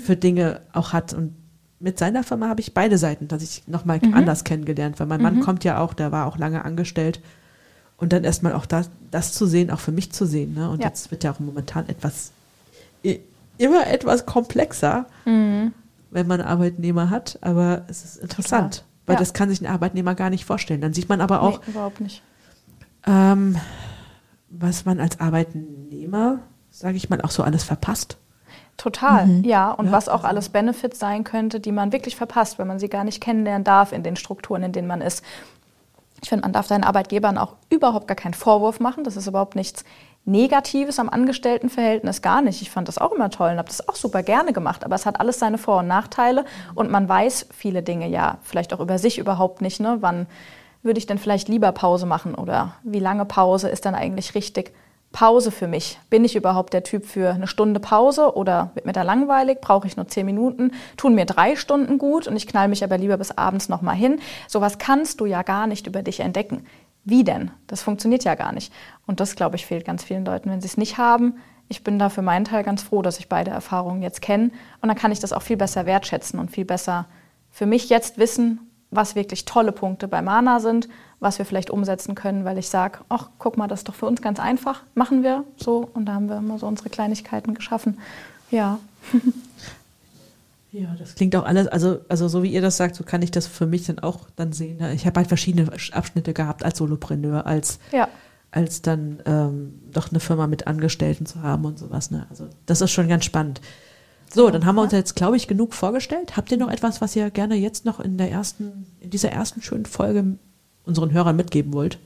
für 0.04 0.16
Dinge 0.16 0.62
auch 0.72 0.94
hat. 0.94 1.12
Und 1.12 1.36
mit 1.78 1.98
seiner 1.98 2.24
Firma 2.24 2.48
habe 2.48 2.60
ich 2.62 2.72
beide 2.72 2.96
Seiten, 2.96 3.28
dass 3.28 3.42
ich 3.42 3.64
nochmal 3.68 4.00
anders 4.12 4.42
kennengelernt, 4.44 4.98
weil 4.98 5.06
mein 5.06 5.20
Mann 5.20 5.40
kommt 5.40 5.62
ja 5.62 5.78
auch, 5.78 5.92
der 5.92 6.10
war 6.10 6.26
auch 6.26 6.38
lange 6.38 6.64
angestellt. 6.64 7.20
Und 7.98 8.12
dann 8.14 8.24
erstmal 8.24 8.54
auch 8.54 8.64
das, 8.64 8.88
das 9.10 9.32
zu 9.34 9.44
sehen, 9.46 9.70
auch 9.70 9.80
für 9.80 9.92
mich 9.92 10.10
zu 10.10 10.24
sehen. 10.24 10.54
Ne? 10.54 10.70
Und 10.70 10.80
Ja. 10.80 10.86
jetzt 10.88 11.10
wird 11.10 11.22
ja 11.22 11.32
auch 11.32 11.38
momentan 11.38 11.86
etwas, 11.88 12.32
immer 13.58 13.86
etwas 13.88 14.24
komplexer, 14.24 15.06
Mhm. 15.26 15.72
wenn 16.10 16.26
man 16.26 16.40
Arbeitnehmer 16.40 17.10
hat. 17.10 17.38
Aber 17.42 17.82
es 17.88 18.04
ist 18.04 18.16
interessant. 18.16 18.84
Weil 19.08 19.14
Ja. 19.14 19.18
das 19.20 19.32
kann 19.32 19.48
sich 19.50 19.60
ein 19.60 19.66
Arbeitnehmer 19.66 20.14
gar 20.14 20.30
nicht 20.30 20.44
vorstellen. 20.44 20.80
Dann 20.80 20.92
sieht 20.92 21.08
man 21.08 21.20
aber 21.20 21.42
auch, 21.42 21.58
nee, 21.66 21.70
überhaupt 21.72 22.00
nicht. 22.00 22.22
ähm, 23.06 23.56
was 24.50 24.84
man 24.84 25.00
als 25.00 25.18
Arbeitnehmer, 25.20 26.38
sage 26.70 26.96
ich 26.96 27.10
mal, 27.10 27.20
auch 27.22 27.30
so 27.30 27.42
alles 27.42 27.64
verpasst. 27.64 28.16
Total, 28.76 29.26
Mhm. 29.26 29.44
ja. 29.44 29.72
Und 29.72 29.86
Ja, 29.86 29.92
was 29.92 30.08
auch 30.08 30.22
alles 30.24 30.50
Benefits 30.50 30.98
sein 31.00 31.24
könnte, 31.24 31.58
die 31.60 31.72
man 31.72 31.92
wirklich 31.92 32.14
verpasst, 32.16 32.58
wenn 32.58 32.68
man 32.68 32.78
sie 32.78 32.88
gar 32.88 33.04
nicht 33.04 33.20
kennenlernen 33.20 33.64
darf 33.64 33.92
in 33.92 34.02
den 34.04 34.14
Strukturen, 34.16 34.62
in 34.62 34.72
denen 34.72 34.86
man 34.86 35.00
ist. 35.00 35.24
Ich 36.22 36.28
finde, 36.28 36.42
man 36.42 36.52
darf 36.52 36.68
deinen 36.68 36.84
Arbeitgebern 36.84 37.38
auch 37.38 37.54
überhaupt 37.70 38.08
gar 38.08 38.16
keinen 38.16 38.34
Vorwurf 38.34 38.80
machen. 38.80 39.04
Das 39.04 39.16
ist 39.16 39.26
überhaupt 39.26 39.54
nichts 39.56 39.84
Negatives 40.28 40.98
am 40.98 41.08
Angestelltenverhältnis, 41.08 42.20
gar 42.20 42.42
nicht. 42.42 42.60
Ich 42.60 42.70
fand 42.70 42.86
das 42.86 42.98
auch 42.98 43.12
immer 43.12 43.30
toll 43.30 43.52
und 43.52 43.58
habe 43.58 43.68
das 43.68 43.88
auch 43.88 43.96
super 43.96 44.22
gerne 44.22 44.52
gemacht. 44.52 44.84
Aber 44.84 44.94
es 44.94 45.06
hat 45.06 45.20
alles 45.20 45.38
seine 45.38 45.56
Vor- 45.56 45.78
und 45.78 45.88
Nachteile 45.88 46.44
und 46.74 46.90
man 46.90 47.08
weiß 47.08 47.48
viele 47.50 47.82
Dinge 47.82 48.08
ja 48.08 48.38
vielleicht 48.42 48.74
auch 48.74 48.80
über 48.80 48.98
sich 48.98 49.18
überhaupt 49.18 49.62
nicht. 49.62 49.80
Ne? 49.80 49.96
Wann 50.00 50.26
würde 50.82 50.98
ich 50.98 51.06
denn 51.06 51.18
vielleicht 51.18 51.48
lieber 51.48 51.72
Pause 51.72 52.04
machen 52.04 52.34
oder 52.34 52.74
wie 52.82 53.00
lange 53.00 53.24
Pause 53.24 53.70
ist 53.70 53.86
dann 53.86 53.94
eigentlich 53.94 54.34
richtig? 54.34 54.72
Pause 55.12 55.50
für 55.50 55.66
mich. 55.66 55.98
Bin 56.10 56.24
ich 56.26 56.36
überhaupt 56.36 56.74
der 56.74 56.82
Typ 56.82 57.06
für 57.06 57.30
eine 57.30 57.46
Stunde 57.46 57.80
Pause 57.80 58.36
oder 58.36 58.70
wird 58.74 58.84
mir 58.84 58.92
da 58.92 59.02
langweilig? 59.02 59.62
Brauche 59.62 59.86
ich 59.86 59.96
nur 59.96 60.06
zehn 60.08 60.26
Minuten? 60.26 60.72
Tun 60.98 61.14
mir 61.14 61.24
drei 61.24 61.56
Stunden 61.56 61.96
gut 61.96 62.28
und 62.28 62.36
ich 62.36 62.46
knall 62.46 62.68
mich 62.68 62.84
aber 62.84 62.98
lieber 62.98 63.16
bis 63.16 63.30
abends 63.30 63.70
nochmal 63.70 63.96
hin? 63.96 64.20
Sowas 64.46 64.76
kannst 64.76 65.20
du 65.20 65.26
ja 65.26 65.42
gar 65.42 65.66
nicht 65.66 65.86
über 65.86 66.02
dich 66.02 66.20
entdecken. 66.20 66.66
Wie 67.04 67.24
denn? 67.24 67.50
Das 67.66 67.82
funktioniert 67.82 68.24
ja 68.24 68.34
gar 68.34 68.52
nicht. 68.52 68.72
Und 69.06 69.20
das, 69.20 69.36
glaube 69.36 69.56
ich, 69.56 69.66
fehlt 69.66 69.84
ganz 69.84 70.04
vielen 70.04 70.24
Leuten, 70.24 70.50
wenn 70.50 70.60
sie 70.60 70.68
es 70.68 70.76
nicht 70.76 70.98
haben. 70.98 71.34
Ich 71.68 71.84
bin 71.84 71.98
da 71.98 72.08
für 72.08 72.22
meinen 72.22 72.44
Teil 72.44 72.64
ganz 72.64 72.82
froh, 72.82 73.02
dass 73.02 73.18
ich 73.18 73.28
beide 73.28 73.50
Erfahrungen 73.50 74.02
jetzt 74.02 74.22
kenne. 74.22 74.50
Und 74.80 74.88
dann 74.88 74.96
kann 74.96 75.12
ich 75.12 75.20
das 75.20 75.32
auch 75.32 75.42
viel 75.42 75.56
besser 75.56 75.86
wertschätzen 75.86 76.38
und 76.38 76.50
viel 76.50 76.64
besser 76.64 77.06
für 77.50 77.66
mich 77.66 77.88
jetzt 77.88 78.18
wissen, 78.18 78.60
was 78.90 79.14
wirklich 79.14 79.44
tolle 79.44 79.72
Punkte 79.72 80.08
bei 80.08 80.22
Mana 80.22 80.60
sind, 80.60 80.88
was 81.20 81.38
wir 81.38 81.44
vielleicht 81.44 81.70
umsetzen 81.70 82.14
können, 82.14 82.44
weil 82.44 82.58
ich 82.58 82.68
sage, 82.68 83.00
ach, 83.08 83.28
guck 83.38 83.56
mal, 83.56 83.68
das 83.68 83.80
ist 83.80 83.88
doch 83.88 83.94
für 83.94 84.06
uns 84.06 84.22
ganz 84.22 84.40
einfach, 84.40 84.82
machen 84.94 85.22
wir 85.22 85.44
so. 85.56 85.90
Und 85.92 86.06
da 86.06 86.14
haben 86.14 86.28
wir 86.28 86.38
immer 86.38 86.58
so 86.58 86.66
unsere 86.66 86.88
Kleinigkeiten 86.88 87.54
geschaffen. 87.54 87.98
Ja, 88.50 88.78
Ja, 90.70 90.94
das 90.98 91.14
klingt 91.14 91.34
auch 91.34 91.44
alles, 91.44 91.66
also, 91.66 92.00
also 92.08 92.28
so 92.28 92.42
wie 92.42 92.52
ihr 92.52 92.60
das 92.60 92.76
sagt, 92.76 92.94
so 92.94 93.04
kann 93.04 93.22
ich 93.22 93.30
das 93.30 93.46
für 93.46 93.66
mich 93.66 93.86
dann 93.86 94.00
auch 94.00 94.28
dann 94.36 94.52
sehen. 94.52 94.76
ne? 94.78 94.92
Ich 94.92 95.06
habe 95.06 95.18
halt 95.18 95.28
verschiedene 95.28 95.70
Abschnitte 95.92 96.34
gehabt 96.34 96.62
als 96.62 96.78
Solopreneur, 96.78 97.46
als, 97.46 97.78
ja, 97.90 98.08
als 98.50 98.82
dann 98.82 99.22
ähm, 99.24 99.80
doch 99.92 100.10
eine 100.10 100.20
Firma 100.20 100.46
mit 100.46 100.66
Angestellten 100.66 101.26
zu 101.26 101.42
haben 101.42 101.64
und 101.64 101.78
sowas. 101.78 102.10
Ne? 102.10 102.26
Also 102.28 102.48
das 102.66 102.80
ist 102.80 102.90
schon 102.90 103.08
ganz 103.08 103.24
spannend. 103.24 103.60
So, 104.30 104.50
dann 104.50 104.66
haben 104.66 104.76
wir 104.76 104.82
uns 104.82 104.92
jetzt, 104.92 105.16
glaube 105.16 105.36
ich, 105.36 105.48
genug 105.48 105.72
vorgestellt. 105.72 106.36
Habt 106.36 106.52
ihr 106.52 106.58
noch 106.58 106.70
etwas, 106.70 107.00
was 107.00 107.16
ihr 107.16 107.30
gerne 107.30 107.54
jetzt 107.54 107.86
noch 107.86 107.98
in 107.98 108.18
der 108.18 108.30
ersten, 108.30 108.86
in 109.00 109.08
dieser 109.08 109.30
ersten 109.30 109.62
schönen 109.62 109.86
Folge 109.86 110.36
unseren 110.84 111.12
Hörern 111.12 111.36
mitgeben 111.36 111.72
wollt? 111.72 111.98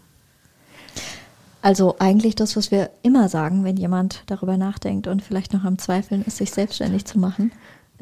Also 1.62 1.96
eigentlich 1.98 2.34
das, 2.34 2.56
was 2.56 2.70
wir 2.70 2.90
immer 3.02 3.28
sagen, 3.28 3.64
wenn 3.64 3.76
jemand 3.76 4.22
darüber 4.26 4.56
nachdenkt 4.56 5.06
und 5.06 5.22
vielleicht 5.22 5.52
noch 5.52 5.64
am 5.64 5.78
Zweifeln 5.78 6.24
ist, 6.24 6.38
sich 6.38 6.50
selbstständig 6.50 7.04
zu 7.04 7.18
machen, 7.18 7.52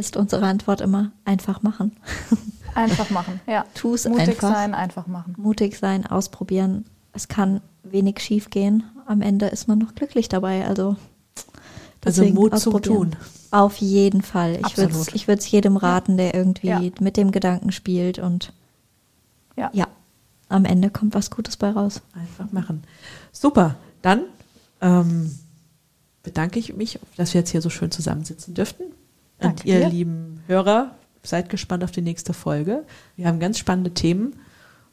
ist 0.00 0.16
unsere 0.16 0.44
Antwort 0.46 0.80
immer 0.80 1.12
einfach 1.24 1.62
machen. 1.62 1.92
einfach 2.74 3.10
machen. 3.10 3.40
Ja. 3.46 3.64
Tu 3.74 3.94
es 3.94 4.08
Mutig 4.08 4.28
einfach. 4.30 4.52
sein, 4.52 4.74
einfach 4.74 5.06
machen. 5.06 5.34
Mutig 5.36 5.78
sein, 5.78 6.06
ausprobieren. 6.06 6.86
Es 7.12 7.28
kann 7.28 7.60
wenig 7.84 8.18
schief 8.20 8.50
gehen. 8.50 8.82
Am 9.06 9.22
Ende 9.22 9.46
ist 9.46 9.68
man 9.68 9.78
noch 9.78 9.94
glücklich 9.94 10.28
dabei. 10.28 10.66
Also, 10.66 10.96
Also 12.04 12.24
Mut 12.24 12.58
zum. 12.58 12.80
Tun. 12.82 13.16
Auf 13.50 13.76
jeden 13.76 14.22
Fall. 14.22 14.60
Ich 14.66 14.76
würde 14.76 14.94
es 14.94 15.08
ich 15.08 15.28
würd's 15.28 15.50
jedem 15.50 15.76
raten, 15.76 16.16
der 16.16 16.34
irgendwie 16.34 16.68
Ja. 16.68 16.80
mit 17.00 17.16
dem 17.16 17.30
Gedanken 17.32 17.72
spielt 17.72 18.18
und 18.18 18.52
Ja. 19.56 19.70
ja, 19.72 19.86
am 20.48 20.64
Ende 20.64 20.90
kommt 20.90 21.14
was 21.14 21.30
Gutes 21.30 21.56
bei 21.56 21.70
raus. 21.70 22.00
Einfach 22.14 22.52
machen. 22.52 22.84
Super. 23.32 23.76
Dann 24.02 24.22
ähm, 24.80 25.36
bedanke 26.22 26.58
ich 26.58 26.74
mich, 26.74 26.98
dass 27.16 27.34
wir 27.34 27.40
jetzt 27.40 27.50
hier 27.50 27.60
so 27.60 27.70
schön 27.70 27.90
zusammensitzen 27.90 28.54
dürften. 28.54 28.84
Und 29.40 29.60
Danke 29.60 29.68
ihr 29.68 29.80
dir. 29.80 29.88
lieben 29.88 30.42
Hörer, 30.46 30.94
seid 31.22 31.48
gespannt 31.48 31.84
auf 31.84 31.90
die 31.90 32.02
nächste 32.02 32.32
Folge. 32.32 32.84
Wir 33.16 33.26
haben 33.26 33.40
ganz 33.40 33.58
spannende 33.58 33.92
Themen. 33.92 34.34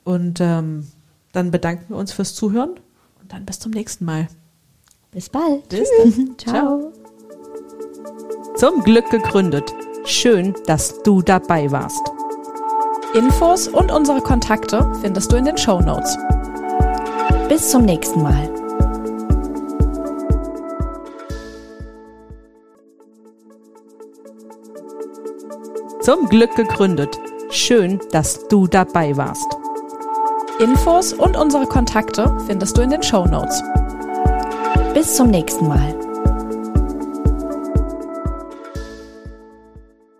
Und 0.03 0.39
ähm, 0.39 0.87
dann 1.33 1.51
bedanken 1.51 1.85
wir 1.89 1.97
uns 1.97 2.13
fürs 2.13 2.33
Zuhören. 2.33 2.71
Und 3.21 3.33
dann 3.33 3.45
bis 3.45 3.59
zum 3.59 3.71
nächsten 3.71 4.05
Mal. 4.05 4.27
Bis 5.11 5.29
bald. 5.29 5.67
Bis 5.69 5.89
dann. 6.03 6.35
Ciao. 6.37 6.93
Zum 8.55 8.83
Glück 8.83 9.09
gegründet. 9.09 9.73
Schön, 10.05 10.55
dass 10.65 11.03
du 11.03 11.21
dabei 11.21 11.69
warst. 11.71 12.01
Infos 13.13 13.67
und 13.67 13.91
unsere 13.91 14.21
Kontakte 14.21 14.89
findest 15.01 15.31
du 15.31 15.35
in 15.35 15.45
den 15.45 15.57
Show 15.57 15.79
Notes. 15.81 16.17
Bis 17.49 17.71
zum 17.71 17.83
nächsten 17.83 18.21
Mal. 18.21 18.56
Zum 26.07 26.29
Glück 26.29 26.55
gegründet. 26.55 27.19
Schön, 27.49 27.99
dass 28.13 28.47
du 28.47 28.65
dabei 28.65 29.17
warst. 29.17 29.45
Infos 30.57 31.11
und 31.11 31.35
unsere 31.35 31.65
Kontakte 31.65 32.33
findest 32.47 32.77
du 32.77 32.81
in 32.81 32.91
den 32.91 33.03
Show 33.03 33.25
Notes. 33.25 33.61
Bis 34.93 35.17
zum 35.17 35.27
nächsten 35.27 35.67
Mal. 35.67 36.06